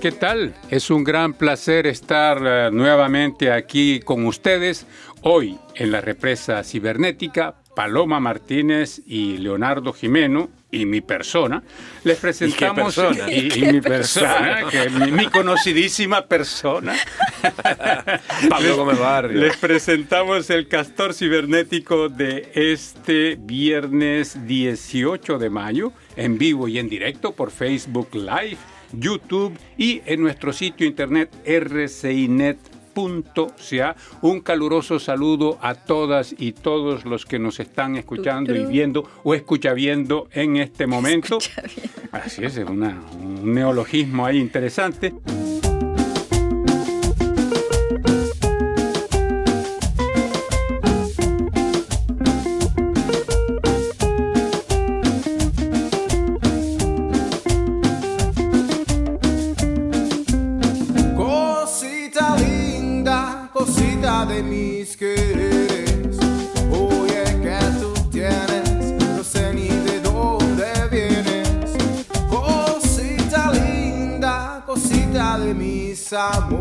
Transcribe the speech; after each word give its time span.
¿qué 0.00 0.12
tal? 0.12 0.54
Es 0.70 0.90
un 0.90 1.04
gran 1.04 1.34
placer 1.34 1.86
estar 1.86 2.40
eh, 2.42 2.70
nuevamente 2.72 3.52
aquí 3.52 4.00
con 4.00 4.24
ustedes. 4.24 4.86
Hoy 5.20 5.58
en 5.74 5.92
la 5.92 6.00
represa 6.00 6.64
cibernética, 6.64 7.56
Paloma 7.76 8.18
Martínez 8.18 9.02
y 9.06 9.36
Leonardo 9.36 9.92
Jimeno 9.92 10.48
y 10.70 10.86
mi 10.86 11.02
persona, 11.02 11.62
les 12.04 12.18
presentamos 12.18 12.94
persona? 12.94 13.30
y, 13.30 13.52
y 13.58 13.72
mi 13.72 13.80
persona, 13.82 14.64
que 14.70 14.88
mi, 14.88 15.12
mi 15.12 15.26
conocidísima 15.26 16.26
persona. 16.26 16.94
Pablo 18.48 18.76
Gómez 18.76 18.98
Barrio. 18.98 19.38
Les 19.38 19.56
presentamos 19.56 20.48
el 20.48 20.66
castor 20.68 21.12
cibernético 21.12 22.08
de 22.08 22.50
este 22.54 23.36
viernes 23.38 24.46
18 24.46 25.38
de 25.38 25.50
mayo, 25.50 25.92
en 26.16 26.38
vivo 26.38 26.68
y 26.68 26.78
en 26.78 26.88
directo 26.88 27.32
por 27.32 27.50
Facebook 27.50 28.08
Live, 28.14 28.58
YouTube 28.92 29.56
y 29.78 30.02
en 30.06 30.20
nuestro 30.22 30.52
sitio 30.52 30.86
internet 30.86 31.30
rcinet.ca. 31.46 32.60
Un 34.22 34.40
caluroso 34.40 34.98
saludo 34.98 35.58
a 35.62 35.74
todas 35.74 36.34
y 36.38 36.52
todos 36.52 37.04
los 37.04 37.24
que 37.24 37.38
nos 37.38 37.60
están 37.60 37.96
escuchando 37.96 38.54
y 38.54 38.64
viendo 38.66 39.08
o 39.22 39.34
escucha 39.34 39.72
viendo 39.74 40.28
en 40.32 40.56
este 40.56 40.86
momento. 40.86 41.38
Así 42.12 42.44
es, 42.44 42.56
es 42.56 42.68
una- 42.68 43.00
un 43.20 43.52
neologismo 43.54 44.26
ahí 44.26 44.38
interesante. 44.38 45.14
Mis 76.10 76.59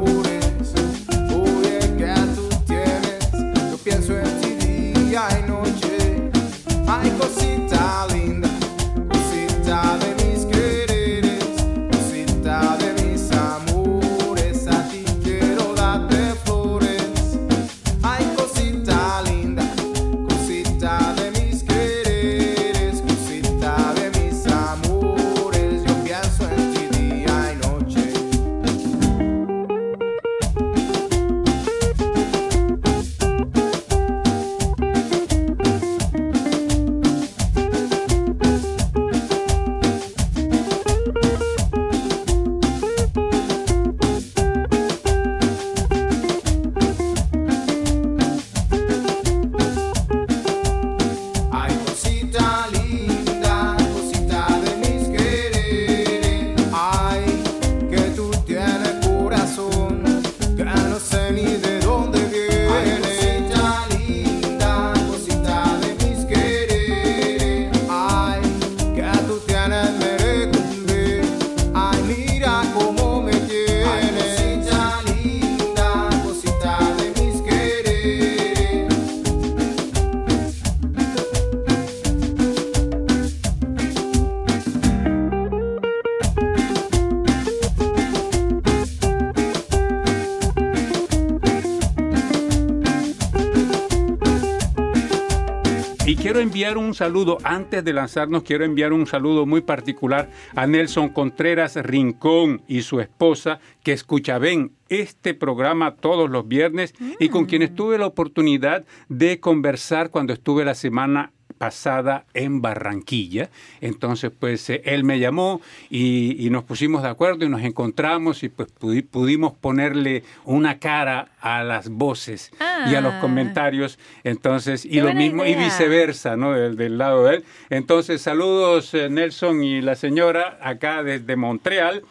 quiero 96.30 96.42
enviar 96.42 96.78
un 96.78 96.94
saludo, 96.94 97.40
antes 97.44 97.84
de 97.84 97.92
lanzarnos, 97.92 98.44
quiero 98.44 98.64
enviar 98.64 98.94
un 98.94 99.08
saludo 99.08 99.48
muy 99.48 99.62
particular 99.62 100.30
a 100.56 100.68
Nelson 100.68 101.10
Contreras 101.10 101.76
Rincón 101.78 102.62
y 102.68 102.84
su 102.84 103.00
esposa, 103.00 103.60
que 103.82 103.94
escucha, 103.94 104.38
ven, 104.38 104.74
este 104.90 105.34
programa 105.34 105.96
todos 105.96 106.30
los 106.30 106.48
viernes 106.48 106.94
y 107.20 107.30
con 107.30 107.48
quienes 107.48 107.74
tuve 107.74 107.98
la 107.98 108.06
oportunidad 108.06 108.86
de 109.08 109.40
conversar 109.40 110.12
cuando 110.12 110.34
estuve 110.34 110.64
la 110.66 110.76
semana 110.76 111.34
pasada 111.60 112.26
en 112.34 112.62
Barranquilla. 112.64 113.52
Entonces, 113.82 114.32
pues 114.40 114.68
eh, 114.72 114.82
él 114.86 115.04
me 115.04 115.20
llamó 115.20 115.62
y, 115.92 116.44
y 116.44 116.50
nos 116.50 116.64
pusimos 116.64 117.04
de 117.04 117.10
acuerdo 117.10 117.46
y 117.46 117.50
nos 117.50 117.62
encontramos 117.62 118.42
y 118.42 118.50
pues 118.50 118.70
pudi- 118.80 119.06
pudimos 119.08 119.54
ponerle 119.54 120.24
una 120.46 120.80
cara 120.80 121.28
a 121.42 121.64
las 121.64 121.90
voces 121.90 122.52
y 122.90 122.96
a 122.96 123.02
los 123.02 123.14
Ah. 123.14 123.20
comentarios. 123.22 124.00
Entonces, 124.24 124.86
y 124.86 125.02
lo 125.02 125.14
mismo, 125.14 125.46
y 125.46 125.54
viceversa, 125.56 126.36
¿no? 126.38 126.54
Del, 126.54 126.76
del 126.78 126.98
lado 126.98 127.26
de 127.26 127.36
él. 127.36 127.44
Entonces, 127.70 128.22
saludos 128.22 128.94
eh, 128.96 129.10
Nelson 129.10 129.62
y 129.64 129.82
la 129.82 129.96
señora 129.96 130.58
acá 130.62 131.04
desde 131.04 131.36
Montreal. 131.36 132.04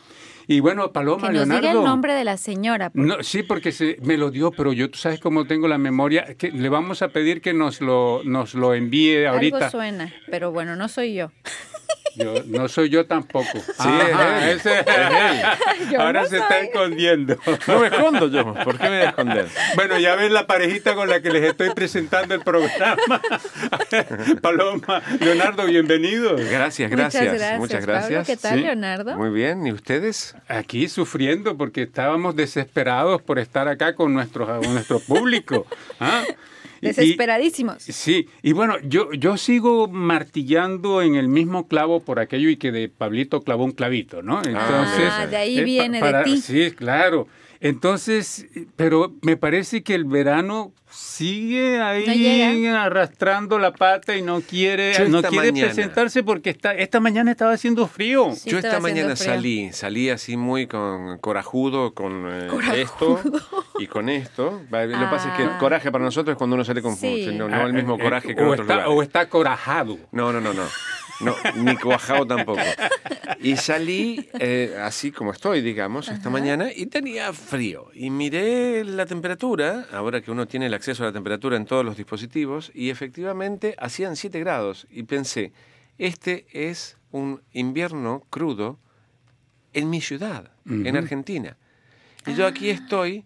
Y 0.51 0.61
bueno, 0.61 0.93
Paloma, 0.93 1.29
Que 1.29 1.35
nos 1.35 1.47
Leonardo. 1.47 1.61
diga 1.69 1.73
el 1.79 1.85
nombre 1.85 2.15
de 2.15 2.25
la 2.25 2.39
señora. 2.39 2.91
No, 2.95 3.23
sí, 3.23 3.43
porque 3.43 3.71
se, 3.71 3.99
me 4.03 4.17
lo 4.17 4.31
dio, 4.31 4.51
pero 4.51 4.73
yo, 4.73 4.91
tú 4.91 4.99
sabes 4.99 5.21
cómo 5.21 5.47
tengo 5.47 5.69
la 5.69 5.77
memoria, 5.77 6.35
que 6.39 6.51
le 6.51 6.69
vamos 6.71 7.03
a 7.03 7.09
pedir 7.09 7.43
que 7.43 7.53
nos 7.53 7.83
lo, 7.83 8.23
nos 8.25 8.55
lo 8.55 8.73
envíe 8.73 9.27
ahorita. 9.27 9.57
Algo 9.59 9.71
suena, 9.71 10.11
pero 10.31 10.51
bueno, 10.51 10.75
no 10.75 10.89
soy 10.89 11.13
yo. 11.15 11.31
Yo, 12.17 12.35
no 12.47 12.69
soy 12.69 12.89
yo 12.89 13.07
tampoco. 13.07 13.47
Sí, 13.53 13.89
es 13.89 14.19
él. 14.45 14.57
ese- 14.59 14.85
Yo 15.93 16.01
Ahora 16.01 16.23
no 16.23 16.29
se 16.29 16.39
está 16.39 16.59
escondiendo. 16.61 17.37
No 17.67 17.79
me 17.81 17.87
escondo 17.89 18.29
yo. 18.29 18.55
¿Por 18.65 18.77
qué 18.79 18.85
me 18.85 18.89
voy 18.99 19.07
a 19.07 19.09
esconder? 19.11 19.47
Bueno, 19.77 19.99
ya 19.99 20.17
ven 20.17 20.33
la 20.35 20.47
parejita 20.47 20.95
con 20.95 21.09
la 21.09 21.21
que 21.21 21.31
les 21.31 21.45
estoy 21.45 21.71
presentando 21.71 22.35
el 22.35 22.41
programa. 22.41 23.21
Paloma, 24.43 25.03
Leonardo, 25.21 25.65
bienvenidos. 25.67 26.41
Gracias, 26.51 26.91
Muchas 26.91 27.13
gracias. 27.15 27.25
gracias. 27.35 27.59
Muchas 27.59 27.87
Pablo, 27.87 27.93
gracias. 27.93 28.27
¿Qué 28.27 28.37
tal, 28.37 28.55
Sí. 28.59 28.65
Leonardo? 28.65 29.17
Muy 29.17 29.31
bien. 29.31 29.67
¿Y 29.67 29.73
ustedes? 29.73 30.35
Aquí 30.49 30.89
sufriendo 30.89 31.57
porque 31.57 31.83
estábamos 31.83 32.37
desesperados 32.37 33.23
por 33.23 33.39
estar 33.39 33.69
acá 33.69 33.95
con 33.95 34.13
nuestro, 34.15 34.47
con 34.47 34.73
nuestro 34.75 34.99
público. 35.01 35.67
¿ah? 36.01 36.23
Y- 36.81 36.87
Desesperadísimos. 36.87 37.83
Sí, 37.83 38.29
y 38.43 38.53
bueno, 38.53 38.75
yo, 38.85 39.13
yo 39.13 39.37
sigo 39.37 39.89
martillando 39.89 41.03
en 41.03 41.15
el 41.15 41.29
mismo 41.29 41.67
clavo 41.69 42.01
por 42.01 42.19
aquello 42.21 42.49
y 42.51 42.57
que 42.57 42.71
de 42.73 42.89
Pablito 42.89 43.43
clavó 43.43 43.65
un 43.65 43.73
clavito, 43.73 44.23
¿no? 44.23 44.39
Entonces, 44.39 45.09
Ah, 45.11 45.27
de 45.27 45.37
ahí 45.37 45.59
eh, 45.59 45.65
viene 45.65 46.01
de 46.01 46.23
ti. 46.25 46.37
Sí, 46.39 46.71
claro. 46.73 47.27
Entonces, 47.61 48.47
pero 48.77 49.13
me 49.23 49.37
parece 49.37 49.83
que 49.83 49.95
el 49.95 50.05
verano 50.05 50.73
sigue 50.91 51.81
ahí 51.83 52.63
No 52.63 52.79
arrastrando 52.79 53.59
la 53.59 53.73
pata 53.73 54.17
y 54.17 54.23
no 54.23 54.41
quiere, 54.41 54.95
Yo 54.95 55.09
no 55.09 55.23
quiere 55.23 55.53
mañana- 55.53 55.67
presentarse 55.73 56.23
porque 56.23 56.51
está, 56.51 56.73
esta 56.75 56.99
mañana 57.01 57.31
estaba 57.33 57.53
haciendo 57.53 57.87
frío. 57.89 58.33
Sí, 58.35 58.49
Yo 58.51 58.59
esta 58.59 58.81
mañana 58.81 59.15
salí, 59.17 59.73
salí 59.73 60.09
así 60.09 60.37
muy 60.37 60.67
con 60.67 61.19
corajudo 61.19 61.93
con 61.95 62.27
eh, 62.33 62.49
esto 62.77 63.21
y 63.79 63.87
con 63.87 64.09
esto. 64.09 64.63
Lo 64.71 64.79
que 64.99 65.07
pasa 65.11 65.31
es 65.31 65.35
que 65.37 65.43
el 65.43 65.51
Ah. 65.51 65.59
coraje 65.59 65.91
para 65.93 66.05
nosotros 66.05 66.35
es 66.35 66.39
cuando 66.39 66.55
uno 66.55 66.65
sale 66.65 66.81
con 66.81 66.97
Sí. 66.97 67.29
no, 67.35 67.49
no 67.49 67.67
el 67.67 67.73
mismo 67.75 67.97
Eh, 67.97 68.03
coraje 68.03 68.33
eh, 68.33 68.35
que 68.35 68.41
en 68.41 68.47
o 68.49 68.53
otros 68.53 68.65
está, 68.67 68.75
lugares. 68.77 68.97
o 68.97 69.03
está 69.03 69.29
corajado. 69.29 69.99
No, 70.13 70.33
no, 70.33 70.41
no, 70.41 70.55
no. 70.55 70.63
No, 71.21 71.35
ni 71.57 71.77
cuajado 71.77 72.27
tampoco. 72.27 72.61
Y 73.41 73.57
salí 73.57 74.29
eh, 74.39 74.77
así 74.81 75.13
como 75.13 75.33
estoy, 75.33 75.61
digamos, 75.61 76.09
esta 76.09 76.31
mañana 76.31 76.71
y 76.75 76.87
tenía 76.87 77.33
frío. 77.33 77.91
Y 77.95 78.11
miré 78.11 78.85
la 78.85 79.07
temperatura, 79.07 79.87
ahora 79.93 80.21
que 80.21 80.31
uno 80.31 80.47
tiene 80.47 80.67
el 80.67 80.75
acceso 80.75 81.03
a 81.03 81.07
la 81.07 81.13
temperatura 81.13 81.57
en 81.57 81.67
todos 81.67 81.85
los 81.85 81.97
dispositivos, 81.97 82.71
y 82.75 82.91
efectivamente 82.91 83.75
hacían 83.79 84.17
7 84.17 84.39
grados. 84.41 84.87
Y 84.91 85.05
pensé, 85.05 85.53
este 85.99 86.47
es 86.53 86.97
un 87.11 87.43
invierno 87.53 88.25
crudo 88.31 88.79
en 89.73 89.91
mi 89.91 90.01
ciudad, 90.01 90.51
en. 90.67 90.97
Argentina. 90.97 91.57
Y 92.27 92.35
yo 92.35 92.47
aquí 92.47 92.71
estoy 92.71 93.25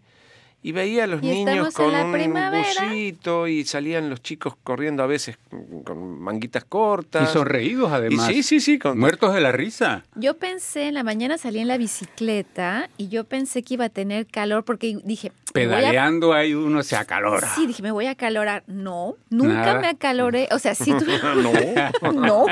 y 0.65 0.71
veía 0.73 1.05
a 1.05 1.07
los 1.09 1.23
Y 1.23 1.27
niños 1.27 1.75
con 1.75 1.93
un 1.95 2.13
primavera. 2.13 2.63
busito 2.89 3.49
y 3.49 3.65
salían 3.65 4.09
los 4.11 4.23
chicos 4.23 4.55
corriendo 4.63 5.03
a 5.03 5.07
veces 5.07 5.37
con 5.85 6.21
manguitas 6.21 6.65
cortas. 6.65 7.31
Y 7.31 7.33
sonreídos 7.33 7.91
además. 7.93 8.31
Y 8.31 8.35
sí, 8.35 8.43
sí, 8.43 8.61
sí. 8.61 8.79
con- 8.79 8.99
Muertos 8.99 9.35
de 9.35 9.41
la 9.41 9.51
risa. 9.51 10.05
Yo 10.15 10.37
pensé, 10.37 10.89
en 10.89 10.95
la 10.95 11.03
mañana 11.03 11.37
salí 11.37 11.59
en 11.59 11.67
la 11.69 11.79
bicicleta 11.79 12.89
y 12.97 13.09
yo 13.09 13.25
pensé 13.25 13.63
que 13.65 13.75
iba 13.75 13.87
a 13.87 13.89
tener 13.89 14.27
calor 14.27 14.65
porque 14.65 14.99
dije, 15.05 15.31
voy 15.31 15.39
a- 15.39 15.53
Pedaleando 15.53 16.33
ahí 16.33 16.55
uno 16.55 16.83
se 16.85 16.95
acalora. 16.97 17.53
Sí, 17.57 17.67
dije, 17.67 17.83
me 17.83 17.91
voy 17.91 18.07
a 18.07 18.13
acalorar. 18.13 18.63
No, 18.69 19.17
nunca 19.31 19.55
Nada. 19.55 19.81
me 19.81 19.89
acaloré. 19.89 20.49
O 20.53 20.59
sea, 20.61 20.75
sí 20.77 20.93
tuve... 20.97 21.19
no. 22.03 22.13
no. 22.13 22.47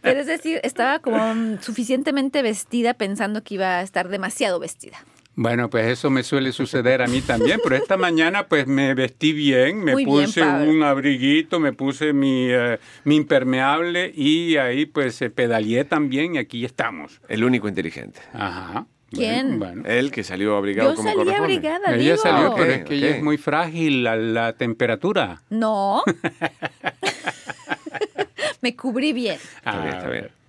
Pero 0.00 0.20
es 0.20 0.26
decir, 0.26 0.60
estaba 0.62 0.98
como 1.00 1.34
mm, 1.34 1.60
suficientemente 1.60 2.42
vestida 2.42 2.94
pensando 2.94 3.42
que 3.42 3.54
iba 3.56 3.78
a 3.78 3.82
estar 3.82 4.08
demasiado 4.08 4.58
vestida. 4.58 4.96
Bueno, 5.42 5.70
pues 5.70 5.86
eso 5.86 6.10
me 6.10 6.22
suele 6.22 6.52
suceder 6.52 7.00
a 7.00 7.06
mí 7.06 7.22
también, 7.22 7.60
pero 7.64 7.74
esta 7.74 7.96
mañana 7.96 8.46
pues 8.46 8.66
me 8.66 8.92
vestí 8.92 9.32
bien, 9.32 9.82
me 9.82 9.92
Muy 9.92 10.04
puse 10.04 10.42
un 10.42 10.82
abriguito, 10.82 11.58
me 11.58 11.72
puse 11.72 12.12
mi, 12.12 12.48
eh, 12.50 12.78
mi 13.04 13.16
impermeable 13.16 14.12
y 14.14 14.58
ahí 14.58 14.84
pues 14.84 15.22
eh, 15.22 15.30
pedaleé 15.30 15.86
también 15.86 16.34
y 16.34 16.38
aquí 16.38 16.62
estamos. 16.66 17.22
El 17.26 17.42
único 17.42 17.68
inteligente. 17.68 18.20
Ajá. 18.34 18.86
¿Quién? 19.10 19.58
Bueno. 19.58 19.84
Él 19.86 20.10
que 20.10 20.24
salió 20.24 20.58
abrigado 20.58 20.90
Yo 20.90 20.96
como 20.96 21.08
salí 21.08 21.30
abrigada, 21.30 21.94
Ella 21.94 21.96
digo. 21.96 22.16
salió, 22.18 22.54
pero 22.54 22.72
es 22.72 22.84
que 22.84 22.96
ella 22.96 23.16
es 23.16 23.22
muy 23.22 23.38
frágil 23.38 24.06
a 24.08 24.16
la 24.16 24.52
temperatura. 24.52 25.40
No. 25.48 26.02
me 28.60 28.76
cubrí 28.76 29.14
bien. 29.14 29.38
Está 29.56 29.82
bien, 29.82 29.94
está 29.96 30.10
bien. 30.10 30.39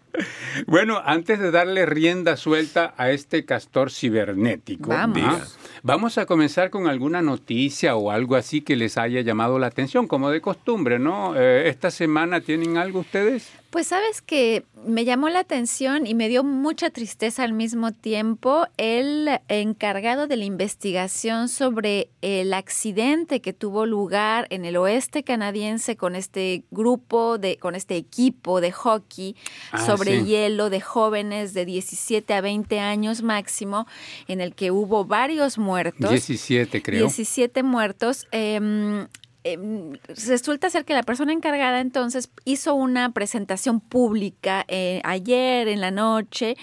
Bueno, 0.67 1.01
antes 1.05 1.39
de 1.39 1.51
darle 1.51 1.85
rienda 1.85 2.37
suelta 2.37 2.93
a 2.97 3.11
este 3.11 3.45
castor 3.45 3.91
cibernético, 3.91 4.89
Vamos. 4.89 5.57
Vamos 5.83 6.17
a 6.17 6.25
comenzar 6.25 6.69
con 6.69 6.87
alguna 6.87 7.21
noticia 7.21 7.95
o 7.95 8.11
algo 8.11 8.35
así 8.35 8.61
que 8.61 8.75
les 8.75 8.97
haya 8.97 9.21
llamado 9.21 9.59
la 9.59 9.67
atención, 9.67 10.07
como 10.07 10.29
de 10.29 10.41
costumbre, 10.41 10.99
¿no? 10.99 11.35
Eh, 11.35 11.69
¿Esta 11.69 11.91
semana 11.91 12.41
tienen 12.41 12.77
algo 12.77 12.99
ustedes? 12.99 13.49
Pues 13.69 13.87
sabes 13.87 14.21
que 14.21 14.65
me 14.85 15.05
llamó 15.05 15.29
la 15.29 15.39
atención 15.39 16.05
y 16.05 16.13
me 16.13 16.27
dio 16.27 16.43
mucha 16.43 16.89
tristeza 16.89 17.43
al 17.43 17.53
mismo 17.53 17.93
tiempo 17.93 18.65
el 18.75 19.29
encargado 19.47 20.27
de 20.27 20.35
la 20.35 20.43
investigación 20.43 21.47
sobre 21.47 22.09
el 22.21 22.53
accidente 22.53 23.39
que 23.39 23.53
tuvo 23.53 23.85
lugar 23.85 24.45
en 24.49 24.65
el 24.65 24.75
oeste 24.75 25.23
canadiense 25.23 25.95
con 25.95 26.17
este 26.17 26.65
grupo 26.69 27.37
de 27.37 27.57
con 27.59 27.75
este 27.75 27.95
equipo 27.95 28.59
de 28.59 28.73
hockey 28.73 29.37
Ah, 29.71 29.85
sobre 29.85 30.19
sí. 30.19 30.25
hielo 30.25 30.69
de 30.69 30.81
jóvenes 30.81 31.53
de 31.53 31.63
17 31.65 32.33
a 32.33 32.41
20 32.41 32.79
años 32.81 33.21
máximo 33.21 33.87
en 34.27 34.41
el 34.41 34.53
que 34.53 34.71
hubo 34.71 35.05
varios 35.05 35.57
muertos. 35.61 36.09
17, 36.09 36.81
creo. 36.81 37.05
17 37.05 37.63
muertos. 37.63 38.27
em, 38.31 39.07
em, 39.43 39.93
resulta 40.27 40.69
ser 40.69 40.83
que 40.83 40.93
la 40.93 41.03
persona 41.03 41.31
encargada 41.31 41.79
entonces 41.79 42.29
hizo 42.45 42.75
una 42.75 43.11
presentación 43.11 43.79
pública 43.79 44.65
eh, 44.67 45.01
ayer 45.03 45.67
en 45.67 45.81
la 45.81 45.91
noche 45.91 46.57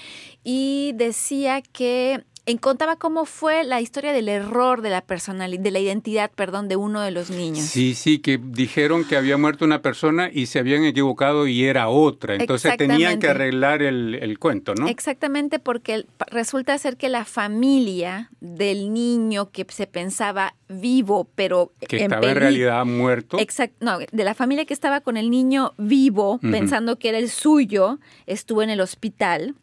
y 0.45 0.93
decía 0.95 1.63
que 1.63 2.25
contaba 2.57 2.97
cómo 2.97 3.27
fue 3.27 3.65
la 3.65 3.83
historia 3.83 4.13
del 4.13 4.29
error 4.29 4.81
de 4.81 4.89
la 4.89 5.03
personalidad, 5.03 5.63
de 5.63 5.71
la 5.71 5.81
identidad, 5.81 6.31
perdón, 6.35 6.69
de 6.69 6.77
uno 6.77 7.03
de 7.03 7.11
los 7.11 7.29
niños. 7.29 7.67
Sí, 7.67 7.95
sí, 7.95 8.21
que 8.21 8.39
dijeron 8.43 9.05
que 9.05 9.17
había 9.17 9.37
muerto 9.37 9.67
una 9.67 9.83
persona 9.83 10.31
y 10.33 10.47
se 10.47 10.59
habían 10.59 10.85
equivocado 10.85 11.47
y 11.47 11.65
era 11.65 11.89
otra. 11.89 12.37
Entonces 12.37 12.77
tenían 12.79 13.21
que 13.21 13.29
arreglar 13.29 13.83
el, 13.83 14.15
el 14.15 14.39
cuento, 14.39 14.75
¿no? 14.75 14.89
Exactamente, 14.89 15.59
porque 15.59 16.07
resulta 16.31 16.77
ser 16.79 16.97
que 16.97 17.11
la 17.11 17.27
familia 17.27 18.31
del 18.41 18.93
niño 18.93 19.51
que 19.51 19.67
se 19.69 19.87
pensaba 19.87 20.55
vivo, 20.69 21.29
pero 21.35 21.73
Que 21.87 21.97
en 21.97 22.03
estaba 22.05 22.31
en 22.31 22.37
realidad 22.37 22.85
muerto. 22.85 23.39
Exacto, 23.39 23.77
no, 23.81 23.99
de 23.99 24.25
la 24.25 24.35
familia 24.35 24.65
que 24.65 24.75
estaba 24.75 25.01
con 25.01 25.17
el 25.17 25.31
niño 25.31 25.75
vivo, 25.77 26.39
pensando 26.41 26.99
que 26.99 27.11
era 27.11 27.19
el 27.19 27.29
suyo, 27.29 27.99
estuvo 28.27 28.63
en 28.63 28.71
el 28.71 28.81
hospital 28.81 29.55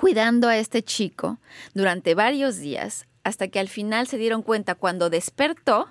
cuidando 0.00 0.48
a 0.48 0.56
este 0.56 0.82
chico 0.82 1.38
durante 1.74 2.14
varios 2.14 2.56
días, 2.56 3.06
hasta 3.22 3.48
que 3.48 3.60
al 3.60 3.68
final 3.68 4.06
se 4.06 4.16
dieron 4.16 4.40
cuenta 4.42 4.74
cuando 4.74 5.10
despertó 5.10 5.88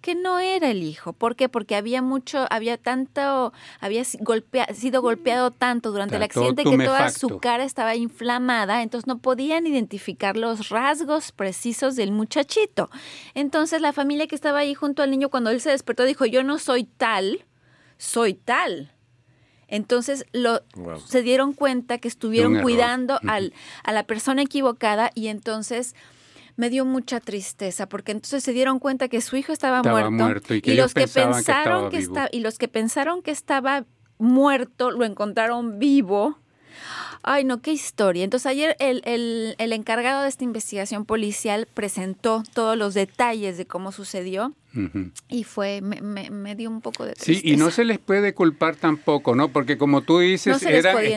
que 0.00 0.16
no 0.16 0.40
era 0.40 0.70
el 0.70 0.82
hijo. 0.82 1.12
¿Por 1.12 1.36
qué? 1.36 1.48
Porque 1.48 1.76
había 1.76 2.02
mucho, 2.02 2.46
había 2.50 2.76
tanto, 2.78 3.52
había 3.78 4.02
golpea- 4.02 4.74
sido 4.74 5.00
golpeado 5.00 5.52
tanto 5.52 5.92
durante 5.92 6.16
el 6.16 6.22
accidente 6.24 6.64
que 6.64 6.84
toda 6.84 6.98
su 7.20 7.28
cara 7.38 7.62
estaba 7.64 7.94
inflamada, 7.94 8.82
entonces 8.82 9.06
no 9.06 9.18
podían 9.18 9.68
identificar 9.68 10.36
los 10.36 10.68
rasgos 10.70 11.30
precisos 11.30 11.94
del 11.94 12.10
muchachito. 12.10 12.90
Entonces 13.34 13.80
la 13.80 13.92
familia 13.92 14.26
que 14.26 14.34
estaba 14.34 14.58
ahí 14.58 14.74
junto 14.74 15.02
al 15.04 15.12
niño, 15.12 15.28
cuando 15.30 15.50
él 15.50 15.60
se 15.60 15.70
despertó, 15.70 16.02
dijo, 16.04 16.26
yo 16.26 16.42
no 16.42 16.58
soy 16.58 16.84
tal, 16.84 17.44
soy 17.96 18.34
tal. 18.34 18.90
Entonces 19.68 20.24
lo, 20.32 20.62
Wow. 20.76 21.00
se 21.00 21.22
dieron 21.22 21.52
cuenta 21.52 21.98
que 21.98 22.08
estuvieron 22.08 22.60
cuidando 22.62 23.18
al, 23.26 23.52
a 23.82 23.92
la 23.92 24.04
persona 24.04 24.42
equivocada 24.42 25.10
y 25.14 25.28
entonces 25.28 25.94
me 26.56 26.70
dio 26.70 26.84
mucha 26.84 27.18
tristeza 27.20 27.88
porque 27.88 28.12
entonces 28.12 28.44
se 28.44 28.52
dieron 28.52 28.78
cuenta 28.78 29.08
que 29.08 29.20
su 29.20 29.36
hijo 29.36 29.52
estaba, 29.52 29.78
Estaba 29.78 30.08
muerto, 30.10 30.24
muerto 30.24 30.54
y 30.54 30.62
que 30.62 30.70
y 30.70 30.74
ellos 30.74 30.84
los 30.84 30.94
que 30.94 31.00
pensaron 31.08 31.38
estaba 31.38 31.90
que 31.90 31.98
vivo. 31.98 32.16
esta- 32.16 32.28
y 32.30 32.40
los 32.40 32.58
que 32.58 32.68
pensaron 32.68 33.22
que 33.22 33.30
estaba 33.32 33.84
muerto 34.18 34.90
lo 34.92 35.04
encontraron 35.04 35.78
vivo. 35.80 36.38
Ay, 37.26 37.44
no, 37.44 37.62
qué 37.62 37.72
historia. 37.72 38.22
Entonces 38.22 38.46
ayer 38.46 38.76
el, 38.80 39.00
el- 39.06 39.54
el 39.58 39.72
encargado 39.72 40.22
de 40.22 40.28
esta 40.28 40.44
investigación 40.44 41.04
policial 41.06 41.66
presentó 41.72 42.42
todos 42.52 42.76
los 42.76 42.92
detalles 42.94 43.56
de 43.56 43.64
cómo 43.66 43.92
sucedió 43.92 44.52
y 45.28 45.44
fue, 45.44 45.80
me, 45.82 46.00
me- 46.00 46.30
me 46.30 46.56
dio 46.56 46.68
un 46.68 46.80
poco 46.80 47.04
de 47.04 47.12
Sí, 47.16 47.26
tristeza. 47.36 47.54
y 47.54 47.56
no 47.56 47.70
se 47.70 47.84
les 47.84 48.00
puede 48.00 48.34
culpar 48.34 48.74
tampoco, 48.74 49.36
¿no? 49.36 49.46
Porque 49.50 49.78
como 49.78 50.00
tú 50.00 50.14
No 50.14 50.18
dices, 50.18 50.58
puede 50.60 51.14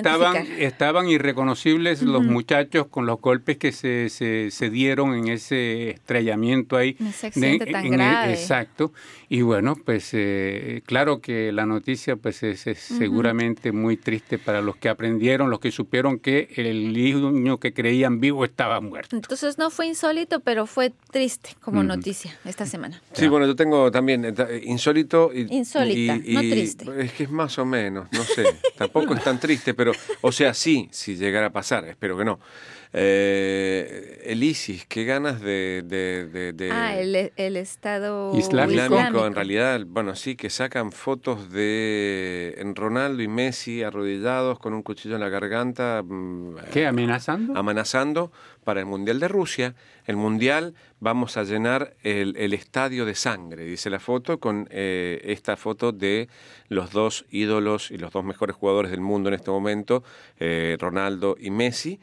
estaban, 0.68 1.10
irreconocibles 1.10 2.04
los 2.04 2.24
muchachos 2.24 2.86
con 2.86 3.08
los 3.08 3.20
golpes 3.20 3.58
que 3.58 3.72
se, 3.72 4.10
se, 4.10 4.52
se 4.52 4.70
dieron 4.70 5.16
en 5.16 5.30
ese 5.30 5.90
estrellamiento 5.90 6.78
ahí. 6.78 6.98
En 7.00 7.08
ese 7.08 7.28
accidente 7.28 7.66
tan 7.72 7.88
en 7.88 7.94
el- 7.94 8.00
grave. 8.00 8.34
exacto. 8.34 8.94
Y 9.28 9.42
bueno, 9.42 9.76
pues 9.84 10.10
eh, 10.14 10.84
claro 10.86 11.20
que 11.20 11.52
la 11.52 11.66
noticia 11.66 12.16
pues 12.16 12.44
es, 12.44 12.68
es 12.68 12.78
seguramente 12.78 13.72
muy 13.72 13.98
triste 13.98 14.38
para 14.38 14.62
los 14.62 14.76
que 14.78 14.88
aprendieron, 14.88 15.50
los 15.50 15.60
que 15.60 15.72
supieron 15.72 15.97
que 16.22 16.50
el 16.58 16.94
niño 16.94 17.60
que 17.60 17.74
creían 17.74 18.20
vivo 18.20 18.46
estaba 18.46 18.80
muerto. 18.82 19.16
Entonces 19.16 19.58
no 19.58 19.70
fue 19.70 19.88
insólito, 19.88 20.40
pero 20.40 20.66
fue 20.68 20.94
triste 21.12 21.50
como 21.62 21.80
Ujú. 21.80 21.88
noticia 21.88 22.38
esta 22.46 22.66
semana. 22.66 23.02
Sí, 23.14 23.28
bueno, 23.28 23.46
yo 23.48 23.56
tengo 23.56 23.92
también 23.92 24.24
eh, 24.26 24.32
ta- 24.32 24.48
insólito. 24.64 25.32
Y, 25.34 25.48
Insólita, 25.54 26.16
y- 26.24 26.34
no 26.34 26.42
y- 26.44 26.50
triste. 26.50 26.86
Es 27.00 27.12
que 27.14 27.24
es 27.24 27.32
más 27.32 27.58
o 27.60 27.66
menos, 27.66 28.08
no 28.12 28.24
sé. 28.24 28.44
Tampoco 28.78 29.14
es 29.16 29.24
tan 29.24 29.40
triste, 29.40 29.74
pero, 29.74 29.92
o 30.22 30.32
sea, 30.32 30.54
sí, 30.54 30.88
si 30.92 31.16
llegara 31.16 31.48
a 31.48 31.52
pasar, 31.52 31.86
espero 31.86 32.18
que 32.18 32.26
no. 32.26 32.40
Eh, 33.00 34.24
el 34.26 34.44
ISIS, 34.44 34.86
qué 34.88 35.06
ganas 35.06 35.40
de. 35.40 35.84
de, 35.86 36.28
de- 36.28 36.54
de- 36.54 36.72
ah, 36.72 36.98
el, 37.00 37.32
el 37.36 37.56
Estado 37.58 38.36
Islámico. 38.36 38.84
Islámico, 38.86 39.26
en 39.28 39.36
realidad, 39.36 39.82
bueno, 39.88 40.16
sí, 40.16 40.36
que 40.36 40.50
sacan 40.50 40.92
fotos 40.92 41.52
de 41.52 42.56
en 42.58 42.76
Ronaldo 42.76 43.22
y 43.22 43.28
Messi 43.28 43.84
arrodillados 43.84 44.58
con 44.60 44.74
un 44.74 44.82
cuchillo 44.82 45.16
en 45.16 45.22
la 45.22 45.30
garganta, 45.30 46.02
mm, 46.04 46.56
¿Qué? 46.74 46.88
¿Amenazando? 46.88 47.56
amenazando 47.58 48.32
para 48.64 48.80
el 48.80 48.86
Mundial 48.88 49.20
de 49.20 49.28
Rusia. 49.28 49.76
El 50.06 50.18
Mundial 50.18 50.74
vamos 51.00 51.38
a 51.38 51.44
llenar 51.44 51.96
el, 52.04 52.36
el 52.38 52.54
estadio 52.54 53.06
de 53.06 53.14
sangre, 53.16 53.64
dice 53.64 53.90
la 53.92 54.00
foto, 54.00 54.40
con 54.40 54.68
eh, 54.72 55.22
esta 55.24 55.56
foto 55.56 55.92
de 55.92 56.28
los 56.68 56.92
dos 56.92 57.26
ídolos 57.30 57.92
y 57.92 57.98
los 57.98 58.12
dos 58.12 58.24
mejores 58.26 58.56
jugadores 58.56 58.90
del 58.92 59.02
mundo 59.02 59.30
en 59.30 59.36
este 59.36 59.52
momento, 59.52 60.04
eh, 60.40 60.76
Ronaldo 60.80 61.36
y 61.40 61.52
Messi, 61.52 62.00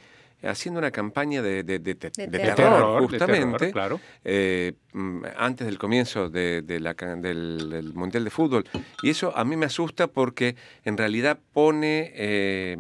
haciendo 0.47 0.79
una 0.79 0.91
campaña 0.91 1.43
de, 1.43 1.63
de- 1.63 1.79
de- 1.79 1.95
de- 1.95 2.11
De 2.11 2.27
de 2.27 2.39
terror. 2.39 2.55
terror, 2.57 2.57
Terror, 2.57 3.01
de 3.03 3.07
justamente, 3.09 3.59
terror, 3.59 3.73
claro. 3.73 4.01
eh, 4.25 4.73
mm, 4.93 5.23
antes 5.37 5.67
del 5.67 5.79
comienzo 5.79 6.29
de, 6.29 6.63
de 6.63 6.81
la 6.81 6.95
del, 6.95 7.69
del 7.71 7.93
Mundial 7.95 8.25
de 8.25 8.31
Fútbol. 8.31 8.65
Y 9.03 9.11
eso 9.11 9.37
a 9.37 9.45
mí 9.45 9.57
me 9.57 9.67
asusta 9.67 10.07
porque 10.07 10.57
en 10.85 10.97
realidad 10.97 11.39
pone... 11.53 12.13
eh, 12.15 12.77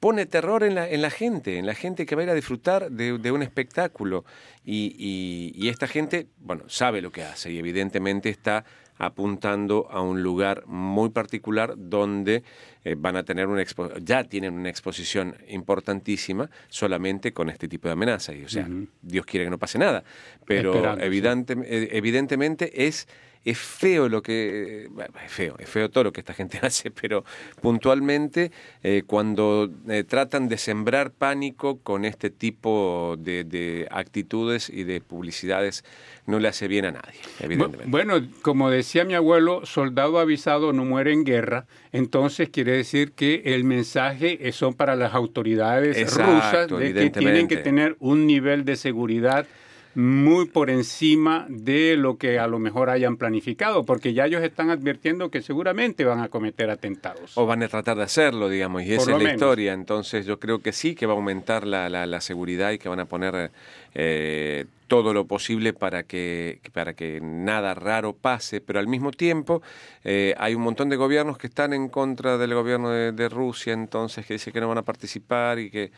pone 0.00 0.26
terror 0.26 0.64
en 0.64 0.74
la, 0.74 0.88
en 0.90 1.00
la 1.00 1.10
gente, 1.10 1.58
en 1.58 1.64
la 1.66 1.74
gente 1.74 2.06
que 2.06 2.16
va 2.16 2.22
a 2.22 2.24
ir 2.24 2.30
a 2.30 2.34
disfrutar 2.34 2.90
de, 2.90 3.18
de 3.18 3.30
un 3.30 3.40
espectáculo. 3.40 4.24
Y, 4.64 4.96
y- 4.98 5.52
y 5.54 5.68
esta 5.68 5.86
gente, 5.86 6.26
bueno, 6.40 6.64
sabe 6.66 7.00
lo 7.00 7.12
que 7.12 7.22
hace 7.22 7.52
y 7.52 7.58
evidentemente 7.60 8.28
está 8.28 8.64
apuntando 9.06 9.88
a 9.90 10.00
un 10.00 10.22
lugar 10.22 10.62
muy 10.66 11.10
particular 11.10 11.74
donde 11.76 12.44
eh, 12.84 12.94
van 12.96 13.16
a 13.16 13.24
tener 13.24 13.48
una 13.48 13.60
expo- 13.60 13.92
ya 14.02 14.22
tienen 14.24 14.54
una 14.54 14.68
exposición 14.70 15.34
importantísima 15.48 16.48
solamente 16.68 17.32
con 17.32 17.50
este 17.50 17.66
tipo 17.66 17.88
de 17.88 17.92
amenazas. 17.92 18.36
Y, 18.36 18.44
o 18.44 18.48
sea. 18.48 18.68
Dios 19.02 19.26
quiere 19.26 19.46
que 19.46 19.50
no 19.50 19.58
pase 19.58 19.78
nada. 19.78 20.04
Pero 20.46 20.72
evidente- 21.04 21.56
evidentemente 21.96 22.86
es 22.86 23.08
es 23.44 23.58
feo 23.58 24.08
lo 24.08 24.22
que... 24.22 24.84
es 25.24 25.32
feo, 25.32 25.56
es 25.58 25.68
feo 25.68 25.90
todo 25.90 26.04
lo 26.04 26.12
que 26.12 26.20
esta 26.20 26.34
gente 26.34 26.58
hace, 26.62 26.90
pero 26.90 27.24
puntualmente 27.60 28.52
eh, 28.82 29.02
cuando 29.06 29.70
eh, 29.88 30.04
tratan 30.04 30.48
de 30.48 30.58
sembrar 30.58 31.10
pánico 31.10 31.78
con 31.80 32.04
este 32.04 32.30
tipo 32.30 33.16
de, 33.18 33.44
de 33.44 33.88
actitudes 33.90 34.68
y 34.68 34.84
de 34.84 35.00
publicidades, 35.00 35.84
no 36.26 36.38
le 36.38 36.48
hace 36.48 36.68
bien 36.68 36.84
a 36.84 36.92
nadie, 36.92 37.18
evidentemente. 37.40 37.90
Bueno, 37.90 38.20
como 38.42 38.70
decía 38.70 39.04
mi 39.04 39.14
abuelo, 39.14 39.64
soldado 39.66 40.18
avisado 40.18 40.72
no 40.72 40.84
muere 40.84 41.12
en 41.12 41.24
guerra, 41.24 41.66
entonces 41.92 42.48
quiere 42.50 42.72
decir 42.72 43.12
que 43.12 43.42
el 43.46 43.64
mensaje 43.64 44.48
es- 44.48 44.56
son 44.56 44.74
para 44.74 44.94
las 44.96 45.14
autoridades 45.14 45.96
Exacto, 45.96 46.32
rusas 46.32 46.68
de 46.78 46.92
que 46.94 47.10
tienen 47.10 47.48
que 47.48 47.56
tener 47.56 47.96
un 47.98 48.26
nivel 48.26 48.64
de 48.64 48.76
seguridad 48.76 49.46
muy 49.94 50.46
por 50.46 50.70
encima 50.70 51.46
de 51.48 51.96
lo 51.96 52.16
que 52.16 52.38
a 52.38 52.46
lo 52.46 52.58
mejor 52.58 52.88
hayan 52.90 53.16
planificado, 53.16 53.84
porque 53.84 54.14
ya 54.14 54.26
ellos 54.26 54.42
están 54.42 54.70
advirtiendo 54.70 55.30
que 55.30 55.42
seguramente 55.42 56.04
van 56.04 56.20
a 56.20 56.28
cometer 56.28 56.70
atentados. 56.70 57.36
O 57.36 57.46
van 57.46 57.62
a 57.62 57.68
tratar 57.68 57.96
de 57.96 58.04
hacerlo, 58.04 58.48
digamos, 58.48 58.82
y 58.82 58.86
Por 58.86 58.94
esa 58.94 59.02
es 59.02 59.08
la 59.08 59.18
menos. 59.18 59.32
historia. 59.34 59.72
Entonces 59.74 60.24
yo 60.26 60.38
creo 60.40 60.60
que 60.60 60.72
sí 60.72 60.94
que 60.94 61.06
va 61.06 61.12
a 61.12 61.16
aumentar 61.16 61.66
la, 61.66 61.88
la- 61.88 62.06
la 62.06 62.20
seguridad 62.20 62.70
y 62.72 62.78
que 62.78 62.88
van 62.88 63.00
a 63.00 63.04
poner 63.04 63.50
eh, 63.94 64.66
todo 64.88 65.14
lo 65.14 65.24
posible 65.26 65.72
para 65.72 66.02
que, 66.02 66.60
para 66.72 66.92
que 66.94 67.20
nada 67.22 67.72
raro 67.72 68.12
pase, 68.14 68.60
pero 68.60 68.78
al 68.78 68.86
mismo 68.88 69.10
tiempo 69.10 69.62
eh, 70.04 70.34
hay 70.36 70.54
un 70.54 70.62
montón 70.62 70.90
de 70.90 70.96
gobiernos 70.96 71.38
que 71.38 71.46
están 71.46 71.72
en 71.72 71.88
contra 71.88 72.36
del 72.36 72.52
gobierno 72.52 72.90
de, 72.90 73.12
de 73.12 73.28
Rusia, 73.30 73.72
entonces 73.72 74.26
que 74.26 74.34
dice 74.34 74.52
que 74.52 74.60
no 74.60 74.68
van 74.68 74.78
a 74.78 74.82
participar 74.82 75.58
y 75.58 75.70
que 75.70 75.92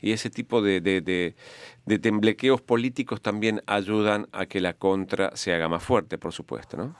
y 0.00 0.10
ese 0.10 0.30
tipo 0.30 0.62
de, 0.62 0.80
de, 0.80 1.00
de- 1.00 1.34
de 1.86 1.98
temblequeos 1.98 2.60
políticos 2.60 3.20
también 3.20 3.62
ayudan 3.66 4.26
a 4.32 4.46
que 4.46 4.60
la 4.60 4.74
contra 4.74 5.34
se 5.36 5.52
haga 5.52 5.68
más 5.68 5.82
fuerte, 5.82 6.18
por 6.18 6.32
supuesto, 6.32 6.76
¿no? 6.76 6.96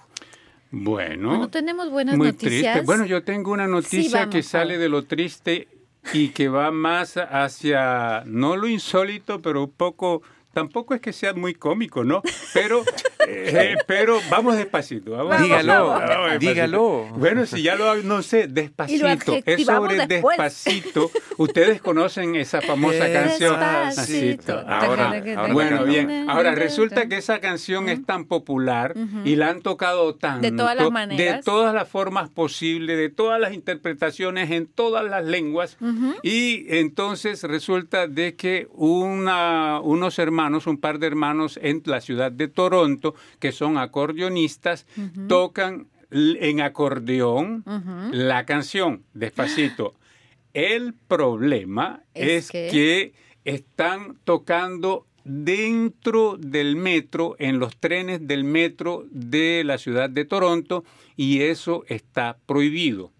Bueno, 0.71 1.30
Bueno, 1.30 1.49
tenemos 1.50 1.90
buenas 1.90 2.16
muy 2.16 2.28
noticias. 2.28 2.75
triste. 2.75 2.80
Bueno, 2.83 3.04
yo 3.07 3.23
tengo 3.25 3.52
una 3.52 3.66
noticia 3.66 4.21
vamos, 4.21 4.35
que 4.35 4.42
sale 4.45 4.78
de 4.78 4.88
lo 4.88 5.04
triste 5.04 5.66
y 6.12 6.28
que 6.28 6.49
va 6.49 6.71
más 6.71 7.16
hacia, 7.16 8.23
no 8.26 8.57
lo 8.57 8.69
insólito, 8.69 9.42
pero 9.42 9.64
un 9.64 9.71
poco, 9.73 10.23
tampoco 10.52 10.95
es 10.95 11.00
que 11.00 11.12
sea 11.12 11.35
muy 11.35 11.54
cómico, 11.54 12.04
¿no? 12.04 12.23
Pero, 12.52 12.85
eh, 13.28 13.76
pero 13.86 14.18
vamos 14.30 14.56
despacito. 14.56 15.12
Vamos 15.12 15.40
Dígalo, 15.42 15.88
vamos 15.88 16.00
despacito. 16.08 16.38
dígalo. 16.38 17.04
Bueno, 17.16 17.46
si 17.46 17.62
ya 17.62 17.74
lo, 17.76 17.96
no 18.02 18.22
sé, 18.22 18.46
despacito. 18.48 19.06
Es 19.46 19.64
sobre 19.66 20.06
después. 20.06 20.36
despacito. 20.38 21.10
Ustedes 21.36 21.80
conocen 21.80 22.36
esa 22.36 22.60
famosa 22.60 23.10
canción. 23.12 23.58
Despacito. 23.60 24.58
Ahora- 24.66 25.10
ahora 25.36 25.52
bueno, 25.52 25.84
bien. 25.84 26.28
Ahora 26.28 26.54
resulta 26.54 27.08
que 27.08 27.16
esa 27.16 27.40
canción 27.40 27.88
es 27.88 28.04
tan 28.04 28.24
popular 28.26 28.94
y 29.24 29.36
la 29.36 29.50
han 29.50 29.62
tocado 29.62 30.14
tanto. 30.14 30.42
De 30.50 30.56
todas 30.56 30.76
las 30.76 30.90
maneras. 30.90 31.36
De 31.38 31.42
todas 31.42 31.74
las 31.74 31.88
formas 31.88 32.28
posibles, 32.30 32.96
de 32.96 33.08
todas 33.10 33.40
las 33.40 33.52
interpretaciones 33.54 34.50
en 34.50 34.66
todas 34.66 35.04
las 35.04 35.24
lenguas. 35.24 35.76
Y 36.22 36.66
entonces 36.68 37.42
resulta 37.44 38.06
de 38.06 38.34
que 38.36 38.68
una, 38.72 39.80
unos 39.80 40.18
hermanos, 40.18 40.66
un 40.66 40.78
par 40.78 40.98
de 40.98 41.06
hermanos 41.06 41.58
en 41.62 41.82
la 41.86 42.00
ciudad 42.00 42.30
de 42.32 42.48
Toronto, 42.48 43.09
que 43.38 43.52
son 43.52 43.78
acordeonistas, 43.78 44.86
tocan 45.28 45.86
en 46.10 46.60
acordeón 46.60 47.64
la 48.12 48.44
canción, 48.46 49.04
despacito. 49.14 49.94
El 50.54 50.94
problema 50.94 52.02
Es 52.14 52.46
es, 52.46 52.50
que- 52.50 52.68
que 52.70 53.12
están 53.44 54.16
tocando 54.24 55.06
dentro 55.24 56.36
del 56.38 56.76
metro, 56.76 57.36
en 57.38 57.58
los 57.58 57.76
trenes 57.76 58.26
del 58.26 58.42
metro 58.44 59.04
de 59.10 59.62
la 59.64 59.78
ciudad 59.78 60.10
de 60.10 60.24
Toronto, 60.24 60.84
y 61.16 61.42
eso 61.42 61.84
está 61.88 62.36
prohibido. 62.46 63.12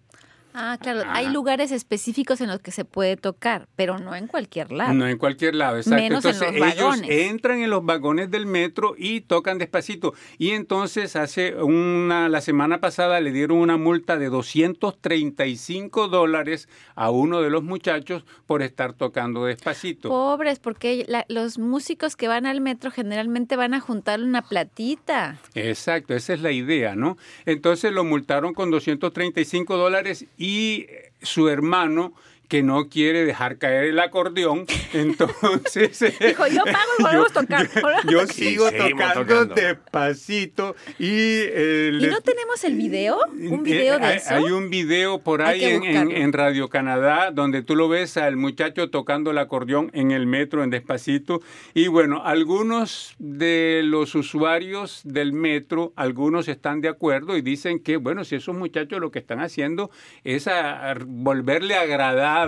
Ah, 0.53 0.77
claro. 0.81 1.03
Hay 1.07 1.29
lugares 1.29 1.71
específicos 1.71 2.41
en 2.41 2.47
los 2.49 2.59
que 2.59 2.71
se 2.71 2.85
puede 2.85 3.17
tocar, 3.17 3.67
pero 3.75 3.97
no 3.99 4.15
en 4.15 4.27
cualquier 4.27 4.71
lado. 4.71 4.93
No 4.93 5.07
en 5.07 5.17
cualquier 5.17 5.55
lado, 5.55 5.77
exacto. 5.77 6.01
Menos 6.01 6.25
en 6.25 6.31
entonces 6.31 6.59
los 6.59 6.73
ellos 6.73 6.85
vagones. 6.85 7.09
entran 7.09 7.59
en 7.61 7.69
los 7.69 7.85
vagones 7.85 8.29
del 8.31 8.45
metro 8.45 8.95
y 8.97 9.21
tocan 9.21 9.57
despacito. 9.57 10.13
Y 10.37 10.51
entonces 10.51 11.15
hace 11.15 11.55
una, 11.55 12.29
la 12.29 12.41
semana 12.41 12.79
pasada 12.79 13.19
le 13.21 13.31
dieron 13.31 13.57
una 13.57 13.77
multa 13.77 14.17
de 14.17 14.29
235 14.29 16.07
dólares 16.07 16.67
a 16.95 17.09
uno 17.11 17.41
de 17.41 17.49
los 17.49 17.63
muchachos 17.63 18.23
por 18.47 18.61
estar 18.61 18.93
tocando 18.93 19.45
despacito. 19.45 20.09
Pobres, 20.09 20.59
porque 20.59 21.05
la- 21.07 21.25
los 21.29 21.57
músicos 21.57 22.15
que 22.15 22.27
van 22.27 22.45
al 22.45 22.61
metro 22.61 22.91
generalmente 22.91 23.55
van 23.55 23.73
a 23.73 23.79
juntarle 23.79 24.25
una 24.25 24.41
platita. 24.41 25.37
Exacto, 25.55 26.13
esa 26.15 26.33
es 26.33 26.41
la 26.41 26.51
idea, 26.51 26.95
¿no? 26.95 27.17
Entonces 27.45 27.91
lo 27.91 28.03
multaron 28.03 28.53
con 28.53 28.71
235 28.71 29.77
dólares 29.77 30.25
y 30.41 30.87
eh, 30.89 31.13
su 31.21 31.49
hermano 31.49 32.13
que 32.51 32.63
no 32.63 32.89
quiere 32.89 33.23
dejar 33.23 33.57
caer 33.57 33.85
el 33.85 33.97
acordeón, 33.99 34.65
entonces... 34.93 36.01
eh, 36.01 36.13
Dijo, 36.19 36.47
yo 36.47 36.65
pago 36.65 36.91
y 36.99 37.03
volvemos 37.03 37.31
a 37.31 37.41
tocar. 37.41 37.69
Yo, 38.03 38.11
yo 38.11 38.27
sigo 38.27 38.69
tocando, 38.69 39.21
tocando. 39.25 39.55
despacito 39.55 40.75
y... 40.99 41.07
eh, 41.09 41.91
¿Y 42.01 42.07
no 42.07 42.19
tenemos 42.19 42.61
el 42.65 42.75
video? 42.75 43.19
¿Un 43.31 43.53
eh, 43.61 43.63
video 43.63 43.99
de 43.99 44.05
hay, 44.05 44.17
eso? 44.17 44.33
hay 44.35 44.43
un 44.51 44.69
video 44.69 45.19
por 45.19 45.41
ahí 45.41 45.63
en 45.63 46.33
Radio 46.33 46.67
Canadá 46.67 47.31
donde 47.31 47.61
tú 47.61 47.77
lo 47.77 47.87
ves 47.87 48.17
al 48.17 48.35
muchacho 48.35 48.89
tocando 48.89 49.31
el 49.31 49.37
acordeón 49.37 49.89
en 49.93 50.11
el 50.11 50.27
metro 50.27 50.61
en 50.65 50.71
despacito. 50.71 51.39
Y 51.73 51.87
bueno, 51.87 52.21
algunos 52.25 53.15
de 53.17 53.79
los 53.85 54.13
usuarios 54.13 54.99
del 55.05 55.31
metro, 55.31 55.93
algunos 55.95 56.49
están 56.49 56.81
de 56.81 56.89
acuerdo 56.89 57.37
y 57.37 57.41
dicen 57.41 57.79
que, 57.79 57.95
bueno, 57.95 58.25
si 58.25 58.35
esos 58.35 58.55
muchachos 58.57 58.99
lo 58.99 59.09
que 59.09 59.19
están 59.19 59.39
haciendo 59.39 59.89
es 60.25 60.49
a- 60.49 60.91
a 60.91 60.95
volverle 61.07 61.75
agradable 61.75 62.40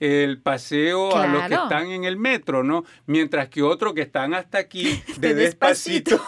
el 0.00 0.40
paseo 0.42 1.16
a 1.16 1.26
los 1.26 1.48
que 1.48 1.54
están 1.54 1.90
en 1.90 2.04
el 2.04 2.16
metro, 2.16 2.62
¿no? 2.62 2.84
Mientras 3.06 3.48
que 3.48 3.62
otros 3.62 3.94
que 3.94 4.02
están 4.02 4.34
hasta 4.34 4.58
aquí 4.58 5.02
de, 5.18 5.28
De 5.28 5.34
despacito. 5.34 6.10
despacito. 6.16 6.22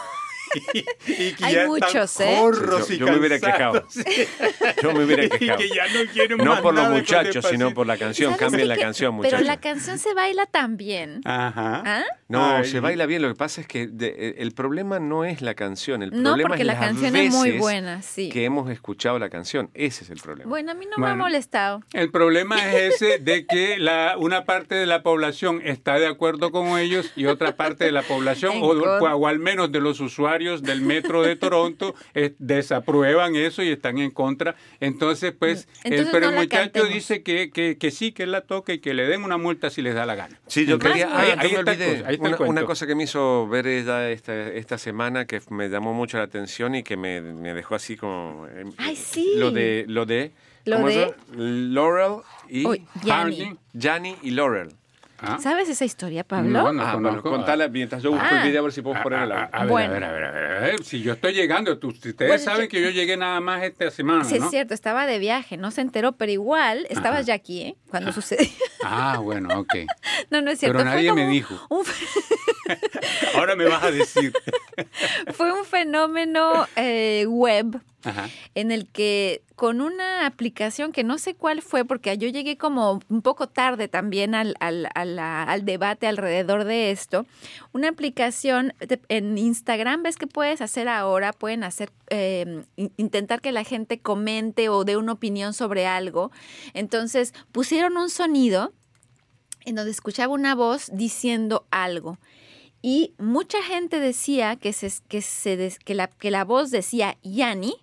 y, 0.73 0.79
y 1.11 1.33
que 1.33 1.43
Hay 1.45 1.55
ya 1.55 1.65
muchos, 1.67 2.19
¿eh? 2.21 2.37
Yo- 2.39 2.93
y 2.93 2.97
yo 2.97 3.05
me 3.07 3.17
hubiera 3.17 3.39
cansados. 3.39 3.93
Yo 4.81 4.93
me 4.93 5.03
hubiera 5.03 5.25
y 5.25 5.29
quejado. 5.29 5.57
que 5.57 5.67
ya 5.69 5.85
no 5.87 6.11
quieren 6.13 6.37
No 6.37 6.45
más 6.45 6.61
por 6.61 6.73
los 6.75 6.89
muchachos, 6.89 7.45
sino 7.49 7.73
por 7.73 7.87
la 7.87 7.97
canción. 7.97 8.31
¿Sabes 8.31 8.39
Cambien 8.45 8.67
la 8.69 8.75
Que- 8.75 8.81
canción, 8.81 9.11
Pero 9.17 9.23
muchachos. 9.23 9.47
la 9.47 9.59
canción 9.59 9.97
se 9.97 10.13
baila 10.13 10.45
tan 10.45 10.77
bien. 10.77 11.21
Ajá. 11.25 11.81
¿Ah? 11.85 12.03
No, 12.27 12.43
Ay. 12.57 12.65
se 12.65 12.79
baila 12.79 13.05
bien. 13.05 13.21
Lo 13.21 13.27
que 13.27 13.35
pasa 13.35 13.61
es 13.61 13.67
que 13.67 13.85
de- 13.85 14.15
eh, 14.17 14.35
el 14.39 14.51
problema 14.53 14.97
no 14.99 15.25
es 15.25 15.43
la 15.43 15.53
canción. 15.53 16.01
El 16.01 16.09
No, 16.09 16.31
problema 16.31 16.47
porque 16.49 16.61
es 16.63 16.67
la 16.67 16.73
las 16.73 16.81
canción 16.81 17.15
es 17.15 17.31
muy 17.31 17.51
buena, 17.59 18.01
sí. 18.01 18.29
que 18.29 18.45
hemos 18.45 18.69
escuchado 18.71 19.19
la 19.19 19.29
canción. 19.29 19.69
Ese 19.75 20.03
es 20.05 20.09
el 20.09 20.17
problema. 20.19 20.49
Bueno, 20.49 20.71
a 20.71 20.73
mí 20.73 20.85
no 20.89 20.97
me 21.03 21.07
ha 21.11 21.15
molestado. 21.15 21.83
El 21.93 22.09
problema 22.09 22.57
es 22.73 22.95
ese 22.95 23.19
de 23.19 23.45
que 23.45 23.77
la, 23.77 24.15
una 24.17 24.43
parte 24.45 24.73
de 24.73 24.87
la 24.87 25.03
población 25.03 25.61
está 25.63 25.99
de 25.99 26.07
acuerdo 26.07 26.51
con 26.51 26.79
ellos 26.79 27.11
y 27.15 27.27
otra 27.27 27.55
parte 27.55 27.85
de 27.85 27.91
la 27.91 28.01
población, 28.01 28.53
o, 28.59 29.27
al 29.27 29.37
menos 29.39 29.71
de 29.71 29.79
los 29.81 29.99
usuarios 29.99 30.63
del 30.63 30.81
metro 30.81 31.21
de 31.21 31.35
Toronto, 31.35 31.93
desaprueban 32.39 33.35
eso 33.35 33.61
y 33.63 33.69
están 33.69 33.97
en 33.99 34.11
contra. 34.11 34.55
Entonces, 34.79 35.33
pues, 35.37 35.67
el, 35.83 36.07
pero 36.11 36.27
no 36.27 36.33
el 36.33 36.35
muchacho 36.43 36.63
cantemos. 36.63 36.89
dice 36.89 37.21
que, 37.23 37.49
que, 37.51 37.77
que 37.77 37.91
sí, 37.91 38.11
que 38.11 38.23
él 38.23 38.31
la 38.31 38.41
toque 38.41 38.73
y 38.73 38.79
que 38.79 38.93
le 38.93 39.05
den 39.07 39.23
una 39.23 39.37
multa 39.37 39.69
si 39.69 39.81
les 39.81 39.93
da 39.93 40.05
la 40.05 40.15
gana. 40.15 40.39
Sí, 40.47 40.65
yo 40.65 40.75
Entonces, 40.75 41.03
quería. 41.03 41.19
ahí- 41.19 41.31
ah, 41.31 41.41
ahí 41.41 41.51
está 41.53 41.71
el 42.09 42.14
una, 42.19 42.37
una 42.49 42.65
cosa 42.65 42.87
que 42.87 42.95
me 42.95 43.03
hizo 43.03 43.47
ver 43.47 43.67
ella 43.67 44.09
esta, 44.09 44.47
esta 44.49 44.77
semana 44.77 45.25
que 45.25 45.41
me 45.49 45.69
llamó 45.69 45.93
mucho 45.93 46.17
la 46.17 46.23
atención 46.23 46.75
y 46.75 46.83
que 46.83 46.97
me, 46.97 47.21
me 47.21 47.53
dejó 47.53 47.75
así 47.75 47.95
como. 47.97 48.47
eh, 48.49 48.65
Ay, 48.77 48.95
sí. 48.95 49.33
Lo 49.37 49.51
de. 49.51 49.85
Lo 49.87 50.05
de. 50.05 50.31
¿Lo 50.65 50.77
¿cómo 50.77 50.87
de? 50.87 51.03
es? 51.03 51.11
Laurel 51.35 52.21
y. 52.49 52.65
Uy, 52.65 52.85
Yanni. 53.03 53.55
Yanni 53.73 54.15
y 54.23 54.31
Laurel. 54.31 54.69
¿Ah? 55.27 55.37
¿Sabes 55.41 55.69
esa 55.69 55.85
historia, 55.85 56.23
Pablo? 56.23 56.49
No, 56.63 56.73
no. 56.73 56.83
ah, 56.83 56.95
bueno, 56.95 57.21
contala 57.21 57.67
mientras 57.67 58.01
yo 58.03 58.11
busco 58.11 58.25
Ah. 58.29 58.41
el 58.41 58.47
video 58.47 58.59
a 58.61 58.63
ver 58.63 58.71
si 58.71 58.81
puedo 58.81 59.01
poner 59.01 59.23
el 59.23 59.31
A- 59.31 59.45
a- 59.51 59.65
Bueno. 59.65 59.91
a 59.93 59.93
ver, 59.93 60.03
a 60.03 60.11
ver, 60.11 60.23
a 60.25 60.31
ver, 60.31 60.43
a 60.57 60.59
ver, 60.61 60.83
Si 60.83 61.01
yo 61.01 61.13
estoy 61.13 61.33
llegando, 61.33 61.77
tú- 61.77 61.87
ustedes 61.89 62.15
Bueno, 62.17 62.37
saben 62.43 62.63
yo- 62.63 62.69
que 62.69 62.81
yo 62.83 62.89
llegué 62.89 63.17
nada 63.17 63.39
más 63.41 63.63
esta 63.63 63.89
semana, 63.91 64.23
Sí, 64.23 64.39
¿no? 64.39 64.45
es 64.45 64.51
cierto, 64.51 64.73
estaba 64.73 65.05
de 65.05 65.19
viaje, 65.19 65.57
no 65.57 65.71
se 65.71 65.81
enteró, 65.81 66.13
pero 66.13 66.31
igual 66.31 66.85
estabas 66.89 67.19
Ajá. 67.19 67.27
ya 67.27 67.33
aquí, 67.35 67.61
¿eh? 67.61 67.75
Cuando 67.89 68.11
sucedió. 68.13 68.47
Ah, 68.83 69.19
bueno, 69.21 69.59
ok. 69.59 69.73
No, 70.31 70.41
no 70.41 70.51
es 70.51 70.59
cierto. 70.59 70.77
Pero 70.77 70.89
nadie 70.89 71.11
me 71.13 71.27
dijo. 71.27 71.55
un- 71.69 71.85
Ahora 73.35 73.55
me 73.55 73.65
vas 73.65 73.83
a 73.83 73.91
decir. 73.91 74.33
fue 75.33 75.51
un 75.51 75.65
fenómeno 75.65 76.67
eh, 76.75 77.25
web 77.27 77.79
Ajá. 78.03 78.29
en 78.55 78.71
el 78.71 78.87
que 78.87 79.41
con 79.55 79.81
una 79.81 80.25
aplicación 80.25 80.91
que 80.91 81.03
no 81.03 81.17
sé 81.17 81.33
cuál 81.35 81.61
fue, 81.61 81.85
porque 81.85 82.17
yo 82.17 82.27
llegué 82.27 82.57
como 82.57 82.99
un 83.09 83.21
poco 83.21 83.47
tarde 83.47 83.87
también 83.87 84.35
al, 84.35 84.55
debate 85.63 86.07
alrededor 86.07 86.65
de 86.65 86.91
esto, 86.91 87.25
una 87.71 87.87
aplicación 87.89 88.73
de- 88.79 88.99
en 89.09 89.37
Instagram, 89.37 90.03
ves 90.03 90.17
que 90.17 90.27
puedes 90.27 90.61
hacer 90.61 90.87
ahora, 90.89 91.31
pueden 91.33 91.63
hacer, 91.63 91.91
eh, 92.09 92.63
in- 92.75 92.91
intentar 92.97 93.41
que 93.41 93.51
la 93.51 93.63
gente 93.63 93.99
comente 93.99 94.69
o 94.69 94.83
dé 94.83 94.97
una 94.97 95.13
opinión 95.13 95.53
sobre 95.53 95.87
algo. 95.87 96.31
Entonces 96.73 97.33
pusieron 97.51 97.95
un 97.97 98.09
sonido 98.09 98.73
en 99.65 99.75
donde 99.75 99.89
escuchaba 99.91 100.31
una 100.33 100.53
voz 100.53 100.89
diciendo 100.93 101.65
algo. 101.71 102.19
Y 102.87 103.15
mucha 103.17 103.63
gente 103.63 103.99
decía 103.99 104.57
que, 104.57 104.71
se, 104.71 104.91
que, 105.07 105.23
se, 105.23 105.75
que, 105.83 105.95
la, 105.95 106.05
que 106.07 106.29
la 106.29 106.43
voz 106.45 106.69
decía 106.69 107.17
Yanni 107.23 107.73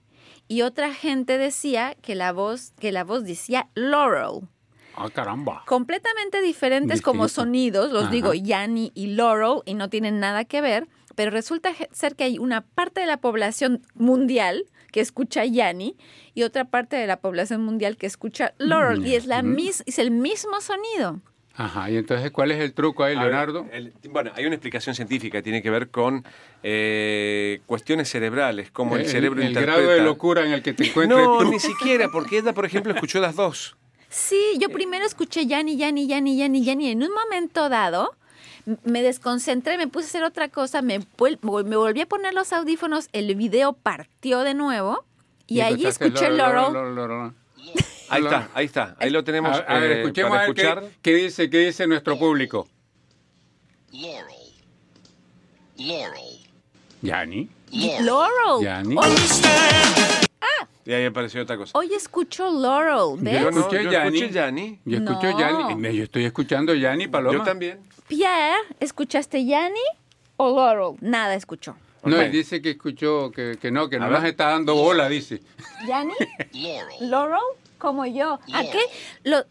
y 0.46 0.62
otra 0.62 0.94
gente 0.94 1.38
decía 1.38 1.96
que 2.02 2.14
la 2.14 2.32
voz, 2.32 2.72
que 2.78 2.92
la 2.92 3.02
voz 3.02 3.24
decía 3.24 3.68
Laurel. 3.74 4.46
Ah, 4.94 5.08
caramba. 5.12 5.64
Completamente 5.66 6.40
diferentes 6.40 7.02
como 7.02 7.26
sonidos, 7.26 7.90
los 7.90 8.04
Ajá. 8.04 8.12
digo 8.12 8.32
Yanni 8.32 8.92
y 8.94 9.08
Laurel 9.08 9.62
y 9.64 9.74
no 9.74 9.90
tienen 9.90 10.20
nada 10.20 10.44
que 10.44 10.60
ver, 10.60 10.86
pero 11.16 11.32
resulta 11.32 11.72
ser 11.90 12.14
que 12.14 12.22
hay 12.22 12.38
una 12.38 12.60
parte 12.60 13.00
de 13.00 13.06
la 13.06 13.16
población 13.16 13.82
mundial 13.94 14.66
que 14.92 15.00
escucha 15.00 15.44
Yanni 15.44 15.96
y 16.32 16.44
otra 16.44 16.66
parte 16.66 16.94
de 16.94 17.08
la 17.08 17.16
población 17.16 17.64
mundial 17.64 17.96
que 17.96 18.06
escucha 18.06 18.54
Laurel 18.58 19.04
y 19.04 19.16
es, 19.16 19.26
la 19.26 19.42
mis- 19.42 19.82
es 19.86 19.98
el 19.98 20.12
mismo 20.12 20.60
sonido. 20.60 21.20
Ajá, 21.54 21.90
y 21.90 21.96
entonces, 21.98 22.30
¿cuál 22.30 22.50
es 22.50 22.60
el 22.60 22.72
truco 22.72 23.04
ahí, 23.04 23.14
ver, 23.14 23.24
Leonardo? 23.26 23.66
el- 23.72 23.92
bueno, 24.10 24.30
hay 24.34 24.46
una 24.46 24.54
explicación 24.54 24.94
científica, 24.94 25.42
tiene 25.42 25.62
que 25.62 25.70
ver 25.70 25.90
con 25.90 26.24
eh, 26.62 27.60
cuestiones 27.66 28.08
cerebrales, 28.08 28.70
como 28.70 28.96
el, 28.96 29.06
cerebro 29.06 29.42
el 29.42 29.48
interpreta. 29.48 29.78
grado 29.80 29.92
de 29.92 30.02
locura 30.02 30.46
en 30.46 30.52
el 30.52 30.62
que 30.62 30.72
te 30.72 30.84
encuentres 30.88 31.20
No, 31.20 31.38
tú. 31.38 31.50
ni 31.50 31.60
siquiera, 31.60 32.08
porque 32.08 32.38
ella, 32.38 32.52
por 32.54 32.64
ejemplo, 32.64 32.92
escuchó 32.94 33.20
las 33.20 33.36
dos. 33.36 33.76
Sí, 34.08 34.40
yo 34.58 34.68
primero 34.70 35.04
escuché 35.04 35.46
Yanni, 35.46 35.76
Yanni, 35.76 36.06
Yanni, 36.06 36.36
Yanni, 36.36 36.64
Yanni. 36.64 36.90
En 36.90 37.02
un 37.02 37.10
momento 37.12 37.68
dado 37.68 38.14
me 38.84 39.02
desconcentré, 39.02 39.76
me 39.76 39.88
puse 39.88 40.04
a 40.06 40.08
hacer 40.08 40.22
otra 40.24 40.48
cosa, 40.48 40.82
me, 40.82 41.00
volví 41.18 42.00
a 42.00 42.06
poner 42.06 42.32
los 42.34 42.52
audífonos, 42.52 43.08
el 43.12 43.34
video 43.34 43.72
partió 43.72 44.40
de 44.40 44.54
nuevo 44.54 45.04
y, 45.46 45.60
allí 45.62 45.84
escuchaste 45.86 46.06
escuché 46.06 46.30
Laurel, 46.30 46.72
Laurel. 46.72 46.72
Laurel, 46.72 46.94
Laurel. 46.94 47.32
Ahí 48.12 48.22
está, 48.24 48.48
ahí 48.54 48.64
está. 48.66 48.96
Ahí 48.98 49.10
lo 49.10 49.24
tenemos 49.24 49.56
A, 49.56 49.60
a 49.60 49.78
ver, 49.78 49.90
eh, 49.90 50.00
escuchemos 50.02 50.30
para 50.30 50.42
a 50.42 50.46
ver 50.46 50.54
qué, 50.54 50.62
escuchar. 50.62 50.84
qué 51.02 51.14
dice, 51.14 51.50
qué 51.50 51.58
dice 51.58 51.86
nuestro 51.86 52.18
público. 52.18 52.68
Laurel. 53.90 54.24
Laurel. 55.76 56.38
Yani. 57.02 57.48
Laurel. 58.00 58.62
Yani. 58.62 58.96
Hoy, 58.96 59.10
Y 60.84 60.92
ahí 60.92 61.04
apareció 61.06 61.42
otra 61.42 61.56
cosa. 61.56 61.78
hoy 61.78 61.94
escucho 61.94 62.50
Laurel, 62.50 63.22
¿ves? 63.22 63.40
Yo 63.42 63.50
no, 63.50 63.60
escuché 63.60 63.84
yo 63.84 63.90
Yanni. 63.92 64.18
escuché 64.18 64.34
Yanni. 64.34 64.78
Yo 64.84 64.98
escucho 64.98 65.30
No. 65.30 65.38
Yani. 65.38 65.96
Yo 65.96 66.04
estoy 66.04 66.24
escuchando 66.24 66.74
Yani, 66.74 67.08
Paloma. 67.08 67.38
Yo 67.38 67.44
también. 67.44 67.78
Pierre, 68.08 68.56
¿escuchaste 68.80 69.44
Yanni 69.46 69.80
o 70.36 70.54
Laurel? 70.56 70.98
Nada 71.00 71.34
escuchó. 71.34 71.76
No, 72.04 72.20
él 72.20 72.32
dice 72.32 72.60
que 72.60 72.70
escuchó, 72.70 73.30
que, 73.30 73.56
que 73.60 73.70
no, 73.70 73.88
que 73.88 74.00
no 74.00 74.08
nos 74.10 74.24
está 74.24 74.48
dando 74.50 74.74
bola, 74.74 75.08
dice. 75.08 75.40
¿Yanni? 75.86 76.14
Laurel. 76.52 77.10
Laurel, 77.10 77.38
como 77.82 78.06
yo. 78.06 78.38
¿A 78.54 78.62
qué? 78.62 78.78
Lo, 79.24 79.44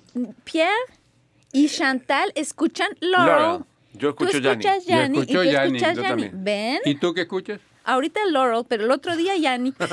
Pierre 0.46 0.72
y 1.52 1.68
Chantal 1.68 2.32
escuchan 2.34 2.88
Laurel. 3.02 3.36
Laurel. 3.36 3.66
Yo 3.94 4.10
escucho 4.10 4.38
Yanni. 4.38 4.64
escuchas 4.64 4.86
Yo 5.28 5.42
escucho 5.42 5.44
Yanni. 5.44 6.30
¿Ven? 6.32 6.80
¿Y 6.86 6.96
tú 6.96 7.14
qué 7.14 7.22
escuchas? 7.24 7.60
Ahorita 7.84 8.20
Laurel, 8.30 8.64
pero 8.70 8.86
el 8.86 8.92
otro 8.92 9.16
día 9.18 9.36
Yanni. 9.38 9.74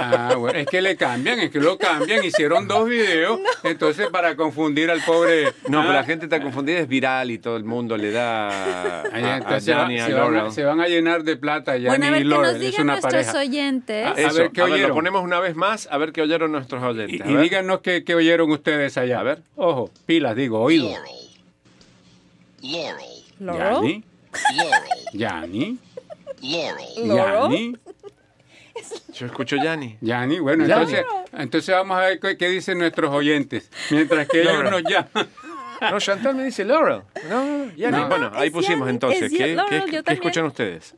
Ah, 0.00 0.34
bueno, 0.36 0.58
es 0.58 0.66
que 0.66 0.82
le 0.82 0.96
cambian, 0.96 1.38
es 1.38 1.50
que 1.50 1.60
lo 1.60 1.78
cambian, 1.78 2.24
hicieron 2.24 2.66
dos 2.68 2.88
videos, 2.88 3.38
entonces 3.62 4.08
para 4.08 4.34
confundir 4.36 4.90
al 4.90 5.00
pobre... 5.02 5.44
No, 5.68 5.80
pero 5.82 5.90
Ah, 5.90 5.94
la 5.94 6.04
gente 6.04 6.26
está 6.26 6.40
confundida, 6.42 6.78
es 6.80 6.88
viral 6.88 7.30
y 7.30 7.38
todo 7.38 7.56
el 7.56 7.64
mundo 7.64 7.96
le 7.96 8.10
da 8.10 9.02
ahí 9.02 9.22
a, 9.24 9.34
a 9.34 9.36
entonces 9.38 9.64
se, 9.64 9.70
Yanni, 9.70 9.98
a 10.00 10.06
se 10.06 10.12
van, 10.12 10.22
a- 10.22 10.30
Laurel. 10.30 10.52
se 10.52 10.64
van 10.64 10.80
a 10.80 10.88
llenar 10.88 11.22
de 11.22 11.36
plata, 11.36 11.76
Yani 11.76 11.88
bueno, 11.88 12.06
a 12.06 12.10
ver 12.10 12.20
y 12.20 12.24
Laurel, 12.24 12.52
nos 12.52 12.60
es 12.62 12.66
digan 12.70 12.82
una 12.82 12.92
nuestros 12.94 13.12
pareja. 13.26 13.38
oyentes. 13.38 14.06
Ah, 14.06 14.14
A 14.16 14.20
Eso, 14.20 14.38
ver, 14.38 14.50
¿qué 14.50 14.60
a 14.60 14.64
ver, 14.64 14.70
lo 14.70 14.74
oyeron? 14.76 14.96
ponemos 14.96 15.22
una 15.24 15.40
vez 15.40 15.54
más, 15.56 15.88
a 15.90 15.98
ver 15.98 16.12
qué 16.12 16.22
oyeron 16.22 16.52
nuestros 16.52 16.82
oyentes. 16.82 17.20
a 17.26 17.30
y 17.30 17.36
díganos 17.36 17.80
qué, 17.80 18.02
qué 18.04 18.14
oyeron 18.16 18.50
ustedes 18.50 18.96
allá. 18.98 19.20
A 19.20 19.22
ver. 19.22 19.42
Ojo, 19.56 19.90
pilas, 20.04 20.34
digo, 20.36 20.60
oído. 20.60 20.90
Laurel. 20.90 21.12
Laurel. 23.38 23.68
Laurel. 23.76 24.02
Yani, 25.12 25.58
Laurel. 25.60 25.78
Laurel. 26.42 27.08
Laurel. 27.08 27.80
Yo 29.14 29.26
escucho 29.26 29.56
Yanni. 29.56 29.96
Yani. 30.00 30.38
Bueno, 30.38 30.64
entonces, 30.64 31.04
entonces 31.32 31.74
vamos 31.74 31.96
a 31.96 32.00
ver 32.02 32.20
qué, 32.20 32.36
qué 32.36 32.48
dicen 32.48 32.78
nuestros 32.78 33.10
oyentes, 33.12 33.70
mientras 33.90 34.28
que 34.28 34.42
ellos 34.42 34.62
nos 34.70 34.82
llaman. 34.82 35.28
No, 35.78 36.00
Chantal 36.00 36.34
me 36.34 36.44
dice 36.44 36.64
Laurel. 36.64 37.02
No, 37.28 37.70
Yanni. 37.76 37.98
No, 37.98 38.08
bueno, 38.08 38.30
ahí 38.32 38.48
pusimos 38.48 38.78
Yanni, 38.86 38.90
entonces. 38.92 39.22
es 39.30 39.32
¿Qué, 39.36 39.54
Laurel, 39.54 39.80
qué- 39.84 39.86
yo 39.88 39.90
qué 39.98 40.02
también. 40.04 40.22
escuchan 40.22 40.44
ustedes? 40.46 40.94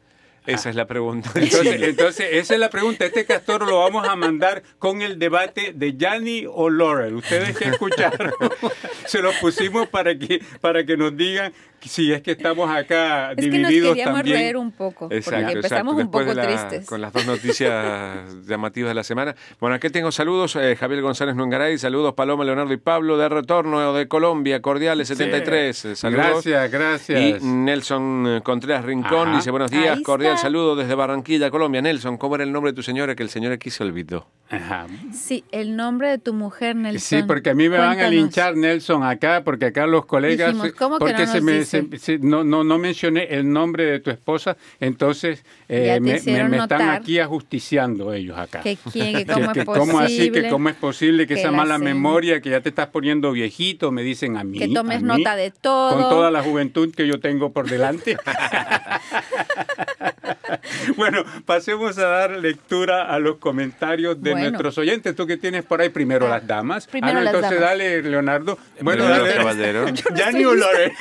Esa 0.46 0.70
es 0.70 0.76
la 0.76 0.86
pregunta. 0.86 1.30
entonces, 1.34 2.28
esa 2.30 2.54
es 2.54 2.60
la 2.60 2.70
pregunta. 2.70 3.04
Este 3.04 3.24
castor 3.26 3.66
lo 3.66 3.80
vamos 3.80 4.08
a 4.08 4.14
mandar 4.14 4.62
con 4.78 5.02
el 5.02 5.18
debate 5.18 5.72
de 5.74 5.96
Yanni 5.96 6.44
o 6.48 6.70
Laurel. 6.70 7.16
Ustedes 7.16 7.58
que 7.58 7.64
escucharon, 7.70 8.32
se 9.06 9.20
los 9.20 9.34
pusimos 9.36 9.88
para 9.88 10.16
que, 10.16 10.40
para 10.60 10.86
que 10.86 10.96
nos 10.96 11.16
digan 11.16 11.52
si 11.82 12.12
es 12.12 12.22
que 12.22 12.32
estamos 12.32 12.68
acá 12.70 13.32
Es 13.36 13.36
que 13.36 13.58
nos 13.58 13.68
divididos 13.70 13.90
queríamos 13.90 14.16
también. 14.18 14.36
reír 14.38 14.56
un 14.56 14.72
poco. 14.72 15.08
Exacto, 15.10 15.40
porque 15.40 15.52
empezamos 15.58 15.94
exacto. 15.94 16.06
un 16.06 16.10
poco 16.10 16.24
de 16.24 16.34
la- 16.34 16.42
tristes. 16.68 16.86
Con 16.86 17.00
las 17.00 17.12
dos 17.12 17.26
noticias 17.26 18.34
llamativas 18.46 18.90
de 18.90 18.94
la 18.94 19.04
semana. 19.04 19.34
Bueno, 19.60 19.76
aquí 19.76 19.90
tengo 19.90 20.10
saludos. 20.12 20.56
eh, 20.56 20.76
Javier 20.76 21.02
González 21.02 21.34
Nuengaray, 21.36 21.78
saludos 21.78 22.14
Paloma, 22.14 22.44
Leonardo 22.44 22.72
y 22.72 22.78
Pablo 22.78 23.16
de 23.18 23.28
retorno 23.28 23.92
de 23.92 24.08
Colombia, 24.08 24.60
cordiales 24.62 25.08
73. 25.08 25.84
eh, 25.84 25.96
Saludos. 25.96 26.26
Gracias, 26.44 26.70
gracias. 26.70 27.20
Y 27.42 27.44
Nelson 27.46 28.24
eh, 28.28 28.40
Contreras 28.42 28.84
Rincón 28.84 29.28
Ajá. 29.28 29.36
dice 29.36 29.50
buenos 29.50 29.70
días, 29.70 30.00
cordial 30.00 30.38
saludo 30.38 30.76
desde 30.76 30.94
Barranquilla, 30.94 31.50
Colombia. 31.50 31.82
Nelson, 31.82 32.16
¿cómo 32.18 32.34
era 32.34 32.44
el 32.44 32.52
nombre 32.52 32.72
de 32.72 32.76
tu 32.76 32.82
señora? 32.82 33.14
Que 33.14 33.22
el 33.22 33.30
señor 33.30 33.52
aquí 33.52 33.70
se 33.70 33.82
olvidó. 33.84 34.26
Ajá. 34.50 34.86
Sí, 35.12 35.44
el 35.52 35.76
nombre 35.76 36.08
de 36.08 36.18
tu 36.18 36.32
mujer, 36.32 36.74
Nelson. 36.74 37.20
Sí, 37.20 37.24
porque 37.26 37.50
a 37.50 37.54
mí 37.54 37.68
me 37.68 37.76
van 37.76 38.00
a 38.00 38.08
linchar, 38.08 38.56
Nelson, 38.56 39.02
acá, 39.02 39.42
porque 39.44 39.66
acá 39.66 39.86
los 39.86 40.06
colegas... 40.06 40.54
Dijimos, 40.54 40.72
¿cómo 40.72 40.96
que 40.98 41.00
porque 41.04 41.26
no 41.26 41.32
se 41.32 41.40
me, 41.42 41.64
se- 41.66 41.98
se- 41.98 42.18
no, 42.18 42.44
no, 42.44 42.64
no 42.64 42.78
mencioné 42.78 43.24
el 43.30 43.52
nombre 43.52 43.84
de 43.84 44.00
tu 44.00 44.10
esposa, 44.10 44.56
entonces 44.80 45.44
eh, 45.68 45.98
me, 46.00 46.12
me- 46.12 46.16
hicieron 46.16 46.50
me 46.50 46.56
están 46.58 46.88
aquí 46.88 47.18
ajusticiando 47.18 48.12
ellos 48.14 48.38
acá. 48.38 48.60
Que 48.62 48.78
quién, 48.90 49.16
que 49.16 49.24
Que- 49.26 49.32
cómo 49.34 49.52
que 49.52 49.60
es 49.60 49.66
cómo 49.66 49.98
así, 50.00 50.16
que 50.16 50.28
posible. 50.28 50.48
cómo 50.48 50.68
es 50.70 50.76
posible 50.76 51.26
que, 51.26 51.34
que 51.34 51.40
esa 51.40 51.50
la 51.50 51.56
mala 51.56 51.78
memoria, 51.78 52.40
que 52.40 52.48
ya 52.50 52.60
te 52.62 52.70
estás 52.70 52.86
poniendo 52.86 53.32
viejito, 53.32 53.92
me 53.92 54.02
dicen 54.02 54.36
a 54.38 54.44
mí. 54.44 54.58
Que 54.58 54.68
tomes 54.68 55.02
mí, 55.02 55.08
nota 55.08 55.36
de 55.36 55.50
todo. 55.50 55.92
Con 55.92 56.08
toda 56.08 56.30
la 56.30 56.42
juventud 56.42 56.94
que 56.94 57.06
yo 57.06 57.20
tengo 57.20 57.52
por 57.52 57.68
delante. 57.68 58.16
bueno, 60.96 61.24
pasemos 61.44 61.98
a 61.98 62.06
dar 62.06 62.30
lectura 62.32 63.12
a 63.12 63.18
los 63.18 63.36
comentarios 63.36 64.22
de 64.22 64.32
Bueno. 64.32 64.48
nuestros 64.50 64.78
oyentes. 64.78 65.14
Tú 65.14 65.26
que 65.26 65.36
tienes 65.36 65.64
por 65.64 65.80
ahí 65.80 65.88
primero 65.88 66.26
Ah, 66.26 66.30
las 66.30 66.46
damas. 66.46 66.86
primero 66.86 67.12
Ah, 67.12 67.14
no, 67.14 67.20
las 67.24 67.34
entonces 67.34 67.58
damas. 67.60 67.70
dale, 67.70 68.02
Leonardo. 68.02 68.58
Bueno, 68.80 69.02
Leonardo 69.04 69.24
dale. 69.26 69.36
Caballero. 69.36 69.86
Gianni 70.14 70.44
o 70.44 70.54
Lore. 70.54 70.92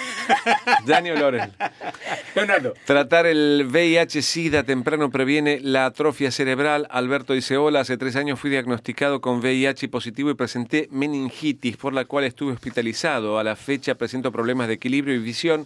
Daniel 0.85 1.19
Lorel. 1.19 1.51
Leonardo. 2.35 2.73
Tratar 2.85 3.25
el 3.25 3.67
VIH-Sida 3.69 4.63
temprano 4.63 5.09
previene 5.09 5.59
la 5.61 5.85
atrofia 5.85 6.31
cerebral. 6.31 6.87
Alberto 6.89 7.33
dice, 7.33 7.57
hola, 7.57 7.81
hace 7.81 7.97
tres 7.97 8.15
años 8.15 8.39
fui 8.39 8.49
diagnosticado 8.49 9.21
con 9.21 9.39
VIH 9.39 9.87
positivo 9.89 10.29
y 10.29 10.35
presenté 10.35 10.87
meningitis, 10.91 11.77
por 11.77 11.93
la 11.93 12.05
cual 12.05 12.25
estuve 12.25 12.53
hospitalizado. 12.53 13.39
A 13.39 13.43
la 13.43 13.55
fecha 13.55 13.95
presento 13.95 14.31
problemas 14.31 14.67
de 14.67 14.75
equilibrio 14.75 15.15
y 15.15 15.19
visión. 15.19 15.65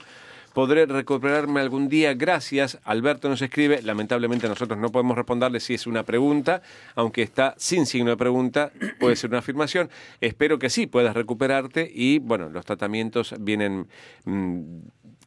Podré 0.53 0.85
recuperarme 0.85 1.61
algún 1.61 1.87
día, 1.87 2.13
gracias. 2.13 2.77
Alberto 2.83 3.29
nos 3.29 3.41
escribe, 3.41 3.81
lamentablemente 3.81 4.47
nosotros 4.49 4.77
no 4.77 4.91
podemos 4.91 5.15
responderle 5.15 5.59
si 5.59 5.75
es 5.75 5.87
una 5.87 6.03
pregunta, 6.03 6.61
aunque 6.95 7.21
está 7.21 7.55
sin 7.57 7.85
signo 7.85 8.09
de 8.11 8.17
pregunta, 8.17 8.71
puede 8.99 9.15
ser 9.15 9.29
una 9.29 9.39
afirmación. 9.39 9.89
Espero 10.19 10.59
que 10.59 10.69
sí 10.69 10.87
puedas 10.87 11.15
recuperarte 11.15 11.89
y 11.93 12.19
bueno, 12.19 12.49
los 12.49 12.65
tratamientos 12.65 13.33
vienen 13.39 13.87
mm, 14.25 14.61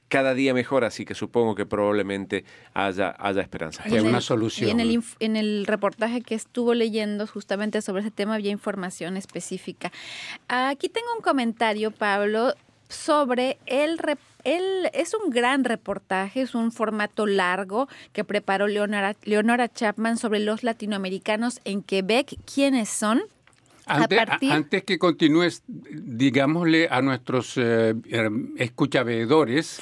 cada 0.09 0.35
día 0.35 0.53
mejor, 0.53 0.85
así 0.85 1.05
que 1.07 1.15
supongo 1.15 1.55
que 1.55 1.65
probablemente 1.65 2.45
haya, 2.75 3.17
haya 3.19 3.41
esperanza. 3.41 3.83
En 3.87 4.07
una 4.07 4.21
solución. 4.21 4.69
Y 4.69 4.73
en 4.73 4.81
el, 4.81 4.91
inf- 4.91 5.17
en 5.21 5.37
el 5.37 5.65
reportaje 5.67 6.21
que 6.21 6.35
estuvo 6.35 6.75
leyendo 6.75 7.27
justamente 7.27 7.81
sobre 7.81 8.03
ese 8.03 8.11
tema 8.11 8.35
había 8.35 8.51
información 8.51 9.17
específica. 9.17 9.91
Aquí 10.49 10.89
tengo 10.91 11.09
un 11.17 11.23
comentario, 11.23 11.91
Pablo, 11.91 12.53
sobre 12.95 13.59
el... 13.67 13.99
el- 14.45 14.91
es 14.93 15.15
un 15.15 15.31
gran 15.31 15.65
reportaje, 15.65 16.43
es 16.43 16.55
un 16.55 16.71
formato 16.71 17.27
largo 17.27 17.89
que 18.13 18.25
preparó 18.25 18.67
Leonora, 18.67 19.17
Leonora 19.25 19.69
Chapman 19.73 20.17
sobre 20.19 20.41
los 20.41 20.63
latinoamericanos 20.63 21.61
en 21.65 21.83
Quebec. 21.83 22.37
¿Quiénes 22.53 22.89
son? 22.91 23.23
Antes, 23.87 24.19
partir- 24.19 24.53
antes 24.53 24.83
que 24.85 24.99
continúes, 24.99 25.63
digámosle 25.69 26.89
a 26.91 27.03
nuestros 27.03 27.55
eh, 27.57 27.95
eh, 28.11 28.31
escuchavedores 28.57 29.79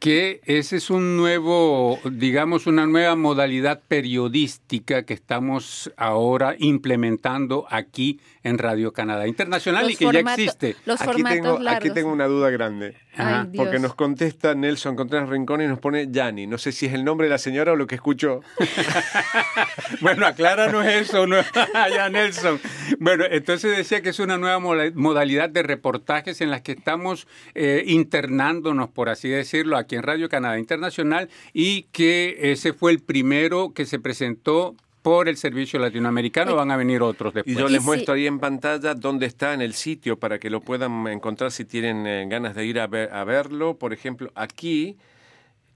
que 0.00 0.40
ese 0.44 0.76
es 0.76 0.90
un 0.90 1.16
nuevo, 1.16 1.98
digamos, 2.10 2.66
una 2.66 2.84
nueva 2.86 3.14
modalidad 3.16 3.80
periodística 3.88 5.04
que 5.04 5.14
estamos 5.14 5.90
ahora 5.96 6.56
implementando 6.58 7.64
aquí 7.70 8.20
en 8.44 8.58
Radio 8.58 8.92
Canadá 8.92 9.26
Internacional 9.26 9.90
y 9.90 9.96
que 9.96 10.04
ya 10.12 10.20
existe. 10.20 10.76
Los 10.84 11.00
Aquí 11.00 11.12
formatos 11.12 11.58
tengo, 11.58 11.70
aquí 11.70 11.90
tengo 11.90 12.12
una 12.12 12.26
duda 12.26 12.50
grande. 12.50 12.94
Ay. 13.16 13.48
Porque 13.56 13.78
nos 13.78 13.94
contesta 13.94 14.54
Nelson 14.54 14.96
Contreras 14.96 15.28
Rincón 15.28 15.62
y 15.62 15.66
nos 15.66 15.78
pone 15.78 16.08
Yanni. 16.10 16.46
No 16.46 16.58
sé 16.58 16.72
si 16.72 16.86
es 16.86 16.92
el 16.92 17.04
nombre 17.04 17.26
de 17.26 17.30
la 17.30 17.38
señora 17.38 17.72
o 17.72 17.76
lo 17.76 17.86
que 17.86 17.96
escucho. 17.96 18.40
Bueno, 20.00 20.26
acláranos 20.26 20.84
eso, 20.86 21.26
¿no? 21.26 21.36
ya 21.74 22.08
Nelson. 22.10 22.60
Bueno, 22.98 23.24
entonces 23.30 23.76
decía 23.76 24.02
que 24.02 24.10
es 24.10 24.18
una 24.18 24.36
nueva 24.36 24.58
modalidad 24.58 25.48
de 25.48 25.62
reportajes 25.62 26.40
en 26.40 26.50
las 26.50 26.62
que 26.62 26.72
estamos 26.72 27.26
eh, 27.54 27.84
internándonos, 27.86 28.90
por 28.90 29.08
así 29.08 29.28
decirlo, 29.28 29.76
aquí 29.76 29.96
en 29.96 30.02
Radio 30.02 30.28
Canadá 30.28 30.58
Internacional 30.58 31.28
y 31.52 31.84
que 31.92 32.52
ese 32.52 32.72
fue 32.72 32.92
el 32.92 33.00
primero 33.00 33.72
que 33.72 33.86
se 33.86 33.98
presentó 33.98 34.74
por 35.04 35.28
el 35.28 35.36
servicio 35.36 35.78
latinoamericano. 35.78 36.56
Van 36.56 36.70
a 36.70 36.78
venir 36.78 37.02
otros 37.02 37.34
después. 37.34 37.54
Y 37.54 37.58
yo 37.60 37.68
Y 37.68 37.72
les 37.72 37.84
muestro 37.84 38.14
ahí 38.14 38.26
en 38.26 38.38
pantalla 38.40 38.94
dónde 38.94 39.26
está 39.26 39.52
en 39.52 39.60
el 39.60 39.74
sitio 39.74 40.18
para 40.18 40.38
que 40.38 40.48
lo 40.48 40.62
puedan 40.62 41.06
encontrar 41.08 41.50
si 41.52 41.66
tienen 41.66 42.06
eh, 42.06 42.24
ganas 42.26 42.54
de 42.54 42.64
ir 42.64 42.80
a, 42.80 42.86
ver- 42.86 43.12
a 43.12 43.22
verlo. 43.24 43.76
Por 43.76 43.92
ejemplo, 43.92 44.32
aquí 44.34 44.96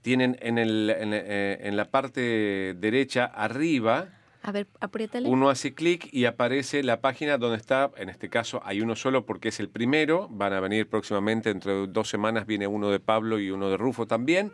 tienen 0.01 0.35
en, 0.41 0.57
el, 0.57 0.89
en, 0.89 1.11
eh, 1.13 1.59
en 1.61 1.77
la 1.77 1.85
parte 1.85 2.73
derecha 2.79 3.25
arriba, 3.25 4.07
A 4.41 4.51
ver, 4.51 4.65
apriétale. 4.79 5.29
uno 5.29 5.51
hace 5.51 5.75
clic 5.75 6.09
y 6.11 6.25
aparece 6.25 6.81
la 6.81 6.99
página 6.99 7.37
donde 7.37 7.57
está, 7.57 7.91
en 7.97 8.09
este 8.09 8.29
caso 8.29 8.61
hay 8.65 8.81
uno 8.81 8.95
solo 8.95 9.27
porque 9.27 9.49
es 9.49 9.59
el 9.59 9.69
primero, 9.69 10.27
van 10.31 10.53
a 10.53 10.59
venir 10.59 10.87
próximamente, 10.89 11.49
dentro 11.49 11.81
de 11.85 11.87
dos 11.93 12.09
semanas 12.09 12.47
viene 12.47 12.65
uno 12.65 12.89
de 12.89 12.99
Pablo 12.99 13.39
y 13.39 13.51
uno 13.51 13.69
de 13.69 13.77
Rufo 13.77 14.07
también. 14.07 14.51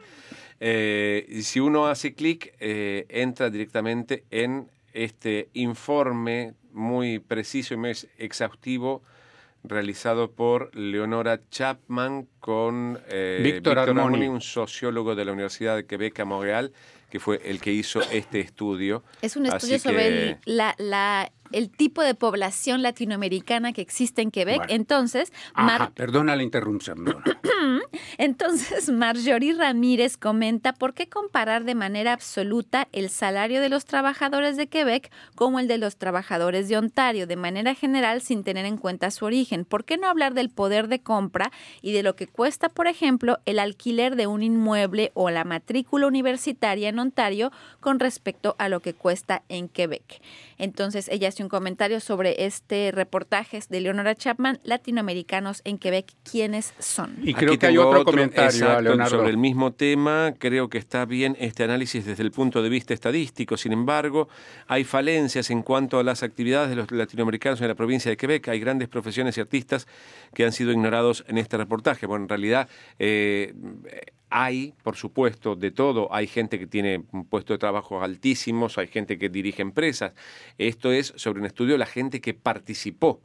Eh, 0.60 1.26
y 1.30 1.41
si 1.44 1.60
uno 1.60 1.88
hace 1.88 2.13
clic, 2.13 2.54
eh, 2.60 3.06
entra 3.10 3.50
directamente 3.50 4.24
en 4.32 4.70
este 4.94 5.50
informe 5.54 6.54
muy 6.72 7.20
preciso 7.20 7.74
y 7.74 7.78
muy 7.78 7.91
exhaustivo 8.18 9.02
realizado 9.63 10.32
por 10.32 10.74
Leonora 10.76 11.39
Chapman 11.50 12.28
con 12.39 13.00
eh, 13.10 13.41
Víctor 13.44 13.80
Armoni. 13.80 14.28
un 14.28 14.39
sociólogo 14.41 15.15
de 15.15 15.26
la 15.26 15.32
Universidad 15.32 15.76
de 15.76 15.86
Quebec 15.86 16.20
a 16.20 16.26
Montreal, 16.26 16.72
que 17.10 17.20
fue 17.20 17.41
el 17.44 17.60
que 17.60 17.72
hizo 17.72 18.02
este 18.12 18.39
estudio. 18.41 19.04
Es 19.22 19.36
un 19.36 19.48
Así 19.48 19.74
estudio 19.74 19.80
sobre 19.80 19.98
que- 19.98 20.30
el, 20.32 20.38
la, 20.46 20.76
la- 20.78 21.32
el 21.51 21.69
tipo 21.69 22.01
de 22.01 22.15
población 22.15 22.81
latinoamericana 22.81 23.73
que 23.73 23.81
existe 23.81 24.21
en 24.21 24.31
Quebec. 24.31 24.58
Bueno. 24.58 24.73
Entonces, 24.73 25.31
Ajá, 25.53 25.91
perdona 25.93 26.36
la 26.36 26.43
interrupción. 26.43 27.05
Entonces, 28.17 28.89
Marjorie 28.89 29.53
Ramírez 29.53 30.17
comenta 30.17 30.73
por 30.73 30.93
qué 30.93 31.08
comparar 31.08 31.63
de 31.63 31.75
manera 31.75 32.13
absoluta 32.13 32.88
el 32.91 33.10
salario 33.10 33.62
de 33.62 33.69
los 33.69 33.86
trabajadores 33.86 34.58
de 34.58 34.67
Quebec 34.67 35.12
como 35.36 35.60
el 35.60 35.67
de 35.67 35.77
los 35.77 35.97
trabajadores 35.97 36.69
de 36.69 36.77
Ontario, 36.77 37.27
de 37.27 37.36
manera 37.36 37.75
general 37.75 38.21
sin 38.21 38.43
tener 38.43 38.65
en 38.65 38.77
cuenta 38.77 39.12
su 39.12 39.25
origen. 39.25 39.65
¿Por 39.65 39.86
qué 39.86 39.97
no 39.97 40.08
hablar 40.08 40.34
del 40.34 40.49
poder 40.49 40.88
de 40.88 40.99
compra 40.99 41.51
y 41.81 41.91
de 41.93 42.03
lo 42.03 42.15
que 42.15 42.27
cuesta, 42.27 42.69
por 42.69 42.88
ejemplo, 42.88 43.39
el 43.45 43.60
alquiler 43.60 44.15
de 44.15 44.27
un 44.27 44.43
inmueble 44.43 45.12
o 45.13 45.29
la 45.29 45.43
matrícula 45.43 46.08
universitaria 46.08 46.89
en 46.89 46.99
Ontario 46.99 47.51
con 47.79 47.99
respecto 47.99 48.55
a 48.58 48.69
lo 48.69 48.79
que 48.79 48.93
cuesta 48.93 49.43
en 49.49 49.69
Quebec? 49.69 50.21
Entonces, 50.58 51.10
ella 51.10 51.27
hace 51.36 51.43
un 51.43 51.50
comentario 51.50 52.00
sobre 52.00 52.45
este 52.45 52.93
reportaje 52.93 53.60
de 53.67 53.82
Leonora 53.82 54.15
Chapman, 54.15 54.58
Latinoamericanos 54.63 55.60
en 55.65 55.78
Quebec, 55.78 56.13
¿quiénes 56.24 56.74
son? 56.80 57.17
Y 57.24 57.32
Aquí 57.32 57.34
creo 57.34 57.60
que 57.60 57.67
hay 57.67 57.78
otro, 57.78 58.06
comentario, 58.06 58.50
exacto, 58.50 58.82
Leonardo. 58.82 59.17
sobre 59.17 59.32
el 59.32 59.38
mismo 59.38 59.74
tema. 59.74 60.34
Creo 60.39 60.69
que 60.69 60.78
está 60.78 61.04
bien 61.04 61.36
este 61.38 61.65
análisis 61.65 62.06
desde 62.06 62.24
el 62.24 62.32
punto 62.32 62.63
de 62.63 62.69
vista 62.69 62.93
estadístico. 62.93 63.58
Sin 63.58 63.74
embargo, 63.74 64.30
hay 64.67 64.86
falencias 64.86 65.50
en 65.50 65.62
cuanto 65.62 66.00
a 66.00 66.04
las 66.04 66.24
actividades 66.24 66.69
de 66.69 66.78
los 66.78 66.89
latinoamericanos 66.89 67.60
en 67.60 67.67
la 67.67 67.76
provincia 67.76 68.10
de 68.10 68.15
Quebec. 68.15 68.48
Hay 68.48 68.62
grandes 68.62 68.88
profesiones 68.88 69.38
y 69.38 69.41
artistas 69.41 69.88
que 70.34 70.45
han 70.45 70.54
sido 70.54 70.71
ignorados 70.71 71.26
en 71.28 71.38
este 71.38 71.58
reportaje. 71.58 72.06
Bueno, 72.06 72.24
en 72.24 72.30
realidad 72.30 72.69
eh, 72.98 73.54
hay, 74.38 74.74
por 74.84 74.98
supuesto, 74.98 75.56
de 75.56 75.71
todo. 75.71 76.13
Hay 76.13 76.28
gente 76.28 76.60
que 76.60 76.67
tiene 76.67 77.06
un 77.13 77.26
puesto 77.26 77.54
de 77.54 77.58
trabajo 77.58 78.02
altísimos, 78.02 78.78
hay 78.78 78.88
gente 78.88 79.17
que 79.17 79.30
dirige 79.30 79.62
empresas. 79.62 80.12
Esto 80.58 80.91
es 80.91 81.13
sobre 81.15 81.39
un 81.39 81.45
estudio 81.45 81.76
de 81.76 81.78
la 81.78 81.86
gente 81.86 82.19
que 82.19 82.34
participó. 82.34 83.21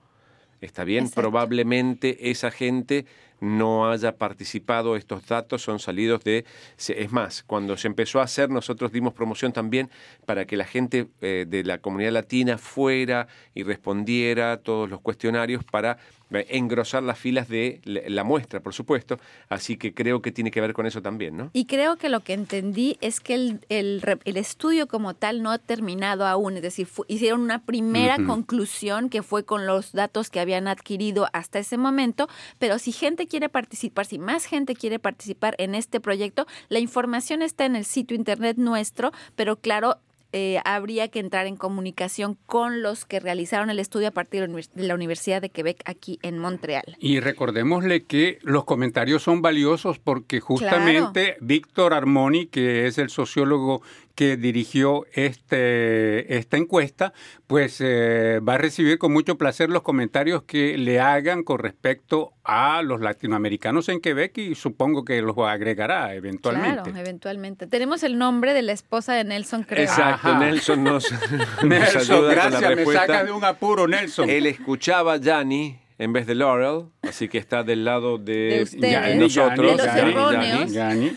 Está 0.60 0.84
bien, 0.84 1.06
Exacto. 1.06 1.22
probablemente 1.22 2.30
esa 2.30 2.52
gente 2.52 3.06
no 3.40 3.90
haya 3.90 4.16
participado, 4.16 4.96
estos 4.96 5.26
datos 5.26 5.62
son 5.62 5.78
salidos 5.78 6.22
de... 6.24 6.44
Es 6.88 7.12
más, 7.12 7.42
cuando 7.42 7.76
se 7.76 7.88
empezó 7.88 8.20
a 8.20 8.24
hacer, 8.24 8.50
nosotros 8.50 8.92
dimos 8.92 9.14
promoción 9.14 9.52
también 9.52 9.90
para 10.26 10.46
que 10.46 10.56
la 10.56 10.64
gente 10.64 11.08
eh, 11.20 11.46
de 11.48 11.64
la 11.64 11.78
comunidad 11.78 12.12
latina 12.12 12.58
fuera 12.58 13.28
y 13.54 13.62
respondiera 13.62 14.52
a 14.52 14.56
todos 14.58 14.88
los 14.88 15.00
cuestionarios 15.00 15.64
para 15.64 15.98
eh, 16.32 16.46
engrosar 16.50 17.02
las 17.02 17.18
filas 17.18 17.48
de 17.48 17.80
la 17.84 18.24
muestra, 18.24 18.60
por 18.60 18.74
supuesto. 18.74 19.18
Así 19.48 19.76
que 19.76 19.94
creo 19.94 20.22
que 20.22 20.30
tiene 20.32 20.50
que 20.50 20.60
ver 20.60 20.72
con 20.72 20.86
eso 20.86 21.02
también, 21.02 21.36
¿no? 21.36 21.50
Y 21.52 21.64
creo 21.64 21.96
que 21.96 22.08
lo 22.08 22.20
que 22.20 22.34
entendí 22.34 22.98
es 23.00 23.20
que 23.20 23.34
el, 23.34 23.60
el 23.68 24.36
estudio 24.36 24.86
como 24.86 25.14
tal 25.14 25.42
no 25.42 25.50
ha 25.50 25.58
terminado 25.58 26.26
aún, 26.26 26.56
es 26.56 26.62
decir, 26.62 26.86
hicieron 27.08 27.40
una 27.40 27.64
primera 27.64 28.16
conclusión 28.26 29.08
que 29.08 29.22
fue 29.22 29.44
con 29.44 29.66
los 29.66 29.92
datos 29.92 30.30
que 30.30 30.40
habían 30.40 30.68
adquirido 30.68 31.28
hasta 31.32 31.58
ese 31.58 31.76
momento, 31.76 32.28
pero 32.58 32.78
si 32.78 32.92
gente 32.92 33.26
quiere 33.30 33.48
participar, 33.48 34.04
si 34.04 34.18
más 34.18 34.44
gente 34.44 34.74
quiere 34.74 34.98
participar 34.98 35.54
en 35.58 35.74
este 35.74 36.00
proyecto, 36.00 36.46
la 36.68 36.80
información 36.80 37.40
está 37.40 37.64
en 37.64 37.76
el 37.76 37.86
sitio 37.86 38.16
internet 38.16 38.58
nuestro, 38.58 39.12
pero 39.36 39.56
claro, 39.56 40.00
eh, 40.32 40.60
habría 40.64 41.08
que 41.08 41.18
entrar 41.18 41.46
en 41.46 41.56
comunicación 41.56 42.38
con 42.46 42.82
los 42.82 43.04
que 43.04 43.18
realizaron 43.18 43.68
el 43.68 43.80
estudio 43.80 44.08
a 44.08 44.10
partir 44.12 44.48
de 44.48 44.86
la 44.86 44.94
Universidad 44.94 45.42
de 45.42 45.50
Quebec 45.50 45.82
aquí 45.86 46.20
en 46.22 46.38
Montreal. 46.38 46.96
Y 47.00 47.18
recordémosle 47.18 48.04
que 48.04 48.38
los 48.42 48.64
comentarios 48.64 49.24
son 49.24 49.42
valiosos 49.42 49.98
porque 49.98 50.38
justamente 50.38 51.36
Víctor 51.40 51.94
Armoni, 51.94 52.46
que 52.46 52.86
es 52.86 52.98
el 52.98 53.10
sociólogo 53.10 53.82
que 54.20 54.36
dirigió 54.36 55.06
este, 55.14 56.36
esta 56.36 56.58
encuesta, 56.58 57.14
pues 57.46 57.78
eh, 57.80 58.38
va 58.46 58.56
a 58.56 58.58
recibir 58.58 58.98
con 58.98 59.14
mucho 59.14 59.38
placer 59.38 59.70
los 59.70 59.80
comentarios 59.80 60.42
que 60.42 60.76
le 60.76 61.00
hagan 61.00 61.42
con 61.42 61.58
respecto 61.58 62.34
a 62.44 62.82
los 62.82 63.00
latinoamericanos 63.00 63.88
en 63.88 63.98
Quebec 63.98 64.36
y 64.36 64.54
supongo 64.56 65.06
que 65.06 65.22
los 65.22 65.38
agregará 65.38 66.14
eventualmente. 66.14 66.82
Claro, 66.82 66.98
eventualmente. 66.98 67.66
Tenemos 67.66 68.02
el 68.02 68.18
nombre 68.18 68.52
de 68.52 68.60
la 68.60 68.72
esposa 68.72 69.14
de 69.14 69.24
Nelson, 69.24 69.62
creo. 69.62 69.84
Exacto, 69.84 70.28
Ajá. 70.28 70.38
Nelson 70.38 70.84
nos, 70.84 71.10
nos 71.62 71.64
Nelson, 71.64 72.00
ayuda 72.02 72.18
con 72.18 72.26
la 72.26 72.34
gracias, 72.34 72.60
me 72.60 72.74
respuesta. 72.74 73.06
saca 73.06 73.24
de 73.24 73.32
un 73.32 73.44
apuro, 73.46 73.88
Nelson. 73.88 74.28
Él 74.28 74.44
escuchaba 74.44 75.14
a 75.14 75.16
Yanni 75.16 75.80
en 75.96 76.12
vez 76.12 76.26
de 76.26 76.34
Laurel, 76.34 76.90
así 77.00 77.26
que 77.30 77.38
está 77.38 77.62
del 77.62 77.86
lado 77.86 78.18
de, 78.18 78.68
De 78.70 79.16
nosotros. 79.16 79.78
De 79.78 79.82
los 79.82 79.96
Yanni, 79.96 80.10
erróneos. 80.10 80.72
Yanni. 80.72 81.16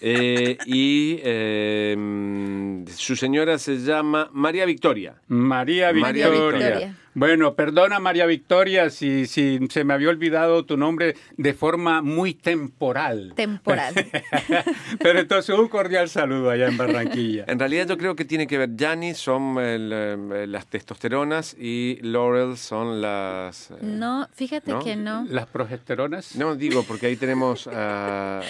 Eh, 0.00 0.58
y 0.66 1.18
eh, 1.22 2.84
su 2.96 3.16
señora 3.16 3.58
se 3.58 3.78
llama 3.78 4.30
María 4.32 4.64
Victoria. 4.64 5.14
María 5.28 5.92
María 5.92 6.28
Victoria. 6.28 6.96
Bueno, 7.14 7.54
perdona 7.54 7.98
María 8.00 8.24
Victoria 8.24 8.88
si, 8.88 9.26
si 9.26 9.58
se 9.70 9.84
me 9.84 9.92
había 9.92 10.08
olvidado 10.08 10.64
tu 10.64 10.78
nombre 10.78 11.14
de 11.36 11.52
forma 11.52 12.00
muy 12.00 12.32
temporal. 12.32 13.34
Temporal. 13.36 13.92
Pero 14.98 15.18
entonces 15.20 15.54
un 15.58 15.68
cordial 15.68 16.08
saludo 16.08 16.48
allá 16.50 16.68
en 16.68 16.76
Barranquilla. 16.78 17.44
En 17.48 17.58
realidad 17.58 17.86
yo 17.88 17.98
creo 17.98 18.16
que 18.16 18.24
tiene 18.24 18.46
que 18.46 18.56
ver, 18.56 18.70
Yanni 18.76 19.12
son 19.14 19.58
el, 19.58 19.90
eh, 19.92 20.46
las 20.46 20.66
testosteronas 20.68 21.54
y 21.58 21.98
Laurel 22.00 22.56
son 22.56 23.02
las... 23.02 23.70
eh, 23.72 23.74
No, 23.82 24.26
fíjate 24.32 24.70
¿No? 24.72 24.78
que 24.82 24.96
no. 24.96 25.26
¿Las 25.28 25.46
progesteronas? 25.46 26.34
No, 26.36 26.54
digo, 26.56 26.82
porque 26.82 27.08
ahí 27.08 27.16
tenemos 27.16 27.66
a... 27.66 28.38
a- 28.38 28.42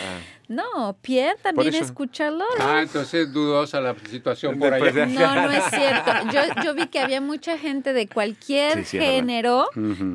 No, 0.49 0.97
Pierre 1.03 1.37
también 1.43 1.75
escucha 1.75 2.31
Loro. 2.31 2.47
Ah, 2.61 2.81
entonces 2.83 3.33
dudosa 3.33 3.81
la 3.81 3.97
situación 4.09 4.57
por 4.59 4.71
Después 4.71 4.95
allá. 4.95 5.07
de- 5.07 5.13
No, 5.15 5.35
no 5.47 5.51
es 5.51 5.65
cierto. 5.65 6.13
Yo, 6.33 6.63
yo 6.63 6.75
vi 6.75 6.87
que 6.87 7.01
había 7.01 7.21
mucha 7.21 7.59
gente 7.59 7.93
de 7.93 8.07
cualquier 8.07 8.52
Sí, 8.75 8.85
sí, 8.85 8.99
verdad. 8.99 9.13
género 9.15 9.67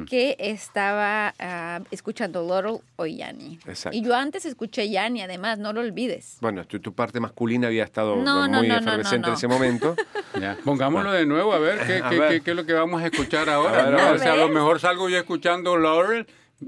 que 0.10 0.36
estaba 0.40 1.34
ah, 1.40 1.80
escuchando 1.92 2.46
Laurel 2.48 2.80
o 2.96 3.06
Yanni. 3.06 3.60
Exacto. 3.68 3.98
Y 3.98 4.02
yo 4.02 4.16
antes 4.16 4.46
escuché 4.46 4.90
Yanni, 4.90 5.22
además, 5.22 5.58
no 5.60 5.74
lo 5.74 5.82
olvides. 5.82 6.38
Bueno, 6.42 6.66
tu, 6.66 6.80
tu 6.80 6.94
parte 6.94 7.20
masculina 7.20 7.68
había 7.68 7.84
estado 7.84 8.16
No, 8.18 8.42
muy 8.42 8.50
no, 8.52 8.62
no, 8.64 8.78
efervescente 8.78 9.20
no, 9.20 9.28
en 9.28 9.32
no. 9.32 9.34
ese 9.38 9.48
momento. 9.48 9.96
Ya, 10.40 10.56
Pongámoslo 10.64 11.12
de 11.12 11.26
nuevo 11.26 11.52
a 11.54 11.58
ver 11.60 11.80
qué, 11.88 11.96
A 12.04 12.10
qué- 12.10 12.20
ver. 12.20 12.30
qué- 12.32 12.42
qué 12.42 12.52
es 12.52 12.58
lo 12.58 12.66
que 12.66 12.74
vamos 12.74 13.02
a 13.02 13.08
escuchar 13.08 13.50
ahora. 13.50 13.86
A 13.86 13.90
ver, 13.90 14.00
a 14.00 14.12
O 14.12 14.18
sea, 14.20 14.34
a 14.34 14.36
lo 14.36 14.50
mejor 14.50 14.80
salgo 14.80 15.10
yo 15.10 15.18
escuchando 15.18 15.78
Laurel. 15.78 16.28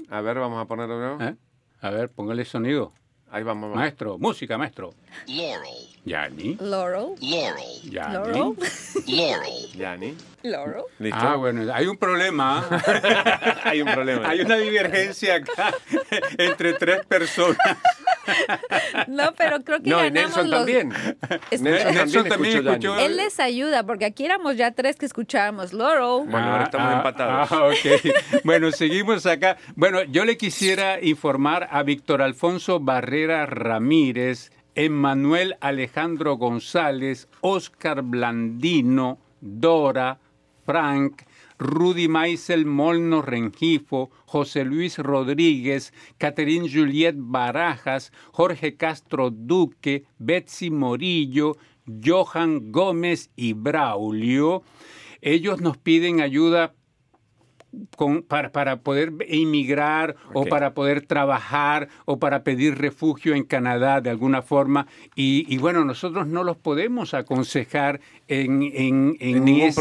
A 0.10 0.22
ver, 0.22 0.40
vamos 0.40 0.60
a 0.60 0.66
ponerlo 0.66 1.00
de 1.00 1.06
nuevo. 1.06 1.24
¿Eh? 1.24 1.36
A 1.82 1.90
ver, 1.92 2.10
póngale 2.10 2.46
sonido. 2.46 2.94
Ahí 3.30 3.44
vamos. 3.44 3.64
vamos. 3.70 3.78
Maestro, 3.78 4.18
música, 4.18 4.58
maestro. 4.58 4.96
Laurel. 5.28 5.88
Yanni. 6.14 6.58
Laurel. 6.60 7.14
Laurel. 7.22 7.82
Yanni. 7.84 8.14
Laurel. 8.14 8.34
Laurel. 9.06 9.72
Yanni. 9.78 10.16
Laurel. 10.42 10.84
¿Listo? 10.98 11.18
Ah, 11.22 11.36
bueno, 11.36 11.72
hay 11.72 11.86
un 11.86 11.98
problema. 11.98 12.66
¿ah? 12.72 13.60
Hay 13.66 13.82
un 13.82 13.92
problema. 13.94 14.28
Hay 14.30 14.42
una 14.42 14.56
divergencia 14.56 15.36
acá 15.36 15.72
entre 16.38 16.74
tres 16.74 17.06
personas. 17.06 17.58
No, 19.08 19.34
pero 19.36 19.62
creo 19.64 19.82
que 19.82 19.90
No, 19.90 19.98
ganamos 19.98 20.14
Nelson 20.14 20.50
los- 20.50 20.60
también. 20.60 20.90
Nelson, 21.52 21.94
Nelson 21.94 22.28
también 22.30 22.54
escuchó 22.58 22.72
escuchó-. 22.72 23.00
Él 23.00 23.18
les 23.18 23.40
ayuda, 23.40 23.84
porque 23.86 24.06
aquí 24.06 24.26
éramos 24.26 24.56
ya 24.58 24.72
tres 24.72 24.96
que 24.96 25.06
escuchábamos 25.06 25.74
Laurel. 25.74 26.28
Bueno, 26.30 26.52
ahora 26.54 26.64
estamos 26.64 26.94
empatados. 26.94 27.52
Ah, 27.52 27.66
ok. 27.68 28.14
Bueno, 28.44 28.72
seguimos 28.72 29.26
acá. 29.26 29.58
Bueno, 29.76 30.04
yo 30.04 30.26
le 30.26 30.38
quisiera 30.38 31.02
informar 31.02 31.68
a 31.72 31.84
Víctor 31.84 32.22
Alfonso 32.22 32.80
Barrera 32.80 33.46
Ramírez, 33.46 34.52
Emmanuel 34.82 35.58
Alejandro 35.60 36.38
González, 36.38 37.28
Oscar 37.42 38.02
Blandino, 38.02 39.20
Dora, 39.42 40.18
Frank, 40.66 41.24
Rudy 41.58 42.08
Maisel 42.08 42.66
Molno 42.66 43.22
Rengifo, 43.22 44.10
José 44.26 44.64
Luis 44.64 44.98
Rodríguez, 44.98 45.94
Catherine 46.18 46.70
Juliet 46.70 47.16
Barajas, 47.18 48.14
Jorge 48.32 48.78
Castro 48.78 49.30
Duque, 49.32 50.06
Betsy 50.18 50.72
Morillo, 50.72 51.58
Johan 51.86 52.72
Gómez 52.72 53.32
y 53.36 53.52
Braulio. 53.52 54.64
Ellos 55.20 55.60
nos 55.60 55.78
piden 55.78 56.22
ayuda 56.22 56.74
con- 57.96 58.24
para, 58.24 58.52
para 58.52 58.82
poder 58.82 59.14
emigrar 59.28 60.16
o 60.34 60.46
para 60.50 60.74
poder 60.74 61.06
trabajar 61.06 61.88
o 62.06 62.18
para 62.20 62.44
pedir 62.44 62.78
refugio 62.78 63.36
en 63.36 63.44
Canadá 63.44 64.02
de 64.02 64.10
alguna 64.10 64.42
forma. 64.42 64.88
Y, 65.16 65.46
y 65.48 65.58
bueno, 65.58 65.86
nosotros 65.86 66.28
no 66.28 66.44
los 66.44 66.58
podemos 66.58 67.14
aconsejar 67.14 68.00
en, 68.28 68.64
en- 68.64 69.18
en 69.20 69.38
En 69.38 69.46
ningún 69.46 69.68
ese- 69.68 69.78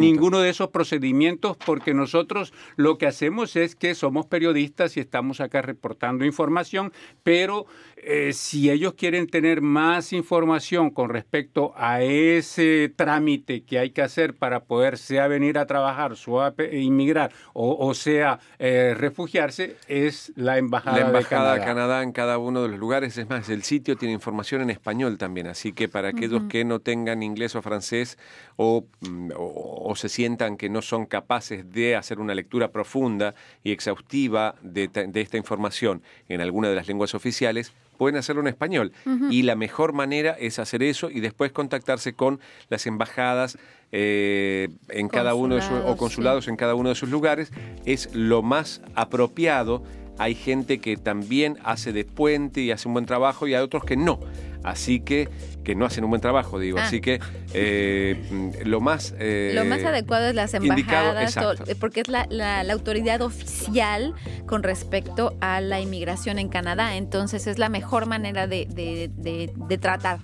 ninguno 0.00 0.40
de 0.40 0.50
esos 0.50 0.68
procedimientos 0.68 1.56
porque 1.64 1.94
nosotros 1.94 2.52
lo 2.76 2.98
que 2.98 3.06
hacemos 3.06 3.56
es 3.56 3.74
que 3.76 3.94
somos 3.94 4.26
periodistas 4.26 4.96
y 4.96 5.00
estamos 5.00 5.40
acá 5.40 5.62
reportando 5.62 6.24
información, 6.24 6.92
pero 7.22 7.66
eh, 8.08 8.32
si 8.32 8.70
ellos 8.70 8.94
quieren 8.94 9.26
tener 9.26 9.60
más 9.60 10.12
información 10.12 10.90
con 10.90 11.10
respecto 11.10 11.72
a 11.76 12.02
ese 12.02 12.92
trámite 12.94 13.64
que 13.64 13.78
hay 13.80 13.90
que 13.90 14.00
hacer 14.02 14.34
para 14.34 14.60
poder 14.64 14.96
sea 14.96 15.26
venir 15.26 15.58
a 15.58 15.66
trabajar, 15.66 16.16
sea 16.16 16.54
inmigrar 16.72 17.32
o, 17.52 17.76
o 17.84 17.94
sea 17.94 18.38
eh, 18.60 18.94
refugiarse, 18.96 19.76
es 19.88 20.32
la 20.36 20.56
embajada, 20.58 20.98
La 21.00 21.06
embajada 21.08 21.52
de 21.54 21.58
de 21.58 21.64
Canadá. 21.64 21.74
Canadá 21.74 22.02
en 22.04 22.12
cada 22.12 22.38
uno 22.38 22.62
de 22.62 22.68
los 22.68 22.78
lugares. 22.78 23.18
Es 23.18 23.28
más, 23.28 23.48
el 23.48 23.62
sitio 23.64 23.96
tiene 23.96 24.14
información 24.14 24.60
en 24.62 24.70
español 24.70 25.18
también. 25.18 25.48
Así 25.48 25.72
que 25.72 25.88
para 25.88 26.08
aquellos 26.08 26.44
que 26.48 26.64
no 26.64 26.78
tengan 26.80 27.22
inglés 27.22 27.56
o 27.56 27.62
francés 27.62 28.18
o, 28.56 28.86
mm, 29.00 29.30
o- 29.36 29.90
o 29.90 29.96
se 29.96 30.08
sientan 30.08 30.56
que 30.56 30.68
no 30.68 30.80
son 30.80 31.06
capaces 31.06 31.70
de 31.72 31.96
hacer 31.96 32.20
una 32.20 32.34
lectura 32.34 32.70
profunda 32.70 33.34
y 33.64 33.72
exhaustiva 33.72 34.54
de, 34.62 34.88
de 34.88 35.20
esta 35.20 35.36
información 35.36 36.02
en 36.28 36.40
alguna 36.40 36.68
de 36.68 36.76
las 36.76 36.86
lenguas 36.86 37.14
oficiales, 37.14 37.72
pueden 37.96 38.16
hacerlo 38.16 38.42
en 38.42 38.48
español. 38.48 38.92
Y 39.30 39.42
la 39.42 39.56
mejor 39.56 39.92
manera 39.92 40.36
es 40.38 40.58
hacer 40.58 40.82
eso 40.82 41.10
y 41.10 41.20
después 41.20 41.52
contactarse 41.52 42.12
con 42.12 42.40
las 42.68 42.86
embajadas 42.86 43.58
eh, 43.92 44.68
en 44.88 45.08
cada 45.08 45.34
uno 45.34 45.56
de 45.56 45.62
sus, 45.62 45.70
o 45.70 45.96
Consulados, 45.96 45.98
consulados 45.98 46.48
en 46.48 46.56
cada 46.56 46.74
uno 46.74 46.88
de 46.90 46.94
sus 46.94 47.08
lugares. 47.08 47.52
Es 47.84 48.14
lo 48.14 48.42
más 48.42 48.82
apropiado. 48.94 49.82
Hay 50.18 50.34
gente 50.34 50.78
que 50.78 50.96
también 50.96 51.58
hace 51.64 51.92
de 51.92 52.04
puente 52.04 52.60
y 52.62 52.70
hace 52.70 52.88
un 52.88 52.94
buen 52.94 53.06
trabajo 53.06 53.46
y 53.46 53.54
hay 53.54 53.62
otros 53.62 53.84
que 53.84 53.96
no. 53.96 54.18
Así 54.64 54.98
que, 55.00 55.28
que 55.62 55.74
no 55.76 55.84
hacen 55.84 56.02
un 56.04 56.10
buen 56.10 56.20
trabajo, 56.22 56.58
digo. 56.58 56.78
Ah. 56.78 56.86
Así 56.86 57.00
que 57.00 57.20
eh, 57.54 58.20
lo 58.64 58.80
más... 58.80 59.14
eh, 59.18 59.52
Lo 59.54 59.64
más 59.64 59.84
adecuado 59.84 60.26
es 60.26 60.34
las 60.34 60.54
indicado, 60.54 61.10
embajadas, 61.10 61.36
o- 61.36 61.52
exacto. 61.52 61.72
porque 61.78 62.00
es 62.00 62.08
la, 62.08 62.26
la- 62.30 62.64
la 62.64 62.72
autoridad 62.72 63.20
oficial 63.22 64.14
con 64.46 64.62
respecto 64.64 65.36
a 65.40 65.60
la 65.60 65.80
inmigración 65.80 66.38
en 66.40 66.48
Canadá. 66.48 66.96
Entonces 66.96 67.46
es 67.46 67.58
la 67.58 67.68
mejor 67.68 68.06
manera 68.06 68.46
de, 68.48 68.66
de- 68.70 69.10
de- 69.16 69.52
de 69.54 69.78
tratar. 69.78 70.18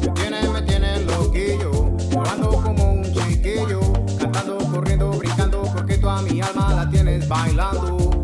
Me 0.00 0.12
tiene, 0.12 0.48
me 0.48 0.62
tiene 0.62 1.00
loquillo, 1.04 1.96
yo 2.10 2.22
ando 2.32 2.50
como 2.50 2.92
un 2.94 3.04
chiquillo, 3.04 3.80
cantando, 4.18 4.58
corriendo, 4.58 5.10
brincando, 5.10 5.62
porque 5.74 5.98
tú 5.98 6.08
a 6.08 6.22
mi 6.22 6.40
alma 6.40 6.72
la 6.74 6.90
tienes 6.90 7.28
bailando. 7.28 8.17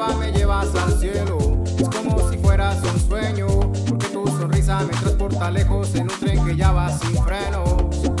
Me 0.00 0.32
llevas, 0.32 0.74
al 0.76 0.98
cielo, 0.98 1.36
es 1.78 1.88
como 1.90 2.30
si 2.30 2.38
fueras 2.38 2.82
un 2.82 3.00
sueño, 3.00 3.46
porque 3.86 4.06
tu 4.08 4.26
sonrisa 4.26 4.80
me 4.80 4.94
transporta 4.94 5.50
lejos 5.50 5.94
en 5.94 6.10
un 6.10 6.18
tren 6.18 6.42
que 6.42 6.56
ya 6.56 6.72
va 6.72 6.88
sin 6.88 7.22
frenos. 7.22 8.19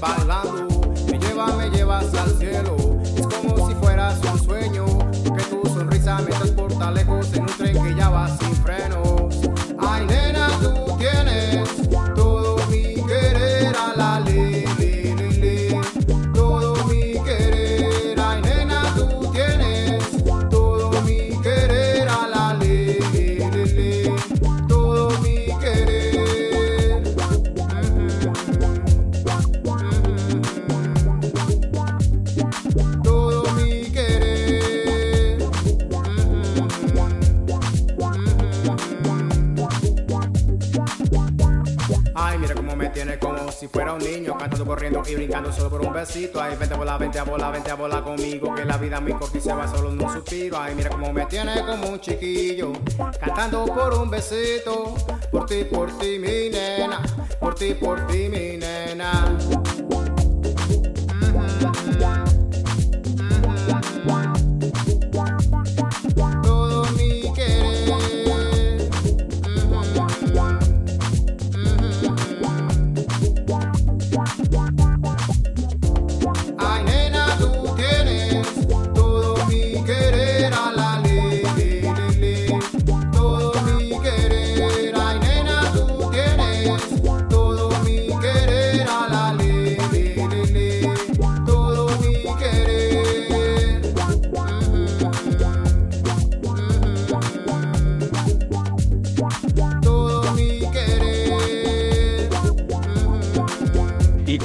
Bailando. 0.00 0.69
Si 43.60 43.68
fuera 43.68 43.92
un 43.92 43.98
niño 43.98 44.38
Cantando, 44.38 44.64
corriendo 44.64 45.02
y 45.06 45.14
brincando 45.14 45.52
solo 45.52 45.68
por 45.68 45.82
un 45.82 45.92
besito. 45.92 46.40
Ay, 46.40 46.56
vente 46.56 46.74
a 46.74 46.78
bola, 46.78 46.96
vente 46.96 47.18
a 47.18 47.24
bola, 47.24 47.50
vente 47.50 47.70
a 47.70 47.74
bola 47.74 48.02
conmigo 48.02 48.54
Que 48.54 48.64
la 48.64 48.78
vida 48.78 49.00
muy 49.00 49.12
corta 49.12 49.36
y 49.36 49.40
se 49.42 49.52
va 49.52 49.68
solo 49.68 49.90
en 49.90 50.02
un 50.02 50.10
suspiro. 50.10 50.58
Ay, 50.58 50.74
mira 50.74 50.88
cómo 50.88 51.12
me 51.12 51.26
tiene 51.26 51.62
como 51.66 51.90
un 51.90 52.00
chiquillo 52.00 52.72
Cantando 53.20 53.66
por 53.66 53.92
un 53.94 54.08
besito. 54.08 54.94
Por 55.30 55.44
ti, 55.44 55.64
por 55.64 55.96
ti, 55.98 56.18
mi 56.18 56.48
nena 56.48 57.02
Por 57.38 57.54
ti, 57.54 57.74
por 57.74 58.06
ti, 58.06 58.30
mi 58.30 58.56
nena 58.56 59.36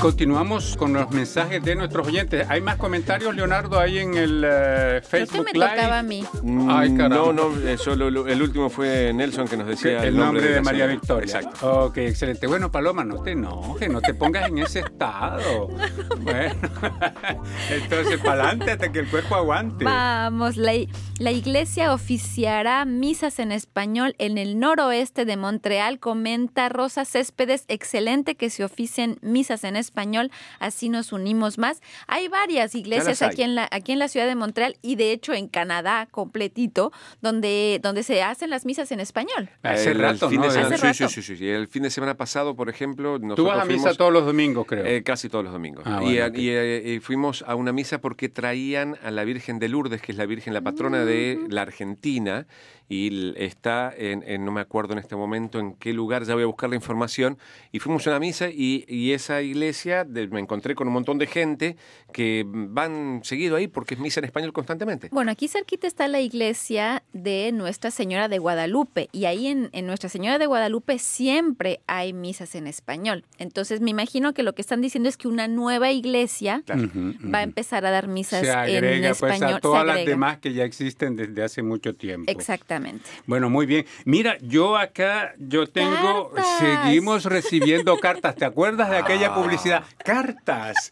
continuamos 0.05 0.77
con 0.77 0.93
los 0.93 1.09
mensajes 1.09 1.63
de 1.63 1.75
nuestros 1.75 2.05
oyentes. 2.07 2.45
¿Hay 2.49 2.61
más 2.61 2.75
comentarios, 2.75 3.33
Leonardo, 3.35 3.79
ahí 3.79 3.97
en 3.97 4.15
el 4.15 4.43
eh, 4.45 5.01
Creo 5.09 5.25
Facebook 5.25 5.45
que 5.47 5.53
me 5.53 5.59
Live? 5.65 5.75
tocaba 5.75 5.99
a 5.99 6.03
mí. 6.03 6.23
Ay, 6.69 6.89
Mm, 6.91 6.97
caramba. 6.97 7.15
No, 7.15 7.33
no, 7.33 7.67
eh, 7.67 7.77
solo 7.79 8.11
lo- 8.11 8.27
el 8.27 8.39
último 8.41 8.69
fue 8.69 9.11
Nelson 9.13 9.47
que 9.47 9.57
nos 9.57 9.67
decía 9.67 10.03
el 10.03 10.15
nombre 10.15 10.43
de, 10.43 10.55
la 10.57 10.61
María 10.61 10.85
señora. 10.85 10.93
Victoria. 10.93 11.23
Exacto. 11.39 11.85
Ok, 11.85 11.97
excelente. 11.97 12.45
Bueno, 12.45 12.71
Paloma, 12.71 13.03
no 13.03 13.23
te 13.23 13.31
enojes, 13.31 13.89
no 13.89 13.99
te 13.99 14.13
pongas 14.13 14.47
en 14.47 14.59
ese 14.59 14.79
estado. 14.81 15.69
Bueno, 16.19 16.55
entonces, 17.69 18.19
para 18.19 18.43
adelante 18.45 18.71
hasta 18.71 18.91
que 18.91 18.99
el 18.99 19.07
cuerpo 19.09 19.35
aguante. 19.35 19.85
Vamos, 19.85 20.57
la, 20.57 20.71
la 21.19 21.31
iglesia 21.31 21.93
oficiará 21.93 22.85
misas 22.85 23.37
en 23.39 23.51
español 23.51 24.15
en 24.17 24.37
el 24.37 24.59
noroeste 24.59 25.25
de 25.25 25.37
Montreal, 25.37 25.99
comenta 25.99 26.69
Rosa 26.69 27.05
Céspedes. 27.05 27.65
Excelente 27.67 28.35
que 28.35 28.49
se 28.49 28.63
oficien 28.63 29.17
misas 29.21 29.63
en 29.63 29.65
en 29.65 29.75
español, 29.95 30.29
así 30.59 30.89
nos 30.89 31.13
unimos 31.13 31.57
más. 31.57 31.81
Hay 32.07 32.27
varias 32.27 32.75
iglesias 32.75 33.21
hay. 33.21 33.29
aquí 33.29 33.43
en 33.43 33.55
la 33.55 33.67
aquí 33.71 33.93
en 33.93 33.99
la 33.99 34.09
ciudad 34.09 34.27
de 34.27 34.35
Montreal 34.35 34.75
y 34.81 34.95
de 34.97 35.11
hecho 35.13 35.33
en 35.33 35.47
Canadá 35.47 36.07
completito 36.11 36.91
donde 37.21 37.79
donde 37.81 38.03
se 38.03 38.21
hacen 38.21 38.49
las 38.49 38.65
misas 38.65 38.91
en 38.91 38.99
español. 38.99 39.49
Hace 39.63 39.91
El- 39.91 39.97
fin 40.17 40.41
¿no? 40.41 40.43
de 40.47 40.51
semana- 40.51 40.75
Hace 40.75 40.93
sí, 40.93 41.03
rato. 41.03 41.13
sí, 41.13 41.21
sí, 41.21 41.37
sí. 41.37 41.47
El 41.47 41.67
fin 41.69 41.83
de 41.83 41.89
semana 41.89 42.15
pasado, 42.17 42.55
por 42.55 42.67
ejemplo, 42.69 43.17
nosotros 43.19 43.35
Tú 43.37 43.45
vas 43.45 43.59
a 43.61 43.65
misa 43.65 43.79
fuimos- 43.83 43.97
todos 43.97 44.11
los 44.13 44.25
domingos, 44.25 44.65
creo. 44.67 44.85
Eh, 44.85 45.01
casi 45.03 45.29
todos 45.29 45.43
los 45.45 45.53
domingos. 45.53 45.83
Ah, 45.87 46.01
y, 46.03 46.17
bueno, 46.19 46.37
y, 46.39 46.49
eh, 46.49 46.93
y 46.95 46.99
fuimos 46.99 47.43
a 47.47 47.55
una 47.55 47.71
misa 47.71 48.01
porque 48.01 48.27
traían 48.27 48.97
a 49.01 49.11
la 49.11 49.23
Virgen 49.23 49.59
de 49.59 49.69
Lourdes, 49.69 50.01
que 50.01 50.11
es 50.11 50.17
la 50.17 50.25
Virgen, 50.25 50.53
la 50.53 50.61
patrona 50.61 51.05
de 51.05 51.39
Mm. 51.39 51.51
la 51.51 51.61
Argentina, 51.61 52.47
y 52.87 53.33
está 53.41 53.93
en, 53.95 54.45
no 54.45 54.51
me 54.51 54.61
acuerdo 54.61 54.93
en 54.93 54.99
este 54.99 55.15
momento 55.15 55.59
en 55.59 55.73
qué 55.73 55.93
lugar, 55.93 56.23
ya 56.23 56.33
voy 56.33 56.43
a 56.43 56.47
buscar 56.47 56.69
la 56.69 56.75
información, 56.75 57.37
y 57.71 57.79
fuimos 57.79 58.05
a 58.07 58.11
una 58.11 58.19
misa 58.19 58.49
y, 58.49 59.11
esa 59.11 59.41
iglesia, 59.41 60.05
me 60.05 60.39
encontré 60.39 60.75
con 60.75 60.87
un 60.87 60.93
montón 60.93 61.17
de 61.17 61.27
gente 61.27 61.77
que 62.15 62.45
van 62.47 63.19
seguido 63.25 63.57
ahí 63.57 63.67
porque 63.67 63.95
es 63.95 63.99
misa 63.99 64.21
en 64.21 64.23
español 64.23 64.53
constantemente. 64.53 65.09
Bueno, 65.11 65.31
aquí 65.31 65.49
cerquita 65.49 65.85
está 65.85 66.07
la 66.07 66.21
iglesia 66.21 67.03
de 67.11 67.51
Nuestra 67.51 67.91
Señora 67.91 68.29
de 68.29 68.39
Guadalupe 68.39 69.09
y 69.11 69.25
ahí 69.25 69.47
en, 69.47 69.67
en 69.73 69.85
Nuestra 69.85 70.07
Señora 70.07 70.39
de 70.39 70.45
Guadalupe 70.45 70.97
siempre 70.97 71.81
hay 71.87 72.13
misas 72.13 72.55
en 72.55 72.67
español. 72.67 73.25
Entonces 73.37 73.81
me 73.81 73.91
imagino 73.91 74.33
que 74.33 74.43
lo 74.43 74.55
que 74.55 74.61
están 74.61 74.79
diciendo 74.79 75.09
es 75.09 75.17
que 75.17 75.27
una 75.27 75.49
nueva 75.49 75.91
iglesia 75.91 76.63
va 76.69 77.39
a 77.39 77.43
empezar 77.43 77.85
a 77.85 77.91
dar 77.91 78.07
misas 78.07 78.39
se 78.39 78.49
en 78.49 78.59
agrega 78.59 79.13
pues 79.13 79.33
español. 79.33 79.57
a 79.57 79.59
todas 79.59 79.81
se 79.81 79.87
las 79.87 80.05
demás 80.05 80.37
que 80.37 80.53
ya 80.53 80.63
existen 80.63 81.17
desde 81.17 81.43
hace 81.43 81.63
mucho 81.63 81.95
tiempo. 81.95 82.31
Exactamente. 82.31 83.09
Bueno, 83.25 83.49
muy 83.49 83.65
bien. 83.65 83.85
Mira, 84.05 84.37
yo 84.39 84.77
acá, 84.77 85.33
yo 85.37 85.67
tengo, 85.67 86.31
Cartas. 86.31 86.59
seguimos 86.59 87.25
recibiendo 87.25 87.97
cartas. 87.97 88.37
¿Te 88.37 88.45
acuerdas 88.45 88.89
de 88.89 88.99
aquella 88.99 89.35
publicidad? 89.35 89.83
Cartas. 89.97 90.89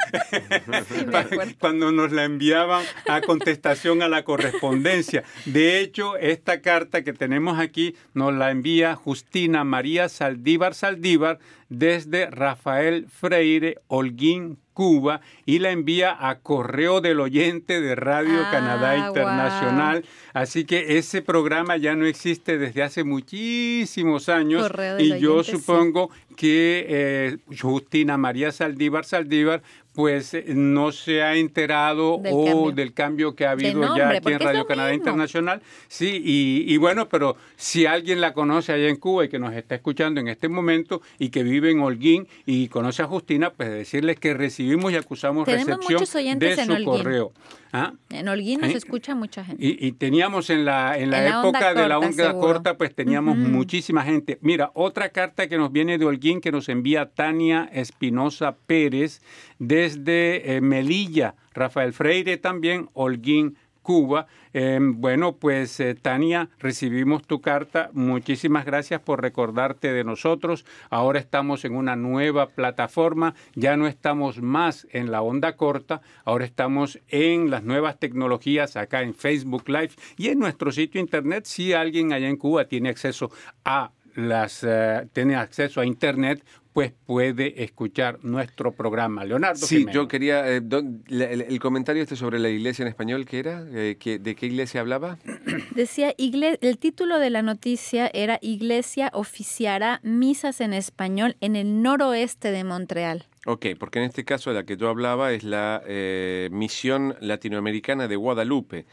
Cuando 1.60 1.92
nos 1.92 2.12
la 2.12 2.24
enviaban 2.26 2.84
a 3.08 3.22
contestación 3.22 4.02
a 4.02 4.10
la 4.10 4.24
correspondencia. 4.24 5.24
De 5.46 5.80
hecho, 5.80 6.18
esta 6.18 6.62
carta 6.62 7.04
que 7.04 7.14
tenemos 7.14 7.60
aquí 7.60 7.96
nos 8.14 8.34
la 8.34 8.52
envía 8.52 8.96
Justina 8.96 9.64
María 9.64 10.10
Saldívar 10.10 10.74
Saldívar 10.74 11.40
desde 11.70 12.30
Rafael 12.30 13.08
Freire, 13.10 13.80
Holguín, 13.88 14.60
Cuba, 14.74 15.22
y 15.46 15.60
la 15.60 15.72
envía 15.72 16.16
a 16.20 16.40
correo 16.40 17.00
del 17.02 17.20
oyente 17.20 17.80
de 17.82 17.96
Radio 17.96 18.42
Ah, 18.46 18.50
Canadá. 18.52 19.08
Internacional. 19.08 20.04
Así 20.34 20.66
que 20.66 20.98
ese 20.98 21.22
programa 21.22 21.78
ya 21.78 21.96
no 21.96 22.06
existe 22.06 22.58
desde 22.58 22.82
hace 22.84 23.04
muchísimos 23.04 24.30
años 24.30 24.70
y 25.00 25.20
yo 25.20 25.44
sí. 25.44 25.52
supongo 25.52 26.10
que 26.36 26.86
eh, 26.90 27.38
Justina 27.60 28.18
María 28.18 28.52
Saldívar 28.52 29.06
Saldívar 29.06 29.62
pues 29.94 30.34
eh, 30.34 30.46
no 30.48 30.92
se 30.92 31.22
ha 31.22 31.36
enterado 31.36 32.20
Del 32.22 32.34
o 32.34 32.46
cambio. 32.46 32.72
del 32.72 32.94
cambio 32.94 33.36
que 33.36 33.46
ha 33.46 33.52
habido 33.52 33.82
nombre, 33.82 34.04
ya 34.04 34.10
aquí 34.10 34.32
en 34.32 34.40
Radio 34.40 34.66
Canadá 34.66 34.90
mismo. 34.90 35.04
Internacional. 35.04 35.62
Sí, 35.88 36.22
y, 36.24 36.66
y 36.68 36.78
bueno, 36.78 37.10
pero 37.10 37.36
si 37.56 37.86
alguien 37.86 38.20
la 38.20 38.34
conoce 38.34 38.74
allá 38.74 38.88
en 38.88 38.96
Cuba 38.98 39.26
y 39.26 39.30
que 39.30 39.40
nos 39.40 39.54
está 39.54 39.76
escuchando 39.76 40.20
en 40.20 40.28
este 40.28 40.50
momento 40.50 41.02
y 41.20 41.30
que 41.30 41.44
vive 41.44 41.72
en 41.72 41.82
Holguín 41.82 42.28
y 42.46 42.68
conoce 42.70 43.04
a 43.04 43.06
Justina, 43.08 43.52
pues 43.52 43.70
decirles 43.70 44.20
que 44.20 44.34
recibimos 44.34 44.92
y 44.92 44.96
acusamos 44.96 45.46
Tenemos 45.46 45.78
recepción 45.78 46.40
de 46.40 46.54
en 46.54 46.66
su 46.66 46.84
correo. 46.86 47.32
¿Ah? 47.76 47.94
En 48.12 48.28
Holguín 48.28 48.62
nos 48.62 48.70
escucha 48.76 49.16
mucha 49.16 49.44
gente. 49.44 49.66
Y, 49.66 49.88
y 49.88 49.94
teníamos 49.94 50.52
en 50.52 50.64
la, 50.64 50.96
en 50.96 51.10
la 51.10 51.18
En 51.26 51.30
la 51.32 51.42
onda 51.42 51.60
época 51.60 51.74
de 51.82 51.88
la 51.90 51.98
onda 51.98 52.28
seguro. 52.28 52.40
corta, 52.40 52.78
pues 52.78 52.94
teníamos 52.94 53.36
muchísima 53.36 54.04
gente. 54.04 54.38
Mira, 54.42 54.70
otra 54.76 55.10
carta 55.10 55.48
que 55.48 55.58
nos 55.58 55.72
viene 55.72 55.98
de 55.98 56.06
Holguín 56.06 56.40
que 56.40 56.52
nos 56.52 56.70
envía 56.70 57.08
Tania 57.10 57.68
Espinosa 57.74 58.56
Pérez 58.68 59.22
desde 59.58 60.56
eh, 60.56 60.62
Melilla, 60.62 61.34
Rafael 61.54 61.94
Freire 61.94 62.38
también, 62.38 62.90
Holguín. 62.94 63.58
Cuba. 63.84 64.26
Eh, 64.54 64.80
bueno, 64.82 65.36
pues 65.36 65.80
eh, 65.80 65.94
Tania, 65.94 66.50
recibimos 66.58 67.28
tu 67.28 67.42
carta. 67.42 67.90
Muchísimas 67.94 68.66
gracias 68.66 69.02
por 69.02 69.22
recordarte 69.22 69.94
de 69.94 70.04
nosotros. 70.04 70.66
Ahora 70.90 71.20
estamos 71.20 71.66
en 71.66 71.76
una 71.76 71.96
nueva 71.96 72.48
plataforma. 72.48 73.36
Ya 73.54 73.78
no 73.78 73.86
estamos 73.86 74.42
más 74.42 74.88
en 74.92 75.12
la 75.12 75.22
onda 75.22 75.56
corta. 75.56 76.02
Ahora 76.26 76.46
estamos 76.46 77.00
en 77.10 77.52
las 77.52 77.64
nuevas 77.64 78.00
tecnologías 78.00 78.76
acá 78.76 79.04
en 79.04 79.14
Facebook 79.14 79.68
Live 79.68 79.92
y 80.18 80.30
en 80.30 80.40
nuestro 80.40 80.72
sitio 80.72 81.00
internet. 81.00 81.46
Si 81.46 81.74
alguien 81.74 82.14
allá 82.14 82.28
en 82.28 82.38
Cuba 82.38 82.66
tiene 82.66 82.90
acceso 82.90 83.30
a 83.66 83.92
las 84.16 84.64
eh, 84.64 85.08
tiene 85.12 85.36
acceso 85.36 85.82
a 85.82 85.86
internet, 85.86 86.44
pues 86.74 86.92
puede 87.06 87.64
escuchar 87.64 88.18
nuestro 88.24 88.72
programa. 88.72 89.24
Leonardo. 89.24 89.66
Sí, 89.66 89.78
Jimeno. 89.80 89.94
yo 89.94 90.08
quería. 90.08 90.48
eh, 90.50 90.60
don- 90.62 91.04
la- 91.08 91.26
el, 91.30 91.42
el 91.42 91.60
comentario 91.60 92.02
este 92.02 92.16
sobre 92.16 92.40
la 92.40 92.50
iglesia 92.50 92.82
en 92.84 92.90
español, 92.90 93.26
¿qué 93.26 93.40
era? 93.40 93.64
Eh, 93.72 93.98
¿qué- 94.00 94.18
¿De 94.20 94.36
qué 94.36 94.48
iglesia 94.48 94.82
hablaba? 94.82 95.18
Decía, 95.76 96.16
igle- 96.18 96.58
el 96.62 96.78
título 96.80 97.20
de 97.20 97.30
la 97.30 97.42
noticia 97.44 98.10
era 98.14 98.40
Iglesia 98.42 99.12
oficiará 99.14 100.00
misas 100.04 100.62
en 100.62 100.74
español 100.74 101.36
en 101.42 101.56
el 101.56 101.82
noroeste 101.82 102.52
de 102.52 102.64
Montreal. 102.64 103.26
Ok, 103.46 103.68
porque 103.78 104.00
en 104.00 104.06
este 104.06 104.24
caso 104.26 104.50
de 104.50 104.56
la 104.56 104.64
que 104.66 104.78
yo 104.78 104.90
hablaba 104.90 105.32
es 105.34 105.44
la 105.44 105.84
eh, 105.86 106.50
Misión 106.52 107.16
Latinoamericana 107.20 108.08
de 108.08 108.16
Guadalupe. 108.16 108.86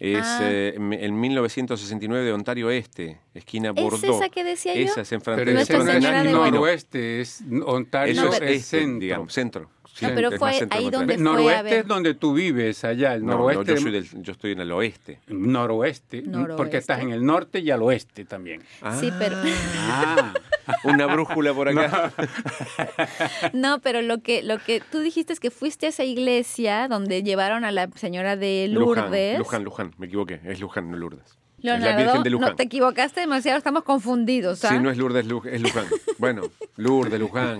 Es 0.00 0.18
Ah. 0.24 0.38
eh, 0.42 0.72
en 0.76 0.92
en 0.94 1.20
1969 1.20 2.24
de 2.24 2.32
Ontario 2.32 2.70
Este, 2.70 3.20
esquina 3.34 3.68
¿Es 3.76 3.82
Bordeaux. 3.82 4.16
esa 4.16 4.30
que 4.30 4.42
decía 4.44 4.74
yo? 4.74 4.80
Esa 4.80 5.02
es 5.02 5.12
en 5.12 5.20
Pero 5.20 5.52
no 5.52 5.92
Señora 5.92 6.18
es 6.18 6.24
de 6.24 6.30
Guadalupe. 6.32 6.50
noroeste, 6.58 7.20
es 7.20 7.44
Ontario 7.66 8.14
No, 8.14 8.28
es 8.32 8.38
pero- 8.38 8.50
es 8.50 8.56
este, 8.62 8.78
centro. 8.80 8.98
digamos, 9.00 9.32
centro. 9.34 9.70
Sí, 9.92 10.06
No, 10.06 10.14
pero 10.14 10.28
es 10.30 10.38
fue 10.38 10.50
ahí 10.70 10.84
de 10.84 10.90
donde 10.90 11.14
fue 11.14 11.20
a 11.20 11.24
Noroeste 11.24 11.62
ver. 11.64 11.74
es 11.80 11.86
donde 11.86 12.14
tú 12.14 12.32
vives, 12.32 12.84
allá, 12.84 13.14
el 13.14 13.20
No, 13.24 13.32
no, 13.32 13.38
noroeste. 13.38 13.74
yo, 13.74 13.80
soy 13.80 13.90
del- 13.92 14.22
yo 14.22 14.32
estoy 14.32 14.52
en 14.52 14.60
el 14.60 14.72
oeste. 14.72 15.18
Noroeste, 15.28 16.22
porque 16.56 16.78
estás 16.78 17.00
en 17.00 17.10
el 17.10 17.24
norte 17.24 17.58
y 17.60 17.70
al 17.70 17.82
oeste 17.82 18.24
también. 18.24 18.62
Sí, 18.98 19.10
pero 19.18 19.36
Ah, 19.78 20.32
Una 20.84 21.06
brújula 21.06 21.52
por 21.52 21.68
acá. 21.68 22.12
no, 23.52 23.80
pero 23.80 24.02
lo 24.02 24.18
que 24.22 24.42
lo 24.42 24.58
que 24.58 24.80
tú 24.80 25.00
dijiste 25.00 25.32
es 25.32 25.40
que 25.40 25.50
fuiste 25.50 25.86
a 25.86 25.88
esa 25.88 26.04
iglesia 26.04 26.86
donde 26.88 27.22
llevaron 27.22 27.64
a 27.64 27.72
la 27.72 27.88
señora 27.96 28.36
de 28.36 28.68
Lourdes. 28.70 29.38
Luján, 29.38 29.64
Luján, 29.64 29.64
Luján, 29.64 29.94
me 29.98 30.06
equivoqué. 30.06 30.40
Es 30.44 30.60
Luján, 30.60 30.90
no 30.90 30.96
Lourdes. 30.96 31.38
Es 31.62 31.64
la 31.64 31.76
Leonardo, 31.78 31.98
Virgen 32.04 32.22
de 32.22 32.30
Luján. 32.30 32.48
no 32.50 32.56
te 32.56 32.62
equivocaste 32.64 33.20
demasiado, 33.20 33.58
estamos 33.58 33.84
confundidos, 33.84 34.64
¿ah? 34.64 34.70
Sí, 34.70 34.78
no 34.78 34.90
es 34.90 34.96
Lourdes, 34.96 35.26
es 35.52 35.60
Luján. 35.60 35.86
Bueno, 36.18 36.42
Lourdes, 36.76 37.20
Luján. 37.20 37.58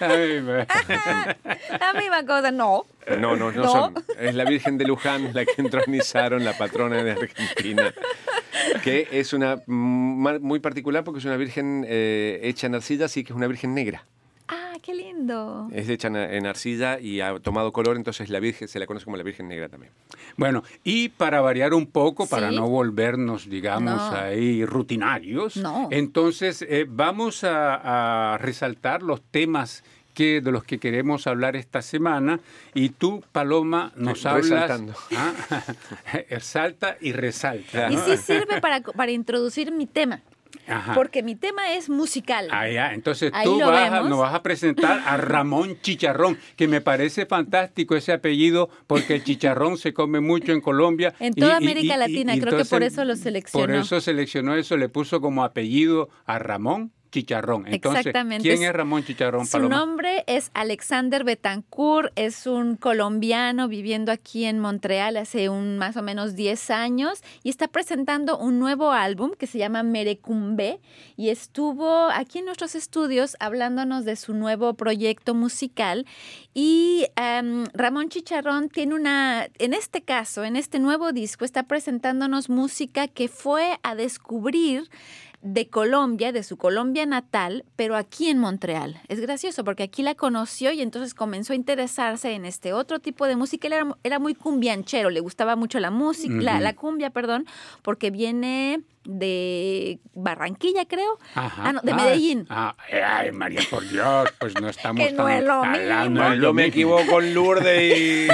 La 0.00 1.92
misma 1.98 2.26
cosa, 2.26 2.50
no. 2.50 2.86
No, 3.18 3.36
no, 3.36 3.52
no, 3.52 3.62
¿No? 3.62 3.68
son. 3.68 3.94
Es 4.18 4.34
la 4.34 4.44
Virgen 4.44 4.78
de 4.78 4.84
Luján 4.86 5.30
la 5.34 5.44
que 5.44 5.60
entronizaron, 5.60 6.44
la 6.44 6.56
patrona 6.56 7.02
de 7.02 7.12
Argentina. 7.12 7.92
Que 8.82 9.08
es 9.10 9.32
una 9.32 9.56
mm, 9.66 10.38
muy 10.40 10.60
particular 10.60 11.04
porque 11.04 11.18
es 11.18 11.24
una 11.24 11.36
virgen 11.36 11.84
eh, 11.88 12.40
hecha 12.42 12.66
en 12.66 12.74
arcilla, 12.76 13.08
sí 13.08 13.24
que 13.24 13.32
es 13.32 13.36
una 13.36 13.46
virgen 13.46 13.74
negra. 13.74 14.06
Qué 14.84 14.94
lindo. 14.94 15.68
Es 15.72 15.88
hecha 15.88 16.08
en, 16.08 16.46
arcilla 16.46 17.00
y 17.00 17.22
ha 17.22 17.38
tomado 17.38 17.72
color, 17.72 17.96
entonces 17.96 18.28
la 18.28 18.38
virgen 18.38 18.68
se 18.68 18.78
la 18.78 18.86
conoce 18.86 19.06
como 19.06 19.16
la 19.16 19.22
Virgen 19.22 19.48
Negra 19.48 19.70
también. 19.70 19.92
Bueno, 20.36 20.62
y 20.82 21.08
para 21.08 21.40
variar 21.40 21.72
un 21.72 21.86
poco, 21.86 22.26
para 22.26 22.50
no 22.50 22.68
volvernos, 22.68 23.48
digamos, 23.48 23.96
No. 23.96 24.16
ahí 24.18 24.64
rutinarios, 24.66 25.56
No. 25.56 25.88
entonces 25.90 26.60
eh, 26.68 26.84
vamos 26.86 27.44
a, 27.44 28.34
a 28.34 28.38
resaltar 28.38 29.02
los 29.02 29.22
temas 29.22 29.84
que, 30.12 30.40
de 30.40 30.52
los 30.52 30.64
que 30.64 30.78
queremos 30.78 31.26
hablar 31.26 31.56
esta 31.56 31.82
semana 31.82 32.40
y 32.74 32.90
tú, 32.90 33.24
Paloma, 33.32 33.92
nos 33.96 34.24
hablas... 34.26 34.82
Ah, 35.16 35.32
Salta 36.40 36.96
y 37.00 37.12
resalta. 37.12 37.90
Y 37.90 37.96
¿no? 37.96 38.04
sí 38.04 38.16
sirve 38.18 38.60
para, 38.60 38.80
para 38.80 39.12
introducir 39.12 39.72
mi 39.72 39.86
tema, 39.86 40.20
Ajá. 40.66 40.94
porque 40.94 41.22
mi 41.22 41.34
tema 41.36 41.72
es 41.74 41.88
musical. 41.88 42.48
Ah, 42.50 42.68
ya. 42.68 42.94
Entonces 42.94 43.30
Ahí 43.34 43.44
tú 43.44 43.58
vas 43.60 43.92
a- 43.92 44.02
nos 44.02 44.18
vas 44.18 44.34
a 44.34 44.42
presentar 44.42 45.02
a 45.06 45.16
Ramón 45.16 45.78
Chicharrón, 45.82 46.38
que 46.56 46.68
me 46.68 46.80
parece 46.80 47.26
fantástico 47.26 47.96
ese 47.96 48.12
apellido, 48.12 48.68
porque 48.86 49.16
el 49.16 49.24
chicharrón 49.24 49.78
se 49.78 49.92
come 49.92 50.20
mucho 50.20 50.52
en 50.52 50.60
Colombia. 50.60 51.14
En 51.20 51.34
toda 51.34 51.56
América 51.56 51.96
Latina, 51.96 52.34
creo 52.38 52.56
que 52.56 52.64
por 52.64 52.82
eso 52.82 53.04
lo 53.04 53.16
seleccionó. 53.16 53.66
Por 53.66 53.74
eso 53.74 54.00
seleccionó 54.00 54.54
eso, 54.54 54.76
le 54.76 54.88
puso 54.88 55.20
como 55.20 55.44
apellido 55.44 56.08
a 56.26 56.38
Ramón 56.38 56.92
Chicharrón. 57.14 57.68
Entonces, 57.68 58.06
Exactamente. 58.06 58.48
¿quién 58.48 58.64
es 58.64 58.72
Ramón 58.72 59.04
Chicharrón, 59.04 59.46
Su 59.46 59.52
Paloma? 59.52 59.76
nombre 59.76 60.24
es 60.26 60.50
Alexander 60.52 61.22
Betancourt, 61.22 62.12
es 62.16 62.48
un 62.48 62.74
colombiano 62.74 63.68
viviendo 63.68 64.10
aquí 64.10 64.46
en 64.46 64.58
Montreal 64.58 65.16
hace 65.16 65.48
un 65.48 65.78
más 65.78 65.96
o 65.96 66.02
menos 66.02 66.34
10 66.34 66.70
años 66.70 67.22
y 67.44 67.50
está 67.50 67.68
presentando 67.68 68.36
un 68.36 68.58
nuevo 68.58 68.90
álbum 68.90 69.30
que 69.38 69.46
se 69.46 69.58
llama 69.58 69.84
Merecumbe 69.84 70.80
y 71.16 71.28
estuvo 71.28 72.08
aquí 72.10 72.40
en 72.40 72.46
nuestros 72.46 72.74
estudios 72.74 73.36
hablándonos 73.38 74.04
de 74.04 74.16
su 74.16 74.34
nuevo 74.34 74.74
proyecto 74.74 75.34
musical 75.34 76.06
y 76.52 77.06
em, 77.14 77.64
Ramón 77.74 78.08
Chicharrón 78.08 78.70
tiene 78.70 78.94
una, 78.96 79.46
en 79.60 79.72
este 79.72 80.02
caso, 80.02 80.42
en 80.42 80.56
este 80.56 80.80
nuevo 80.80 81.12
disco, 81.12 81.44
está 81.44 81.62
presentándonos 81.62 82.48
música 82.48 83.06
que 83.06 83.28
fue 83.28 83.78
a 83.84 83.94
descubrir 83.94 84.90
de 85.44 85.68
Colombia, 85.68 86.32
de 86.32 86.42
su 86.42 86.56
Colombia 86.56 87.04
natal, 87.04 87.66
pero 87.76 87.96
aquí 87.96 88.28
en 88.30 88.38
Montreal. 88.38 89.00
Es 89.08 89.20
gracioso 89.20 89.62
porque 89.62 89.82
aquí 89.82 90.02
la 90.02 90.14
conoció 90.14 90.72
y 90.72 90.80
entonces 90.80 91.12
comenzó 91.12 91.52
a 91.52 91.56
interesarse 91.56 92.32
en 92.32 92.46
este 92.46 92.72
otro 92.72 92.98
tipo 92.98 93.26
de 93.26 93.36
música. 93.36 93.66
Él 93.66 93.74
era, 93.74 93.96
era 94.02 94.18
muy 94.18 94.34
cumbianchero, 94.34 95.10
le 95.10 95.20
gustaba 95.20 95.54
mucho 95.54 95.78
la 95.80 95.90
música, 95.90 96.60
la, 96.60 96.72
cumbia, 96.72 97.10
perdón, 97.10 97.46
porque 97.82 98.10
viene 98.10 98.80
de 99.04 99.98
Barranquilla, 100.14 100.84
creo. 100.86 101.18
Ajá. 101.34 101.62
Ah, 101.66 101.72
no, 101.72 101.80
de 101.82 101.92
Ah, 101.92 101.96
Medellín. 101.96 102.46
Ah, 102.50 102.74
eh, 102.90 103.02
ay, 103.02 103.32
María, 103.32 103.60
por 103.70 103.86
Dios, 103.88 104.28
pues 104.38 104.54
no 104.60 104.68
estamos 104.70 105.06
Que 105.06 105.12
no 105.12 105.24
tan 105.24 105.32
es 105.38 105.44
lo 105.44 105.64
mismo. 105.64 106.10
No, 106.10 106.34
lo 106.34 106.42
yo 106.42 106.52
me 106.54 106.66
equivoco 106.66 107.06
con 107.06 107.34
Lourdes 107.34 107.82
y, 107.82 108.26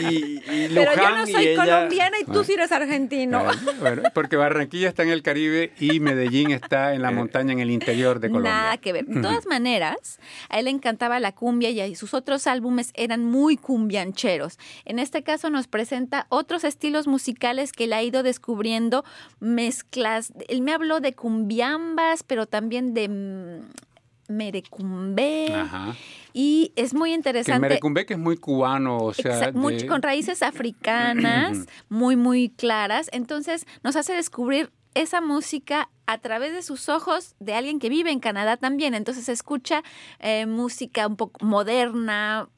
y, 0.00 0.42
y 0.50 0.68
Pero 0.74 0.94
yo 0.96 1.10
no 1.10 1.28
y 1.28 1.32
soy 1.32 1.46
ella- 1.48 1.64
colombiana 1.64 2.16
y 2.20 2.24
tú 2.24 2.44
sí 2.44 2.52
eres 2.54 2.72
argentino. 2.72 3.44
Bueno, 3.44 3.60
bueno, 3.80 4.02
porque 4.14 4.36
Barranquilla 4.36 4.88
está 4.88 5.02
en 5.02 5.10
el 5.10 5.22
Caribe 5.22 5.72
y 5.78 6.00
Medellín 6.00 6.50
está 6.52 6.94
en 6.94 7.02
la 7.02 7.10
montaña 7.10 7.52
en 7.52 7.60
el 7.60 7.70
interior 7.70 8.20
de 8.20 8.28
Colombia. 8.28 8.52
Nada 8.52 8.76
que 8.78 8.92
ver. 8.92 9.06
De 9.06 9.20
todas 9.20 9.46
maneras, 9.46 10.18
a 10.48 10.58
él 10.58 10.66
le 10.66 10.70
encantaba 10.70 11.18
la 11.20 11.32
cumbia 11.32 11.70
y 11.70 11.94
sus 11.94 12.14
otros 12.14 12.46
álbumes 12.46 12.90
eran 12.94 13.24
muy 13.24 13.56
cumbiancheros. 13.56 14.58
En 14.84 14.98
este 14.98 15.22
caso 15.22 15.50
nos 15.50 15.66
presenta 15.68 16.26
otros 16.28 16.64
estilos 16.64 17.06
musicales 17.06 17.72
que 17.72 17.84
él 17.84 17.92
ha 17.92 18.02
ido 18.02 18.22
descubriendo, 18.22 19.04
mezclas. 19.40 20.32
Él 20.48 20.62
me 20.62 20.72
habló 20.72 21.00
de 21.00 21.14
cumbiambas, 21.14 22.22
pero 22.22 22.46
también 22.46 22.94
de 22.94 23.08
mm, 23.08 24.32
merecumbé. 24.32 25.54
Ajá. 25.54 25.94
Y 26.32 26.72
es 26.76 26.94
muy 26.94 27.10
Que 27.10 27.14
el 27.14 27.18
interesante. 27.18 27.60
merecumbe 27.60 28.06
que 28.06 28.14
es 28.14 28.20
muy 28.20 28.36
cubano, 28.36 28.98
o 28.98 29.14
sea, 29.14 29.52
con 29.52 30.02
raíces 30.02 30.42
africanas 30.42 31.66
muy, 31.88 32.16
muy 32.16 32.50
claras. 32.50 33.08
Entonces 33.12 33.66
nos 33.82 33.96
hace 33.96 34.12
descubrir 34.12 34.70
esa 34.94 35.20
música 35.20 35.88
a 36.06 36.18
través 36.18 36.52
de 36.52 36.62
sus 36.62 36.88
ojos 36.88 37.34
de 37.38 37.54
alguien 37.54 37.78
que 37.78 37.88
vive 37.88 38.10
en 38.10 38.20
Canadá 38.20 38.56
también. 38.56 38.94
Entonces 38.94 39.28
escucha 39.28 39.82
eh, 40.20 40.46
música 40.46 41.06
un 41.06 41.16
poco 41.16 41.44
moderna, 41.44 42.48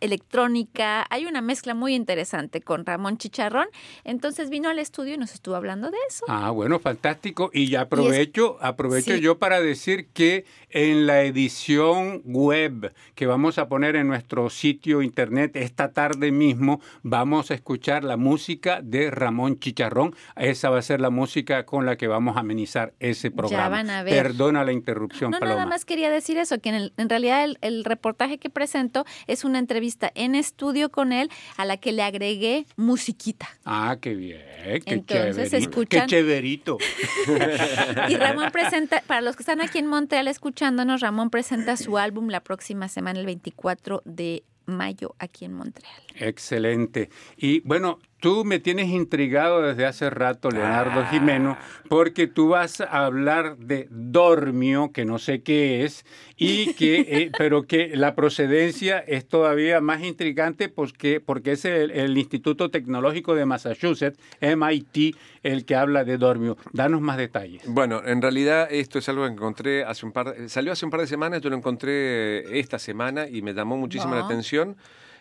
electrónica. 0.00 1.06
Hay 1.10 1.26
una 1.26 1.40
mezcla 1.40 1.74
muy 1.74 1.94
interesante 1.94 2.60
con 2.60 2.84
Ramón 2.86 3.18
Chicharrón. 3.18 3.66
Entonces 4.04 4.50
vino 4.50 4.68
al 4.68 4.78
estudio 4.78 5.14
y 5.14 5.18
nos 5.18 5.32
estuvo 5.34 5.54
hablando 5.54 5.90
de 5.90 5.96
eso. 6.08 6.24
Ah, 6.28 6.50
bueno, 6.50 6.78
fantástico. 6.78 7.50
Y 7.52 7.68
ya 7.68 7.82
aprovecho, 7.82 8.56
aprovecho 8.60 9.14
Sí. 9.14 9.20
yo 9.20 9.38
para 9.38 9.60
decir 9.60 10.08
que 10.12 10.44
en 10.70 11.06
la 11.06 11.22
edición 11.22 12.22
web 12.24 12.92
que 13.14 13.26
vamos 13.26 13.58
a 13.58 13.68
poner 13.68 13.96
en 13.96 14.06
nuestro 14.08 14.50
sitio 14.50 15.02
internet 15.02 15.56
esta 15.56 15.92
tarde 15.92 16.30
mismo, 16.30 16.80
vamos 17.02 17.50
a 17.50 17.54
escuchar 17.54 18.04
la 18.04 18.16
música 18.16 18.80
de 18.82 19.10
Ramón 19.10 19.58
Chicharrón. 19.58 20.14
Esa 20.36 20.70
va 20.70 20.78
a 20.78 20.82
ser 20.82 21.00
la 21.00 21.10
música 21.10 21.64
con 21.64 21.86
la 21.86 21.96
que 21.96 22.06
vamos 22.06 22.36
a 22.36 22.40
amenizar 22.40 22.92
ese 23.00 23.30
programa. 23.30 23.68
van 23.68 23.90
a 23.90 24.02
ver. 24.02 24.14
Perdona 24.22 24.64
la 24.64 24.72
interrupción, 24.72 25.30
No, 25.30 25.38
Paloma. 25.38 25.56
nada 25.60 25.68
más 25.68 25.84
quería 25.84 26.10
decir 26.10 26.38
eso, 26.38 26.58
que 26.60 26.68
en, 26.70 26.74
el- 26.74 26.92
en 26.96 27.08
realidad 27.08 27.44
el, 27.44 27.58
el 27.60 27.84
reportaje 27.84 28.38
que 28.38 28.50
presento 28.50 29.04
es 29.26 29.44
una 29.44 29.58
entrevista 29.58 29.87
en 30.14 30.34
estudio 30.34 30.90
con 30.90 31.12
él 31.12 31.30
a 31.56 31.64
la 31.64 31.76
que 31.76 31.92
le 31.92 32.02
agregué 32.02 32.66
musiquita. 32.76 33.48
Ah, 33.64 33.96
qué 34.00 34.14
bien, 34.14 34.40
qué 34.64 34.82
Entonces, 34.86 35.50
chéverito. 35.50 35.56
escuchan- 35.56 36.00
Qué 36.06 36.06
chéverito. 36.06 36.78
Y 38.08 38.16
Ramón 38.16 38.50
presenta, 38.52 39.02
para 39.06 39.20
los 39.20 39.36
que 39.36 39.42
están 39.42 39.60
aquí 39.60 39.78
en 39.78 39.86
Montreal 39.86 40.28
escuchándonos, 40.28 41.00
Ramón 41.00 41.30
presenta 41.30 41.76
su 41.76 41.98
álbum 41.98 42.28
la 42.28 42.40
próxima 42.40 42.88
semana, 42.88 43.18
el 43.20 43.26
24 43.26 44.02
de 44.04 44.42
mayo, 44.68 45.14
aquí 45.18 45.44
en 45.44 45.54
Montreal. 45.54 46.02
Excelente. 46.14 47.10
Y 47.36 47.60
bueno, 47.60 47.98
tú 48.20 48.44
me 48.44 48.58
tienes 48.58 48.88
intrigado 48.88 49.62
desde 49.62 49.86
hace 49.86 50.10
rato, 50.10 50.50
Leonardo 50.50 51.00
Ah. 51.00 51.08
Jimeno, 51.10 51.56
porque 51.88 52.26
tú 52.26 52.48
vas 52.48 52.80
a 52.80 53.06
hablar 53.06 53.56
de 53.58 53.86
dormio, 53.90 54.92
que 54.92 55.04
no 55.04 55.18
sé 55.18 55.42
qué 55.42 55.84
es, 55.84 56.04
y 56.36 56.74
que, 56.74 57.00
eh, 57.08 57.30
pero 57.38 57.62
que 57.62 57.96
la 57.96 58.14
procedencia 58.14 58.98
es 58.98 59.26
todavía 59.26 59.80
más 59.80 60.02
intrigante 60.02 60.68
porque, 60.68 61.20
porque 61.20 61.52
es 61.52 61.64
el, 61.64 61.90
el 61.92 62.16
Instituto 62.18 62.70
Tecnológico 62.70 63.34
de 63.34 63.46
Massachusetts, 63.46 64.18
MIT, 64.40 65.16
el 65.52 65.64
que 65.64 65.74
habla 65.76 66.04
de 66.04 66.18
dormio. 66.18 66.56
Danos 66.72 67.00
más 67.00 67.16
detalles. 67.16 67.62
Bueno, 67.66 68.02
en 68.04 68.20
realidad 68.22 68.68
esto 68.70 68.98
es 68.98 69.08
algo 69.08 69.24
que 69.26 69.32
encontré 69.32 69.84
hace 69.84 70.04
un 70.06 70.12
par, 70.12 70.34
salió 70.48 70.72
hace 70.72 70.84
un 70.84 70.90
par 70.90 71.00
de 71.00 71.06
semanas, 71.06 71.40
yo 71.40 71.50
lo 71.50 71.56
encontré 71.56 72.38
eh, 72.40 72.60
esta 72.60 72.78
semana 72.78 73.28
y 73.28 73.42
me 73.42 73.54
llamó 73.54 73.76
muchísimo 73.76 74.14
la 74.14 74.20
Ah. 74.22 74.24
atención. 74.26 74.76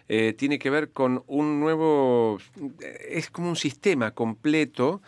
Eh, 0.10 0.34
tiene 0.38 0.58
que 0.58 0.70
ver 0.70 0.92
con 0.92 1.24
un 1.28 1.60
nuevo, 1.60 2.38
es 3.10 3.30
como 3.30 3.50
un 3.50 3.58
sistema 3.58 4.12
completo 4.12 5.02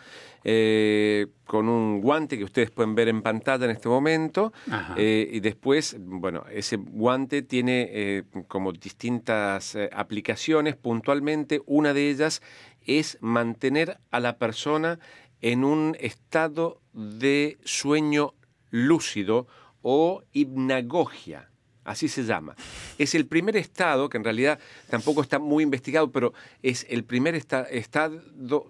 eh, 0.44 1.26
con 1.46 1.68
un 1.68 2.00
guante 2.00 2.38
que 2.38 2.44
ustedes 2.44 2.70
pueden 2.70 2.94
ver 2.94 3.08
en 3.08 3.22
pantalla 3.22 3.64
en 3.66 3.70
este 3.72 3.88
momento 3.88 4.52
eh, 4.96 5.28
y 5.32 5.40
después, 5.40 5.96
bueno, 5.98 6.44
ese 6.52 6.76
guante 6.76 7.42
tiene 7.42 7.88
eh, 7.90 8.22
como 8.48 8.72
distintas 8.72 9.76
aplicaciones 9.92 10.76
puntualmente. 10.76 11.60
Una 11.66 11.92
de 11.92 12.10
ellas 12.10 12.40
es 12.86 13.18
mantener 13.20 13.98
a 14.10 14.20
la 14.20 14.38
persona 14.38 14.98
en 15.42 15.64
un 15.64 15.96
estado 16.00 16.80
de 16.92 17.58
sueño 17.64 18.34
lúcido 18.70 19.46
o 19.82 20.22
hipnagogia. 20.32 21.48
Así 21.82 22.08
se 22.08 22.24
llama. 22.24 22.54
Es 22.98 23.14
el 23.14 23.26
primer 23.26 23.56
estado, 23.56 24.08
que 24.10 24.18
en 24.18 24.22
realidad 24.24 24.60
tampoco 24.90 25.22
está 25.22 25.38
muy 25.38 25.64
investigado, 25.64 26.12
pero 26.12 26.34
es 26.62 26.86
el 26.90 27.04
primer 27.04 27.34
esta- 27.34 27.62
estado 27.62 28.20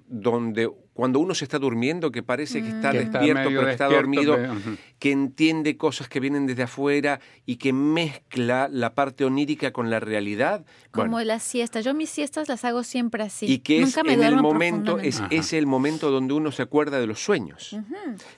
donde 0.08 0.70
cuando 1.00 1.18
uno 1.18 1.34
se 1.34 1.46
está 1.46 1.58
durmiendo, 1.58 2.12
que 2.12 2.22
parece 2.22 2.60
que 2.60 2.68
está 2.68 2.92
Que 2.92 2.98
está 2.98 3.20
despierto, 3.20 3.48
pero 3.48 3.68
está 3.70 3.88
despierto, 3.88 3.96
dormido, 3.96 4.36
pero- 4.36 4.76
que 4.98 5.12
entiende 5.12 5.78
cosas 5.78 6.10
que 6.10 6.20
vienen 6.20 6.46
desde 6.46 6.64
afuera 6.64 7.20
y 7.46 7.56
que 7.56 7.72
mezcla 7.72 8.68
la 8.70 8.94
parte 8.94 9.24
onírica 9.24 9.72
con 9.72 9.88
la 9.88 9.98
realidad. 9.98 10.62
Como 10.90 11.12
Bueno, 11.12 11.26
las 11.26 11.42
siestas. 11.42 11.86
Yo 11.86 11.94
mis 11.94 12.10
siestas 12.10 12.50
las 12.50 12.66
hago 12.66 12.82
siempre 12.82 13.22
así. 13.22 13.46
y 13.46 13.60
que 13.60 13.80
es 13.80 13.96
me 14.04 14.12
en 14.12 14.22
el 14.24 14.36
momento, 14.42 14.98
es 14.98 15.22
ese 15.30 15.56
el 15.56 15.66
momento 15.66 16.10
donde 16.10 16.34
uno 16.34 16.52
se 16.52 16.60
acuerda 16.60 17.00
de 17.00 17.06
los 17.06 17.24
sueños. 17.24 17.74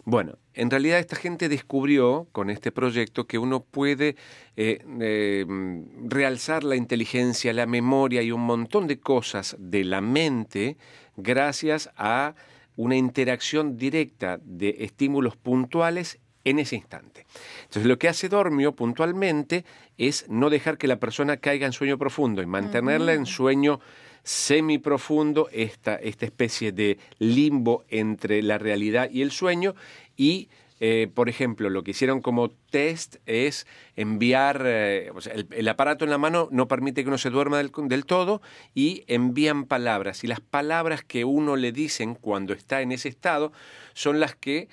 Bueno, 0.04 0.38
en 0.54 0.70
realidad 0.70 1.00
esta 1.00 1.16
gente 1.16 1.48
descubrió 1.48 2.28
con 2.30 2.48
este 2.48 2.70
proyecto 2.70 3.26
que 3.26 3.38
uno 3.38 3.64
puede 3.64 4.14
eh, 4.56 4.84
eh, 5.00 5.44
mm, 5.48 6.08
realzar 6.08 6.62
la 6.62 6.76
inteligencia, 6.76 7.52
la 7.52 7.66
memoria 7.66 8.22
y 8.22 8.30
un 8.30 8.42
montón 8.42 8.86
de 8.86 9.00
cosas 9.00 9.56
de 9.58 9.82
la 9.82 10.00
mente 10.00 10.76
gracias 11.16 11.90
a 11.96 12.34
una 12.76 12.96
interacción 12.96 13.76
directa 13.76 14.38
de 14.42 14.76
estímulos 14.80 15.36
puntuales 15.36 16.18
en 16.44 16.58
ese 16.58 16.76
instante. 16.76 17.26
Entonces 17.64 17.86
lo 17.86 17.98
que 17.98 18.08
hace 18.08 18.28
Dormio 18.28 18.72
puntualmente 18.72 19.64
es 19.98 20.28
no 20.28 20.50
dejar 20.50 20.78
que 20.78 20.88
la 20.88 20.98
persona 20.98 21.36
caiga 21.36 21.66
en 21.66 21.72
sueño 21.72 21.98
profundo 21.98 22.42
y 22.42 22.46
mantenerla 22.46 23.14
en 23.14 23.26
sueño 23.26 23.80
semiprofundo, 24.24 25.48
esta, 25.52 25.96
esta 25.96 26.26
especie 26.26 26.72
de 26.72 26.98
limbo 27.18 27.84
entre 27.88 28.42
la 28.42 28.58
realidad 28.58 29.10
y 29.10 29.22
el 29.22 29.32
sueño 29.32 29.74
y 30.16 30.48
eh, 30.84 31.08
por 31.14 31.28
ejemplo, 31.28 31.70
lo 31.70 31.84
que 31.84 31.92
hicieron 31.92 32.20
como 32.20 32.50
test 32.50 33.18
es 33.26 33.68
enviar, 33.94 34.64
eh, 34.66 35.12
o 35.14 35.20
sea, 35.20 35.32
el, 35.32 35.46
el 35.52 35.68
aparato 35.68 36.04
en 36.04 36.10
la 36.10 36.18
mano 36.18 36.48
no 36.50 36.66
permite 36.66 37.04
que 37.04 37.08
uno 37.08 37.18
se 37.18 37.30
duerma 37.30 37.58
del, 37.58 37.70
del 37.84 38.04
todo 38.04 38.42
y 38.74 39.04
envían 39.06 39.66
palabras. 39.66 40.24
Y 40.24 40.26
las 40.26 40.40
palabras 40.40 41.04
que 41.04 41.24
uno 41.24 41.54
le 41.54 41.70
dicen 41.70 42.16
cuando 42.16 42.52
está 42.52 42.80
en 42.80 42.90
ese 42.90 43.08
estado 43.08 43.52
son 43.94 44.18
las 44.18 44.34
que 44.34 44.68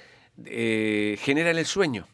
eh, 0.45 1.15
generan 1.21 1.59
el 1.59 1.67
sueño. 1.67 2.07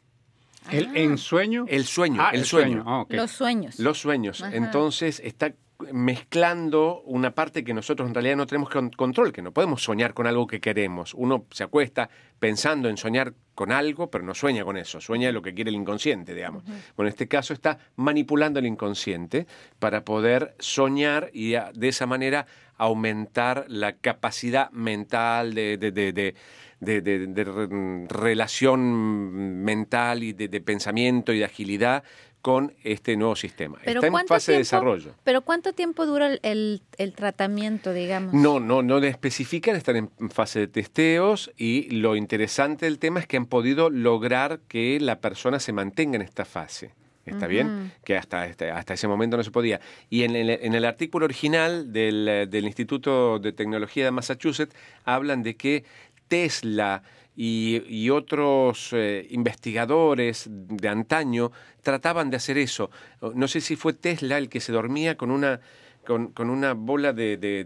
¿El 0.69 0.97
ensueño? 0.97 1.63
El 1.69 1.85
sueño, 1.85 2.21
Ah, 2.21 2.31
el 2.33 2.43
sueño. 2.43 2.83
Ah. 2.85 3.05
Los 3.07 3.31
sueños. 3.31 3.79
Los 3.79 3.97
sueños. 3.97 4.41
Ajá. 4.41 4.57
Entonces 4.57 5.21
está 5.23 5.53
mezclando 5.93 7.01
una 7.05 7.31
parte 7.35 7.63
que 7.63 7.73
nosotros 7.73 8.07
en 8.07 8.13
realidad 8.13 8.35
no 8.37 8.45
tenemos 8.47 8.69
con- 8.69 8.89
control, 8.89 9.31
que 9.33 9.41
no 9.41 9.51
podemos 9.51 9.83
soñar 9.83 10.13
con 10.13 10.27
algo 10.27 10.47
que 10.47 10.59
queremos. 10.59 11.13
Uno 11.13 11.45
se 11.51 11.63
acuesta 11.63 12.09
pensando 12.39 12.89
en 12.89 12.97
soñar 12.97 13.33
con 13.53 13.71
algo, 13.71 14.09
pero 14.11 14.23
no 14.23 14.33
sueña 14.33 14.63
con 14.65 14.77
eso, 14.77 14.99
sueña 15.01 15.31
lo 15.31 15.41
que 15.41 15.53
quiere 15.53 15.69
el 15.69 15.75
inconsciente, 15.75 16.33
digamos. 16.35 16.63
Bueno, 16.65 17.07
en 17.07 17.07
este 17.07 17.27
caso 17.27 17.53
está 17.53 17.77
manipulando 17.95 18.59
el 18.59 18.65
inconsciente 18.65 19.47
para 19.79 20.03
poder 20.03 20.55
soñar 20.59 21.29
y 21.33 21.55
a- 21.55 21.71
de 21.73 21.87
esa 21.87 22.05
manera 22.05 22.45
aumentar 22.77 23.65
la 23.69 23.93
capacidad 23.93 24.69
mental 24.71 25.53
de, 25.53 25.77
de- 25.77 25.91
de- 25.91 26.11
de- 26.11 26.35
de- 26.81 27.01
de- 27.01 27.27
de 27.27 27.43
re- 27.45 28.07
relación 28.09 29.63
mental 29.63 30.23
y 30.23 30.33
de 30.33 30.59
pensamiento 30.61 31.31
y 31.31 31.39
de 31.39 31.45
agilidad 31.45 32.03
con 32.45 32.75
este 32.83 33.17
nuevo 33.17 33.35
sistema. 33.35 33.79
Pero 33.83 34.01
Está 34.01 34.05
en 34.05 34.11
¿cuánto 34.13 34.27
fase 34.35 34.51
de 34.51 34.59
desarrollo. 34.59 35.15
Pero 35.23 35.41
¿cuánto 35.41 35.73
tiempo 35.73 36.05
dura 36.05 36.27
el, 36.27 36.39
el- 36.43 36.81
el 36.99 37.13
tratamiento, 37.13 37.91
digamos? 37.91 38.35
No, 38.35 38.59
no, 38.59 38.83
no 38.83 38.99
le 38.99 39.07
especifican, 39.07 39.75
están 39.75 39.95
en 39.95 40.29
fase 40.29 40.59
de 40.59 40.67
testeos 40.67 41.51
y 41.57 41.89
lo 41.89 42.15
interesante 42.15 42.85
del 42.85 42.99
tema 42.99 43.19
es 43.19 43.25
que 43.25 43.37
han 43.37 43.47
podido 43.47 43.89
lograr 43.89 44.59
que 44.67 44.99
la 44.99 45.21
persona 45.21 45.59
se 45.59 45.73
mantenga 45.73 46.17
en 46.17 46.21
esta 46.21 46.45
fase. 46.45 46.91
¿Está 47.25 47.47
bien? 47.47 47.91
Que 48.03 48.15
hasta, 48.15 48.45
este- 48.45 48.69
hasta 48.69 48.93
ese 48.93 49.07
momento 49.07 49.37
no 49.37 49.43
se 49.43 49.49
podía. 49.49 49.81
Y 50.11 50.21
en 50.21 50.35
el, 50.35 50.51
en 50.51 50.75
el 50.75 50.85
artículo 50.85 51.25
original 51.25 51.91
del, 51.91 52.47
del 52.47 52.65
Instituto 52.65 53.39
de 53.39 53.53
Tecnología 53.53 54.05
de 54.05 54.11
Massachusetts 54.11 54.75
hablan 55.03 55.41
de 55.41 55.55
que 55.55 55.83
Tesla, 56.27 57.01
y, 57.35 57.83
y 57.87 58.09
otros 58.09 58.89
eh, 58.93 59.27
investigadores 59.31 60.47
de 60.49 60.87
antaño 60.87 61.51
trataban 61.81 62.29
de 62.29 62.37
hacer 62.37 62.57
eso. 62.57 62.89
No 63.33 63.47
sé 63.47 63.61
si 63.61 63.75
fue 63.75 63.93
Tesla 63.93 64.37
el 64.37 64.49
que 64.49 64.59
se 64.61 64.71
dormía 64.71 65.17
con 65.17 65.31
una 65.31 65.59
con, 66.05 66.27
con 66.33 66.51
una 66.51 66.73
bola 66.73 67.13
de, 67.13 67.37
de- 67.37 67.65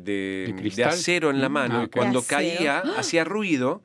acero 0.86 1.30
en 1.30 1.41
la 1.41 1.49
Mm, 1.49 1.53
mano 1.53 1.80
ah, 1.82 1.84
y 1.84 1.88
cuando 1.89 2.24
caía 2.24 2.80
hacía 2.97 3.26
ruido 3.26 3.84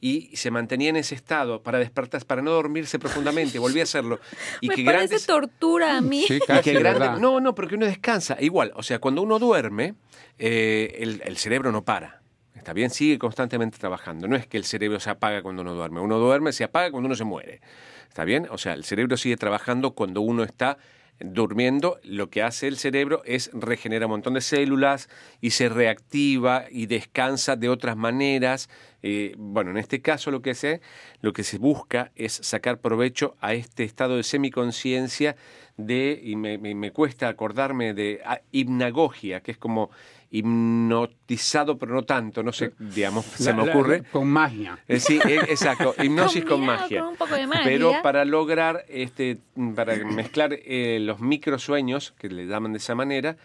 y 0.00 0.30
se 0.36 0.50
mantenía 0.52 0.90
en 0.90 0.96
ese 0.96 1.14
estado 1.16 1.62
para 1.62 1.78
despertar, 1.78 2.24
para 2.24 2.40
no 2.40 2.52
dormirse 2.52 2.98
profundamente, 3.00 3.58
volvía 3.58 3.82
a 3.82 3.84
hacerlo. 3.84 4.20
Y 4.60 4.68
Me 4.68 4.74
que 4.76 4.84
parece 4.84 5.06
grandes, 5.08 5.26
tortura 5.26 5.96
a 5.96 6.00
mí. 6.00 6.24
Sí, 6.28 6.34
y 6.34 6.40
casi, 6.40 6.70
que 6.70 6.78
grande- 6.78 7.18
no, 7.20 7.40
no, 7.40 7.54
porque 7.54 7.74
uno 7.74 7.86
descansa. 7.86 8.36
Igual, 8.38 8.72
o 8.76 8.82
sea, 8.84 9.00
cuando 9.00 9.22
uno 9.22 9.38
duerme, 9.40 9.94
eh, 10.38 10.96
el, 11.00 11.22
el 11.24 11.36
cerebro 11.36 11.72
no 11.72 11.82
para. 11.84 12.22
Está 12.56 12.72
bien, 12.72 12.90
sigue 12.90 13.18
constantemente 13.18 13.78
trabajando. 13.78 14.26
No 14.26 14.34
es 14.36 14.46
que 14.46 14.56
el 14.56 14.64
cerebro 14.64 14.98
se 14.98 15.10
apaga 15.10 15.42
cuando 15.42 15.62
uno 15.62 15.74
duerme. 15.74 16.00
Uno 16.00 16.18
duerme, 16.18 16.52
se 16.52 16.64
apaga 16.64 16.90
cuando 16.90 17.06
uno 17.06 17.14
se 17.16 17.24
muere. 17.24 17.60
¿Está 18.08 18.24
bien? 18.24 18.48
O 18.50 18.58
sea, 18.58 18.72
el 18.72 18.84
cerebro 18.84 19.16
sigue 19.16 19.36
trabajando 19.36 19.92
cuando 19.92 20.20
uno 20.20 20.42
está 20.42 20.78
durmiendo. 21.20 21.98
Lo 22.02 22.28
que 22.28 22.42
hace 22.42 22.66
el 22.66 22.76
cerebro 22.76 23.22
es 23.24 23.50
regenera 23.52 24.06
un 24.06 24.12
montón 24.12 24.34
de 24.34 24.40
células 24.40 25.08
y 25.40 25.50
se 25.50 25.68
reactiva 25.68 26.64
y 26.70 26.86
descansa 26.86 27.56
de 27.56 27.68
otras 27.68 27.96
maneras. 27.96 28.68
Eh, 29.02 29.34
bueno, 29.38 29.70
en 29.70 29.76
este 29.76 30.00
caso 30.02 30.30
lo 30.30 30.42
que 30.42 30.54
se, 30.54 30.80
lo 31.20 31.32
que 31.32 31.44
se 31.44 31.58
busca 31.58 32.10
es 32.16 32.32
sacar 32.32 32.80
provecho 32.80 33.36
a 33.40 33.54
este 33.54 33.84
estado 33.84 34.16
de 34.16 34.24
semiconciencia 34.24 35.36
de, 35.76 36.18
y 36.22 36.36
me, 36.36 36.56
me- 36.58 36.90
cuesta 36.90 37.28
acordarme 37.28 37.92
de 37.94 38.22
ah, 38.24 38.40
hipnagogia, 38.50 39.40
que 39.40 39.52
es 39.52 39.58
como 39.58 39.90
hipnotizado, 40.30 41.78
pero 41.78 41.94
no 41.94 42.02
tanto, 42.04 42.42
no 42.42 42.52
sé, 42.52 42.72
digamos, 42.78 43.24
se 43.24 43.52
me 43.52 43.64
la- 43.64 43.72
ocurre. 43.72 44.02
con 44.10 44.28
magia. 44.28 44.78
Eh, 44.88 45.00
sí, 45.00 45.18
eh, 45.26 45.40
exacto, 45.48 45.94
hipnosis 46.02 46.44
con, 46.44 46.64
magia. 46.64 47.00
con 47.00 47.10
un 47.10 47.16
poco 47.16 47.34
de 47.34 47.46
magia. 47.46 47.64
Pero 47.64 47.92
para 48.02 48.24
lograr, 48.24 48.84
este, 48.88 49.38
para 49.74 49.96
mezclar 50.04 50.52
eh, 50.52 50.98
los 51.00 51.20
microsueños, 51.20 52.12
que 52.18 52.28
le 52.28 52.46
llaman 52.46 52.72
de 52.72 52.78
esa 52.78 52.94
manera, 52.94 53.36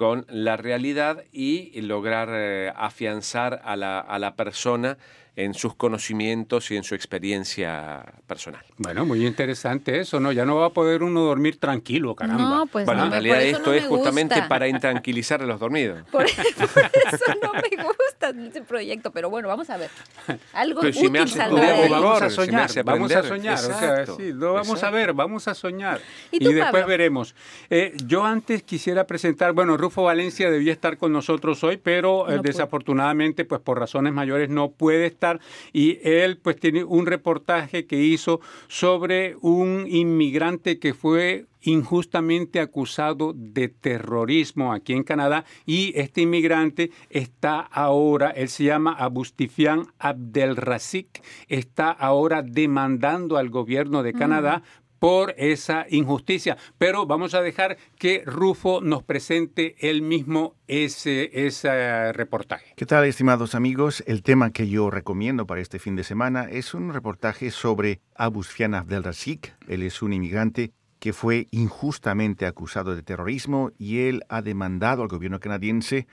con 0.00 0.24
la 0.30 0.56
realidad 0.56 1.24
y 1.30 1.78
lograr 1.82 2.30
eh, 2.32 2.72
afianzar 2.74 3.60
a 3.66 3.76
la, 3.76 4.00
a 4.00 4.18
la 4.18 4.34
persona 4.34 4.96
en 5.36 5.52
sus 5.52 5.74
conocimientos 5.74 6.70
y 6.70 6.76
en 6.76 6.84
su 6.84 6.94
experiencia 6.94 8.04
personal. 8.26 8.64
Bueno, 8.78 9.04
muy 9.04 9.26
interesante 9.26 10.00
eso, 10.00 10.18
¿no? 10.18 10.32
Ya 10.32 10.46
no 10.46 10.56
va 10.56 10.68
a 10.68 10.70
poder 10.70 11.02
uno 11.02 11.20
dormir 11.20 11.60
tranquilo, 11.60 12.14
caramba. 12.14 12.42
No, 12.42 12.66
pues 12.66 12.86
bueno, 12.86 13.02
no, 13.02 13.06
en 13.08 13.12
realidad 13.12 13.34
por 13.34 13.42
eso 13.42 13.56
esto 13.58 13.70
no 13.70 13.76
es 13.76 13.82
me 13.82 13.88
justamente 13.88 14.42
para 14.48 14.68
intranquilizar 14.68 15.42
a 15.42 15.46
los 15.46 15.60
dormidos. 15.60 16.02
Por, 16.10 16.24
por 16.24 16.26
eso 16.26 17.24
no 17.42 17.52
me 17.52 17.82
gusta 17.84 18.09
ese 18.48 18.62
proyecto, 18.62 19.10
pero 19.10 19.30
bueno, 19.30 19.48
vamos 19.48 19.70
a 19.70 19.76
ver. 19.76 19.90
Algo 20.52 20.80
Pero 20.80 20.92
si 20.92 21.08
me 21.08 21.20
útil 21.20 21.22
hace 21.22 21.36
saldrá 21.36 21.72
de 21.72 21.88
vamos 21.88 22.22
a 22.22 22.24
me 22.24 22.30
soñar, 22.30 22.84
vamos 22.84 23.12
a 23.12 23.22
soñar, 23.22 23.58
o 23.58 23.78
sea, 23.78 24.06
sí, 24.06 24.32
lo 24.32 24.54
vamos 24.54 24.82
a 24.82 24.90
ver, 24.90 25.12
vamos 25.12 25.48
a 25.48 25.54
soñar. 25.54 26.00
¿Y 26.30 26.38
tú, 26.38 26.50
después 26.50 26.72
Pablo? 26.72 26.86
veremos. 26.86 27.34
Eh, 27.68 27.94
yo 28.06 28.24
antes 28.24 28.62
quisiera 28.62 29.06
presentar, 29.06 29.52
bueno, 29.52 29.76
Rufo 29.76 30.02
Valencia 30.02 30.50
debía 30.50 30.72
estar 30.72 30.96
con 30.96 31.12
nosotros 31.12 31.62
hoy, 31.64 31.76
pero 31.76 32.30
eh, 32.30 32.36
No 32.36 32.42
desafortunadamente, 32.42 33.44
pues 33.44 33.60
por 33.60 33.78
razones 33.78 34.12
mayores 34.12 34.48
no 34.48 34.70
puede 34.70 35.06
estar 35.06 35.40
y 35.72 35.98
él 36.02 36.38
pues 36.38 36.56
tiene 36.56 36.84
un 36.84 37.06
reportaje 37.06 37.86
que 37.86 37.96
hizo 37.96 38.40
sobre 38.68 39.36
un 39.40 39.86
inmigrante 39.88 40.78
que 40.78 40.94
fue 40.94 41.46
injustamente 41.62 42.60
acusado 42.60 43.32
de 43.34 43.68
terrorismo 43.68 44.72
aquí 44.72 44.92
en 44.92 45.04
Canadá 45.04 45.44
y 45.66 45.92
este 45.98 46.22
inmigrante 46.22 46.90
está 47.08 47.60
ahora, 47.60 48.30
él 48.30 48.48
se 48.48 48.64
llama 48.64 48.92
Abustifian 48.92 49.86
Abdelrazik, 49.98 51.22
está 51.48 51.90
ahora 51.90 52.42
demandando 52.42 53.36
al 53.36 53.50
gobierno 53.50 54.02
de 54.02 54.12
Canadá 54.12 54.62
por 55.00 55.34
esa 55.38 55.86
injusticia. 55.88 56.56
Pero 56.78 57.06
vamos 57.06 57.34
a 57.34 57.40
dejar 57.40 57.78
que 57.98 58.22
Rufo 58.24 58.80
nos 58.80 59.02
presente 59.02 59.74
él 59.80 60.02
mismo 60.02 60.54
ese, 60.68 61.46
ese 61.46 62.12
reportaje. 62.12 62.74
¿Qué 62.76 62.86
tal, 62.86 63.06
estimados 63.06 63.56
amigos? 63.56 64.04
El 64.06 64.22
tema 64.22 64.52
que 64.52 64.68
yo 64.68 64.90
recomiendo 64.90 65.46
para 65.46 65.62
este 65.62 65.80
fin 65.80 65.96
de 65.96 66.04
semana 66.04 66.44
es 66.44 66.74
un 66.74 66.92
reportaje 66.92 67.50
sobre 67.50 68.00
Abusfian 68.14 68.74
Abdelrazik. 68.74 69.54
Él 69.66 69.82
es 69.82 70.02
un 70.02 70.12
inmigrante 70.12 70.72
que 71.00 71.12
fue 71.14 71.48
injustamente 71.50 72.46
acusado 72.46 72.94
de 72.94 73.02
terrorismo 73.02 73.72
y 73.78 74.00
él 74.00 74.22
ha 74.28 74.42
demandado 74.42 75.02
al 75.02 75.08
gobierno 75.08 75.40
canadiense 75.40 76.06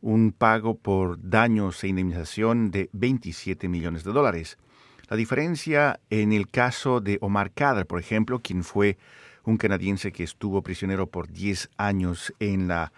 un 0.00 0.32
pago 0.32 0.78
por 0.78 1.20
daños 1.20 1.82
e 1.84 1.88
indemnización 1.88 2.70
de 2.70 2.88
27 2.92 3.68
millones 3.68 4.04
de 4.04 4.12
dólares. 4.12 4.56
La 5.08 5.16
diferencia 5.16 6.00
en 6.08 6.32
el 6.32 6.48
caso 6.48 7.00
de 7.00 7.18
Omar 7.20 7.50
Khadr, 7.52 7.86
por 7.86 7.98
ejemplo, 7.98 8.38
quien 8.38 8.62
fue 8.62 8.96
un 9.44 9.56
canadiense 9.56 10.12
que 10.12 10.22
estuvo 10.22 10.62
prisionero 10.62 11.08
por 11.08 11.28
10 11.28 11.68
años 11.76 12.32
en 12.38 12.68
la 12.68 12.92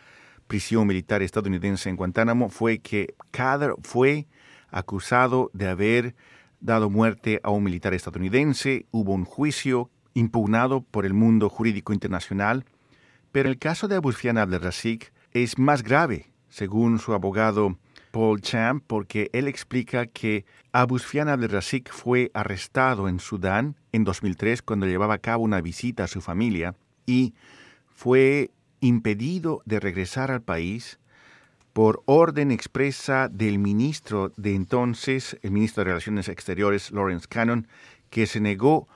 prisión 0.47 0.87
militar 0.87 1.23
estadounidense 1.23 1.89
en 1.89 1.97
Guantánamo, 1.97 2.51
fue 2.51 2.81
que 2.81 3.15
Khadr 3.31 3.77
fue 3.83 4.27
acusado 4.71 5.51
de 5.55 5.69
haber 5.69 6.15
dado 6.61 6.91
muerte 6.91 7.41
a 7.43 7.51
un 7.51 7.65
militar 7.65 7.95
estadounidense, 7.95 8.85
hubo 8.91 9.15
un 9.15 9.25
juicio 9.25 9.91
impugnado 10.15 10.83
por 10.83 11.07
el 11.07 11.15
mundo 11.15 11.49
jurídico 11.49 11.93
internacional, 11.93 12.65
pero 13.33 13.49
el 13.49 13.59
caso 13.59 13.89
de 13.89 13.97
Abusfian 13.97 14.39
Abdelrazik 14.39 15.13
es 15.33 15.59
más 15.59 15.83
grave, 15.83 16.31
según 16.49 16.99
su 16.99 17.15
abogado 17.15 17.79
Paul 18.11 18.43
Champ, 18.43 18.85
porque 18.87 19.31
él 19.33 19.49
explica 19.49 20.07
que 20.07 20.45
Abusfian 20.73 21.29
Abdelrazik 21.29 21.91
fue 21.91 22.31
arrestado 22.35 23.09
en 23.09 23.19
Sudán 23.19 23.77
en 23.93 24.05
2003 24.05 24.63
cuando 24.63 24.87
llevaba 24.87 25.15
a 25.15 25.19
cabo 25.19 25.45
una 25.45 25.61
visita 25.61 26.05
a 26.05 26.09
su 26.09 26.21
familia 26.21 26.75
y 27.07 27.35
fue 27.89 28.51
impedido 28.81 29.63
de 29.65 29.81
regresar 29.81 30.31
al 30.31 30.43
país 30.43 30.99
por 31.73 32.03
orden 32.05 32.51
expresa 32.51 33.29
del 33.29 33.59
ministro 33.59 34.33
de 34.37 34.55
entonces, 34.55 35.39
el 35.43 35.53
ministro 35.53 35.83
de 35.83 35.91
Relaciones 35.91 36.29
Exteriores, 36.29 36.91
Lawrence 36.91 37.27
Cannon, 37.29 37.67
que 38.11 38.27
se 38.27 38.41
negó 38.41 38.89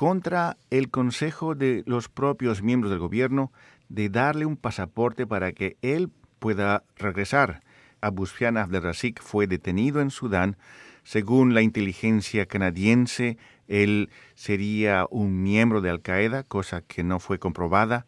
contra 0.00 0.56
el 0.70 0.88
consejo 0.88 1.54
de 1.54 1.82
los 1.84 2.08
propios 2.08 2.62
miembros 2.62 2.90
del 2.90 3.00
gobierno 3.00 3.52
de 3.90 4.08
darle 4.08 4.46
un 4.46 4.56
pasaporte 4.56 5.26
para 5.26 5.52
que 5.52 5.76
él 5.82 6.08
pueda 6.38 6.84
regresar. 6.96 7.60
Abusfian 8.00 8.56
Abdelrazik 8.56 9.20
fue 9.20 9.46
detenido 9.46 10.00
en 10.00 10.08
Sudán. 10.08 10.56
Según 11.02 11.52
la 11.52 11.60
inteligencia 11.60 12.46
canadiense, 12.46 13.36
él 13.68 14.08
sería 14.34 15.06
un 15.10 15.42
miembro 15.42 15.82
de 15.82 15.90
Al 15.90 16.00
Qaeda, 16.00 16.44
cosa 16.44 16.80
que 16.80 17.04
no 17.04 17.20
fue 17.20 17.38
comprobada, 17.38 18.06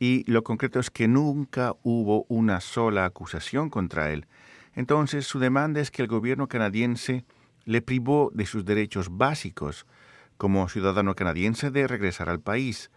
y 0.00 0.24
lo 0.24 0.44
concreto 0.44 0.80
es 0.80 0.88
que 0.88 1.08
nunca 1.08 1.74
hubo 1.82 2.24
una 2.30 2.62
sola 2.62 3.04
acusación 3.04 3.68
contra 3.68 4.12
él. 4.12 4.24
Entonces 4.74 5.26
su 5.26 5.38
demanda 5.38 5.82
es 5.82 5.90
que 5.90 6.00
el 6.00 6.08
gobierno 6.08 6.48
canadiense 6.48 7.26
le 7.66 7.82
privó 7.82 8.30
de 8.32 8.46
sus 8.46 8.64
derechos 8.64 9.14
básicos 9.14 9.84
como 10.36 10.68
ciudadano 10.68 11.14
canadiense 11.14 11.70
de 11.70 11.86
regresar 11.86 12.28
al 12.28 12.40
país. 12.40 12.90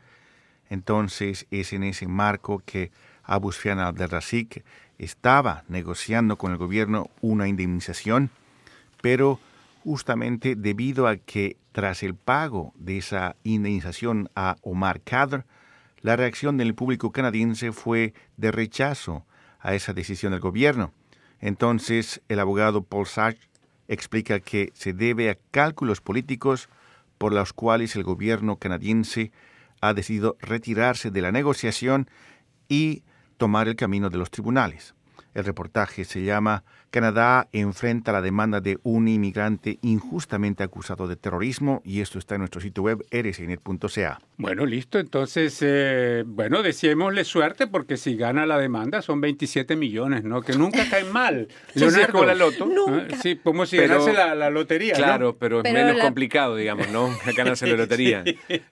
Entonces 0.69 1.47
es 1.51 1.73
en 1.73 1.83
ese 1.83 2.07
marco 2.07 2.61
que 2.65 2.91
Abusfian 3.23 3.79
Abdelrazik 3.79 4.63
estaba 4.97 5.63
negociando 5.67 6.37
con 6.37 6.51
el 6.51 6.57
gobierno 6.57 7.09
una 7.21 7.47
indemnización, 7.47 8.31
pero 9.01 9.39
justamente 9.83 10.55
debido 10.55 11.07
a 11.07 11.17
que 11.17 11.57
tras 11.71 12.03
el 12.03 12.15
pago 12.15 12.73
de 12.75 12.97
esa 12.97 13.35
indemnización 13.43 14.29
a 14.35 14.57
Omar 14.61 15.01
Khadr, 15.01 15.45
la 16.01 16.15
reacción 16.15 16.57
del 16.57 16.75
público 16.75 17.11
canadiense 17.11 17.71
fue 17.71 18.13
de 18.37 18.51
rechazo 18.51 19.25
a 19.59 19.75
esa 19.75 19.93
decisión 19.93 20.31
del 20.31 20.41
gobierno. 20.41 20.91
Entonces 21.39 22.21
el 22.27 22.39
abogado 22.39 22.83
Paul 22.83 23.05
Sachs 23.05 23.49
explica 23.87 24.39
que 24.39 24.71
se 24.73 24.93
debe 24.93 25.29
a 25.29 25.37
cálculos 25.51 26.01
políticos 26.01 26.69
por 27.17 27.33
los 27.33 27.53
cuales 27.53 27.95
el 27.95 28.03
gobierno 28.03 28.57
canadiense 28.57 29.31
ha 29.81 29.93
decidido 29.93 30.37
retirarse 30.39 31.11
de 31.11 31.21
la 31.21 31.31
negociación 31.31 32.09
y 32.67 33.03
tomar 33.37 33.67
el 33.67 33.75
camino 33.75 34.09
de 34.09 34.17
los 34.17 34.31
tribunales. 34.31 34.95
El 35.33 35.45
reportaje 35.45 36.03
se 36.03 36.23
llama 36.23 36.63
Canadá 37.01 37.47
enfrenta 37.51 38.11
la 38.11 38.23
demanda 38.23 38.59
de 38.59 38.79
un 38.81 39.07
inmigrante 39.07 39.77
injustamente 39.83 40.63
acusado 40.63 41.07
de 41.07 41.15
terrorismo 41.15 41.79
y 41.85 42.01
esto 42.01 42.17
está 42.17 42.33
en 42.33 42.39
nuestro 42.39 42.59
sitio 42.59 42.81
web 42.81 43.05
rsnet.ca. 43.11 44.17
Bueno, 44.37 44.65
listo. 44.65 44.97
Entonces, 44.97 45.59
eh, 45.61 46.23
bueno, 46.25 46.63
deseémosle 46.63 47.23
suerte 47.23 47.67
porque 47.67 47.97
si 47.97 48.15
gana 48.15 48.47
la 48.47 48.57
demanda 48.57 49.03
son 49.03 49.21
27 49.21 49.75
millones, 49.75 50.23
¿no? 50.23 50.41
Que 50.41 50.53
nunca 50.53 50.85
caen 50.89 51.11
mal. 51.11 51.47
Sí, 51.75 51.87
sí, 51.87 51.99
como 52.11 52.25
la 52.25 52.33
loto. 52.33 52.67
Ah, 52.89 53.03
Sí, 53.21 53.35
como 53.35 53.67
si 53.67 53.77
Pero- 53.77 53.89
ganase 54.03 54.13
la, 54.13 54.33
la 54.33 54.49
lotería, 54.49 54.93
¿no? 54.93 54.97
Claro, 55.03 55.37
pero 55.37 55.57
es 55.59 55.63
Pero 55.65 55.75
menos 55.75 55.97
la- 55.97 56.03
complicado, 56.03 56.55
digamos, 56.55 56.89
¿no? 56.89 57.09
Ganarse 57.37 57.67
la 57.67 57.77
lotería. 57.77 58.23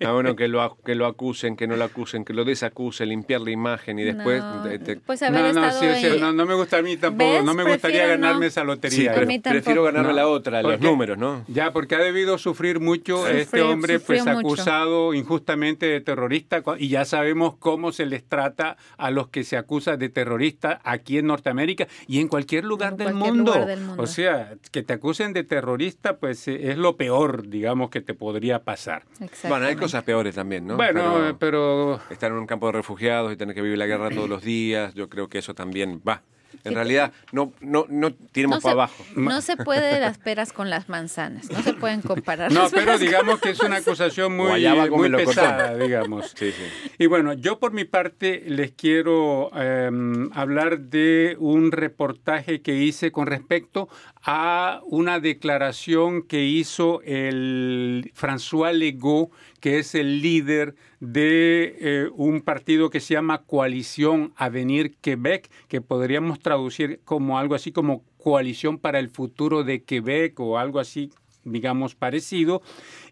Ah, 0.04 0.14
bueno, 0.14 0.36
que 0.36 0.48
lo, 0.48 0.64
ac- 0.64 0.78
que 0.84 0.96
lo 0.96 1.06
acusen, 1.06 1.56
que 1.56 1.68
no 1.68 1.76
lo 1.76 1.84
acusen, 1.84 2.26
que 2.26 2.34
lo 2.34 2.44
desacusen, 2.44 3.10
limpiar 3.10 3.42
la 3.42 3.52
imagen 3.52 4.00
y 4.00 4.04
después... 4.04 4.42
No, 4.42 4.64
te- 4.64 4.80
te- 4.80 4.96
pues 4.98 5.22
haber 5.22 5.54
No, 5.54 5.62
no, 5.62 5.72
sí, 5.72 5.86
en- 5.86 6.20
no, 6.20 6.34
no 6.34 6.46
me 6.48 6.56
gusta 6.56 6.78
a 6.78 6.82
mí 6.82 6.98
tampoco, 6.98 7.32
¿Ves? 7.32 7.44
no 7.44 7.54
me 7.54 7.64
gustaría 7.64 8.15
ganarme 8.18 8.42
no. 8.42 8.46
esa 8.48 8.62
Sí, 8.62 8.68
lotería. 8.68 9.14
pero 9.14 9.28
prefiero 9.44 9.84
ganarme 9.84 10.10
No. 10.10 10.16
la 10.16 10.28
otra, 10.28 10.62
los 10.62 10.74
Porque- 10.74 10.86
números, 10.88 11.18
¿no? 11.18 11.44
Ya, 11.48 11.72
porque 11.72 11.96
ha 11.96 12.00
debido 12.00 12.38
sufrir 12.38 12.80
mucho 12.80 13.18
Sufrió- 13.18 13.38
este 13.40 13.62
hombre, 13.62 14.00
pues 14.00 14.26
mucho. 14.26 14.38
acusado 14.40 15.14
injustamente 15.14 15.86
de 15.86 16.02
terrorista, 16.02 16.64
y 16.78 16.88
ya 16.90 17.06
sabemos 17.06 17.56
cómo 17.58 17.92
se 17.92 18.06
les 18.06 18.24
trata 18.24 18.78
a 18.98 19.12
los 19.12 19.28
que 19.30 19.44
se 19.44 19.58
acusa 19.58 19.98
de 19.98 20.10
terrorista 20.10 20.80
aquí 20.84 21.18
en 21.18 21.28
Norteamérica 21.28 21.88
y 22.08 22.20
en 22.20 22.28
cualquier 22.28 22.64
lugar, 22.66 22.92
En 22.94 22.98
del, 22.98 23.08
cualquier 23.12 23.34
mundo. 23.34 23.52
lugar 23.54 23.68
del 23.68 23.82
mundo. 23.82 24.04
O 24.04 24.08
sea, 24.08 24.54
que 24.72 24.84
te 24.84 24.94
acusen 24.94 25.34
de 25.34 25.44
terrorista, 25.44 26.18
pues 26.18 26.48
eh, 26.48 26.72
es 26.72 26.78
lo 26.78 26.96
peor, 26.98 27.48
digamos, 27.48 27.90
que 27.90 28.02
te 28.02 28.14
podría 28.14 28.64
pasar. 28.64 29.04
Bueno, 29.48 29.66
hay 29.66 29.76
cosas 29.76 30.04
peores 30.04 30.36
también, 30.36 30.68
¿no? 30.68 30.76
Bueno, 30.76 30.94
Pero 31.16 31.30
eh, 31.30 31.36
pero 31.40 32.00
estar 32.10 32.32
en 32.32 32.38
un 32.38 32.48
campo 32.48 32.66
de 32.68 32.74
refugiados 32.74 33.32
y 33.34 33.38
tener 33.38 33.56
que 33.56 33.62
vivir 33.62 33.78
la 33.78 33.86
guerra 33.86 34.10
todos 34.10 34.30
los 34.30 34.44
días, 34.44 34.94
yo 34.94 35.10
creo 35.10 35.28
que 35.30 35.38
eso 35.40 35.54
también 35.54 36.02
va. 36.08 36.22
En 36.64 36.74
realidad, 36.74 37.12
no, 37.32 37.54
no, 37.62 37.86
no 37.90 38.14
tiremos 38.14 38.58
no, 38.58 38.62
para 38.62 38.74
se, 38.74 38.74
abajo. 38.74 39.06
no 39.16 39.42
se 39.42 39.58
puede 39.58 40.00
las 40.00 40.18
peras 40.18 40.54
con 40.54 40.70
las 40.70 40.90
manzanas, 40.90 41.50
no 41.50 41.62
se 41.62 41.74
pueden 41.74 42.02
comparar. 42.02 42.52
No, 42.52 42.64
las 42.64 42.72
pero 42.72 42.98
digamos 42.98 43.40
que 43.40 43.50
es 43.50 43.60
una 43.60 43.78
acusación 43.78 44.36
muy, 44.36 44.66
muy 44.90 45.10
pesada, 45.12 45.78
digamos. 45.78 46.34
Sí, 46.36 46.52
sí. 46.52 46.92
Y 46.98 47.08
bueno, 47.08 47.34
yo 47.34 47.60
por 47.60 47.72
mi 47.74 47.86
parte 47.86 48.44
les 48.48 48.72
quiero 48.72 49.52
eh, 49.56 49.90
hablar 50.34 50.80
de 50.80 51.36
un 51.40 51.72
reportaje 51.72 52.62
que 52.62 52.76
hice 52.76 53.12
con 53.12 53.28
respecto 53.28 53.90
a 54.24 54.82
una 54.86 55.20
declaración 55.20 56.24
que 56.24 56.44
hizo 56.46 57.02
el 57.04 58.12
François 58.20 58.74
Legault, 58.74 59.32
que 59.60 59.80
es 59.80 59.96
el 59.96 60.22
líder 60.22 60.76
de 61.00 61.78
eh, 61.80 62.10
un 62.16 62.42
partido 62.42 62.90
que 62.90 63.00
se 63.00 63.14
llama 63.14 63.44
Coalición 63.44 64.34
Avenir 64.36 64.96
Quebec, 65.02 65.50
que 65.68 65.82
podríamos 65.82 66.40
traducir 66.46 67.02
como 67.06 67.40
algo 67.40 67.56
así 67.56 67.72
como 67.72 68.04
Coalición 68.18 68.78
para 68.78 69.00
el 69.00 69.10
Futuro 69.10 69.64
de 69.64 69.84
Quebec 69.84 70.40
o 70.40 70.60
algo 70.60 70.80
así 70.80 71.10
digamos, 71.46 71.96
parecido. 71.96 72.62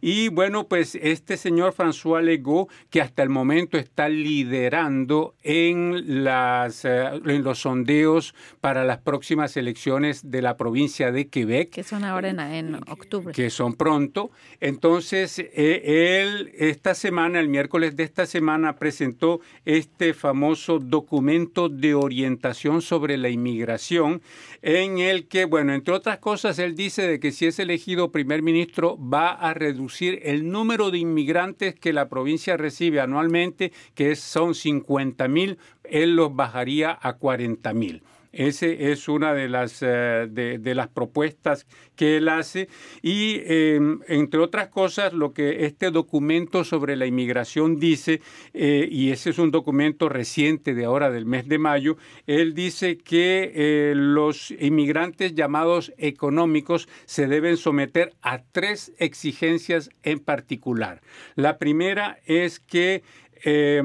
Y 0.01 0.27
bueno, 0.27 0.67
pues 0.67 0.95
este 0.95 1.37
señor 1.37 1.73
François 1.73 2.21
Legault, 2.21 2.69
que 2.89 3.01
hasta 3.01 3.23
el 3.23 3.29
momento 3.29 3.77
está 3.77 4.09
liderando 4.09 5.35
en, 5.43 6.23
las, 6.23 6.83
eh, 6.83 7.05
en 7.25 7.43
los 7.43 7.59
sondeos 7.59 8.35
para 8.59 8.83
las 8.83 8.97
próximas 8.97 9.55
elecciones 9.55 10.29
de 10.29 10.41
la 10.41 10.57
provincia 10.57 11.11
de 11.11 11.27
Quebec, 11.27 11.69
que 11.69 11.83
son 11.83 12.03
ahora 12.03 12.29
en, 12.29 12.39
en 12.39 12.75
octubre. 12.89 13.33
que 13.33 13.49
son 13.49 13.75
pronto. 13.75 14.31
Entonces, 14.59 15.39
eh, 15.39 16.21
él 16.21 16.51
esta 16.57 16.95
semana, 16.95 17.39
el 17.39 17.47
miércoles 17.47 17.95
de 17.95 18.03
esta 18.03 18.25
semana, 18.25 18.75
presentó 18.75 19.39
este 19.65 20.13
famoso 20.13 20.79
documento 20.79 21.69
de 21.69 21.93
orientación 21.93 22.81
sobre 22.81 23.17
la 23.17 23.29
inmigración, 23.29 24.21
en 24.61 24.97
el 24.97 25.27
que, 25.27 25.45
bueno, 25.45 25.73
entre 25.73 25.93
otras 25.93 26.17
cosas, 26.19 26.59
él 26.59 26.75
dice 26.75 27.07
de 27.07 27.19
que 27.19 27.31
si 27.31 27.45
es 27.45 27.59
elegido 27.59 28.11
primer 28.23 28.41
ministro 28.41 28.97
va 28.97 29.31
a 29.31 29.53
reducir 29.53 30.21
el 30.23 30.49
número 30.49 30.91
de 30.91 30.97
inmigrantes 30.97 31.75
que 31.75 31.91
la 31.91 32.07
provincia 32.07 32.55
recibe 32.55 33.01
anualmente, 33.01 33.73
que 33.95 34.15
son 34.15 34.55
50 34.55 35.27
mil, 35.27 35.57
él 35.83 36.15
los 36.15 36.33
bajaría 36.33 36.97
a 37.01 37.17
40 37.17 37.73
mil. 37.73 38.01
Ese 38.33 38.91
es 38.91 39.07
una 39.07 39.33
de 39.33 39.47
las, 39.47 39.81
eh, 39.83 40.27
de, 40.29 40.57
de 40.57 40.75
las 40.75 40.87
propuestas 40.87 41.67
que 41.95 42.17
él 42.17 42.27
hace. 42.29 42.67
Y 43.03 43.35
eh, 43.43 43.79
entre 44.07 44.39
otras 44.39 44.69
cosas, 44.69 45.13
lo 45.13 45.33
que 45.33 45.65
este 45.65 45.91
documento 45.91 46.63
sobre 46.63 46.95
la 46.95 47.05
inmigración 47.05 47.79
dice, 47.79 48.21
eh, 48.55 48.87
y 48.91 49.11
ese 49.11 49.29
es 49.29 49.37
un 49.37 49.51
documento 49.51 50.09
reciente 50.09 50.73
de 50.73 50.85
ahora 50.85 51.11
del 51.11 51.27
mes 51.27 51.47
de 51.47 51.59
mayo, 51.59 51.97
él 52.25 52.55
dice 52.55 52.97
que 52.97 53.51
eh, 53.53 53.93
los 53.95 54.49
inmigrantes 54.59 55.35
llamados 55.35 55.93
económicos 55.97 56.89
se 57.05 57.27
deben 57.27 57.55
someter 57.55 58.13
a 58.23 58.41
tres 58.51 58.93
exigencias 58.97 59.91
en 60.01 60.19
particular. 60.19 61.01
La 61.35 61.59
primera 61.59 62.17
es 62.25 62.59
que... 62.59 63.03
eh, 63.45 63.81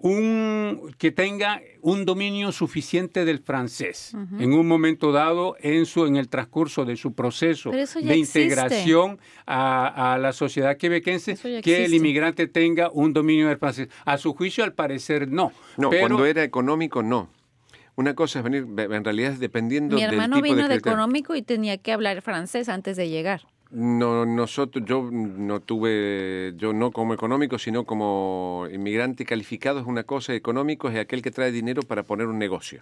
un, 0.00 0.94
que 0.98 1.10
tenga 1.10 1.60
un 1.80 2.04
dominio 2.04 2.52
suficiente 2.52 3.24
del 3.24 3.40
francés 3.40 4.12
en 4.38 4.52
un 4.52 4.66
momento 4.68 5.10
dado 5.12 5.56
en 5.60 5.86
su 5.86 6.06
en 6.06 6.16
el 6.16 6.28
transcurso 6.28 6.84
de 6.84 6.96
su 6.96 7.14
proceso 7.14 7.70
de 7.70 7.82
existe. 7.82 8.14
integración 8.42 9.18
a, 9.46 10.14
a 10.14 10.18
la 10.18 10.32
sociedad 10.32 10.76
quebequense 10.76 11.36
que 11.62 11.84
el 11.84 11.94
inmigrante 11.94 12.46
tenga 12.46 12.90
un 12.92 13.12
dominio 13.12 13.48
del 13.48 13.58
francés. 13.58 13.88
A 14.04 14.18
su 14.18 14.34
juicio, 14.34 14.62
al 14.64 14.72
parecer, 14.72 15.28
no. 15.28 15.52
No, 15.76 15.90
Pero- 15.90 16.06
cuando 16.08 16.26
era 16.26 16.42
económico, 16.44 17.02
no. 17.02 17.28
Una 17.96 18.14
cosa 18.14 18.38
es 18.38 18.44
venir, 18.44 18.64
en 18.78 19.02
realidad 19.04 19.32
dependiendo 19.32 19.96
Mi 19.96 20.02
del 20.02 20.12
hermano 20.12 20.36
tipo 20.36 20.44
vino 20.54 20.68
de, 20.68 20.76
económico 20.76 21.34
y 21.34 21.42
tenía 21.42 21.78
que 21.78 21.90
hablar 21.92 22.22
francés 22.22 22.68
antes 22.68 22.96
de 22.96 23.08
llegar. 23.08 23.48
No, 23.70 24.24
nosotros, 24.24 24.82
yo 24.86 25.10
no 25.12 25.60
tuve, 25.60 26.54
yo 26.56 26.72
no 26.72 26.90
como 26.90 27.12
económico, 27.12 27.58
sino 27.58 27.84
como 27.84 28.66
inmigrante 28.72 29.26
calificado 29.26 29.78
es 29.80 29.86
una 29.86 30.04
cosa, 30.04 30.34
económico 30.34 30.88
es 30.88 30.96
aquel 30.98 31.20
que 31.20 31.30
trae 31.30 31.52
dinero 31.52 31.82
para 31.82 32.02
poner 32.02 32.28
un 32.28 32.38
negocio, 32.38 32.80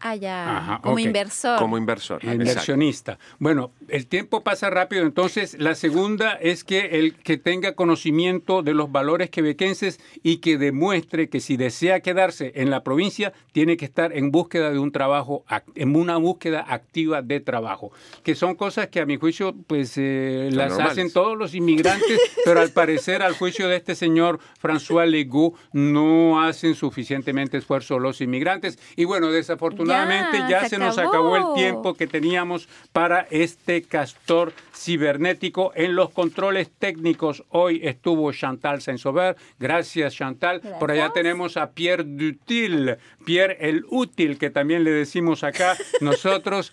Ah, 0.00 0.14
ya, 0.14 0.56
Ajá, 0.58 0.80
como 0.82 0.98
inversor. 0.98 1.58
como 1.58 1.78
inversor. 1.78 2.16
exacto. 2.18 2.42
Inversionista. 2.42 3.18
Bueno, 3.38 3.70
el 3.88 4.06
tiempo 4.06 4.42
pasa 4.42 4.68
rápido, 4.68 5.04
entonces 5.04 5.56
la 5.58 5.74
segunda 5.74 6.32
es 6.34 6.64
que 6.64 6.98
el 6.98 7.14
que 7.14 7.38
tenga 7.38 7.72
conocimiento 7.74 8.62
de 8.62 8.74
los 8.74 8.90
valores 8.92 9.30
quebequenses 9.30 10.00
y 10.22 10.38
que 10.38 10.58
demuestre 10.58 11.28
que 11.28 11.40
si 11.40 11.56
desea 11.56 12.00
quedarse 12.00 12.52
en 12.56 12.70
la 12.70 12.82
provincia, 12.82 13.32
tiene 13.52 13.76
que 13.76 13.84
estar 13.86 14.12
en 14.12 14.30
búsqueda 14.32 14.70
de 14.70 14.78
un 14.78 14.92
trabajo, 14.92 15.44
en 15.74 15.94
una 15.96 16.16
búsqueda 16.18 16.64
activa 16.68 17.22
de 17.22 17.40
trabajo, 17.40 17.90
que 18.22 18.34
son 18.34 18.54
cosas 18.54 18.88
que 18.88 19.00
a 19.00 19.06
mi 19.06 19.16
juicio 19.16 19.54
pues 19.66 19.96
eh, 19.96 20.15
Son 20.48 20.56
las 20.56 20.68
normales. 20.70 20.92
hacen 20.92 21.12
todos 21.12 21.36
los 21.36 21.54
inmigrantes, 21.54 22.20
pero 22.44 22.60
al 22.60 22.70
parecer 22.70 23.22
al 23.22 23.34
juicio 23.34 23.68
de 23.68 23.76
este 23.76 23.94
señor 23.94 24.40
François 24.62 25.06
Legault 25.06 25.56
no 25.72 26.42
hacen 26.42 26.74
suficientemente 26.74 27.56
esfuerzo 27.56 27.98
los 27.98 28.20
inmigrantes 28.20 28.78
y 28.96 29.04
bueno, 29.04 29.30
desafortunadamente 29.30 30.38
ya, 30.38 30.48
Ya, 30.48 30.62
se, 30.64 30.70
se 30.70 30.78
nos 30.78 30.98
acabó 30.98 31.36
el 31.36 31.44
tiempo 31.54 31.94
que 31.94 32.06
teníamos 32.06 32.68
para 32.92 33.26
este 33.30 33.82
castor 33.82 34.52
cibernético. 34.74 35.72
En 35.74 35.96
los 35.96 36.10
controles 36.10 36.70
técnicos 36.78 37.44
hoy 37.48 37.80
estuvo 37.82 38.32
Chantal 38.32 38.80
Saint-Sauveur. 38.80 39.36
Gracias, 39.58 40.14
Chantal. 40.14 40.60
Por 40.78 40.90
allá 40.90 41.10
tenemos 41.12 41.56
a 41.56 41.70
Pierre 41.70 42.04
Dutil, 42.04 42.96
Pierre 43.24 43.56
el 43.60 43.84
útil, 43.90 44.38
que 44.38 44.50
también 44.50 44.84
le 44.84 44.90
decimos 44.90 45.44
acá. 45.44 45.76
Nosotros 46.00 46.72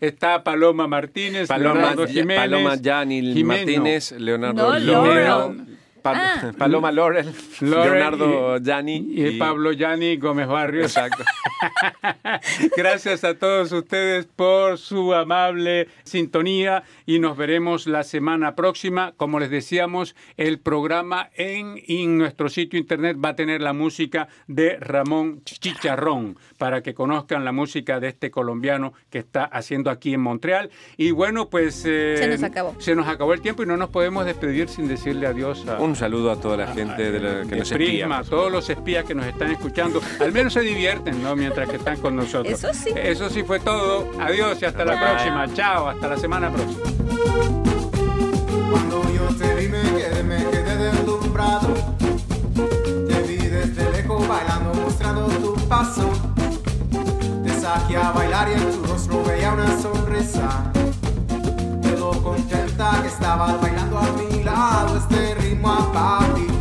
está 0.00 0.42
Paloma 0.44 0.86
Martínez, 0.86 1.48
Paloma, 1.48 1.94
Jiménez. 2.06 2.36
Paloma 2.50 2.76
Yanil 2.76 3.34
Jimeno. 3.34 3.58
Martínez, 3.58 4.12
Leonardo 4.12 4.72
No, 4.72 5.54
Ah. 6.04 6.52
Paloma 6.58 6.92
Laurel, 6.92 7.32
Laurel 7.60 7.92
Leonardo 7.92 8.56
y- 8.58 8.62
Yani 8.62 8.96
y, 9.08 9.38
Pablo 9.38 9.72
Yani 9.72 10.16
Gómez 10.16 10.46
Barrios. 10.48 10.96
Exacto. 10.96 11.24
Gracias 12.76 13.24
a 13.24 13.34
todos 13.34 13.72
ustedes 13.72 14.26
por 14.26 14.78
su 14.78 15.14
amable 15.14 15.88
sintonía 16.04 16.82
y 17.06 17.18
nos 17.18 17.36
veremos 17.36 17.86
la 17.86 18.02
semana 18.02 18.54
próxima. 18.54 19.12
Como 19.16 19.38
les 19.40 19.50
decíamos, 19.50 20.14
el 20.36 20.58
programa 20.58 21.30
en, 21.34 21.80
en 21.86 22.18
nuestro 22.18 22.48
sitio 22.48 22.78
internet 22.78 23.16
va 23.22 23.30
a 23.30 23.36
tener 23.36 23.60
la 23.60 23.72
música 23.72 24.28
de 24.46 24.76
Ramón 24.80 25.42
Chicharrón 25.44 26.36
para 26.58 26.82
que 26.82 26.94
conozcan 26.94 27.44
la 27.44 27.52
música 27.52 28.00
de 28.00 28.08
este 28.08 28.30
colombiano 28.30 28.92
que 29.10 29.18
está 29.18 29.44
haciendo 29.44 29.90
aquí 29.90 30.14
en 30.14 30.20
Montreal. 30.20 30.70
Y 30.96 31.10
bueno, 31.10 31.48
pues... 31.48 31.84
eh, 31.86 32.14
Se 32.18 32.28
nos 32.28 32.42
acabó. 32.42 32.74
Se 32.78 32.94
nos 32.94 33.08
acabó 33.08 33.32
el 33.34 33.40
tiempo 33.40 33.62
y 33.62 33.66
no 33.66 33.76
nos 33.76 33.90
podemos 33.90 34.24
despedir 34.24 34.68
sin 34.68 34.88
decirle 34.88 35.26
adiós 35.26 35.66
a... 35.68 35.78
Un 35.80 35.89
saludo 35.96 36.30
a 36.30 36.36
toda 36.36 36.56
la 36.56 36.66
gente 36.68 37.10
de 37.10 37.20
la, 37.20 37.42
que 37.42 37.50
de 37.50 37.56
nos 37.58 37.70
espía. 37.70 37.86
Prisma, 37.88 38.18
a 38.18 38.24
todos 38.24 38.50
los 38.50 38.68
espías 38.68 39.04
que 39.04 39.14
nos 39.14 39.26
están 39.26 39.50
escuchando, 39.50 40.00
al 40.20 40.32
menos 40.32 40.52
se 40.52 40.60
divierten, 40.60 41.22
¿no? 41.22 41.36
Mientras 41.36 41.68
que 41.68 41.76
están 41.76 41.98
con 41.98 42.16
nosotros. 42.16 42.52
Eso 42.52 42.74
sí. 42.74 42.90
Eso 42.96 43.28
sí 43.30 43.42
fue 43.42 43.60
todo. 43.60 44.10
Adiós 44.20 44.58
y 44.62 44.64
hasta 44.64 44.84
la 44.84 44.94
Bye. 44.94 45.10
próxima. 45.10 45.54
Chao, 45.54 45.88
hasta 45.88 46.08
la 46.08 46.16
semana 46.16 46.50
próxima. 46.50 46.80
Cuando 48.70 49.02
yo 49.14 49.26
te 49.36 49.54
vi 49.54 49.68
me 49.68 49.80
quedé, 49.82 50.22
me 50.22 50.36
quedé 50.50 50.76
deslumbrado 50.76 51.68
Te 53.08 53.22
vi 53.22 53.36
desde 53.36 53.90
lejos 53.92 54.26
bailando, 54.28 54.74
mostrando 54.74 55.26
tu 55.28 55.54
paso 55.68 56.10
Te 57.44 57.50
saqué 57.60 57.96
a 57.96 58.10
bailar 58.12 58.48
y 58.48 58.52
en 58.52 58.70
tu 58.70 58.84
rostro 58.86 59.24
veía 59.24 59.52
una 59.52 59.80
sonrisa 59.80 60.72
Lo 61.98 62.10
contenta 62.22 63.02
que 63.02 63.08
estabas 63.08 63.60
bailando 63.60 63.98
a 63.98 64.12
mi 64.12 64.44
lado 64.44 64.96
Este 64.96 65.34
ritmo 65.34 65.72
a 65.72 65.92
papi 65.92 66.59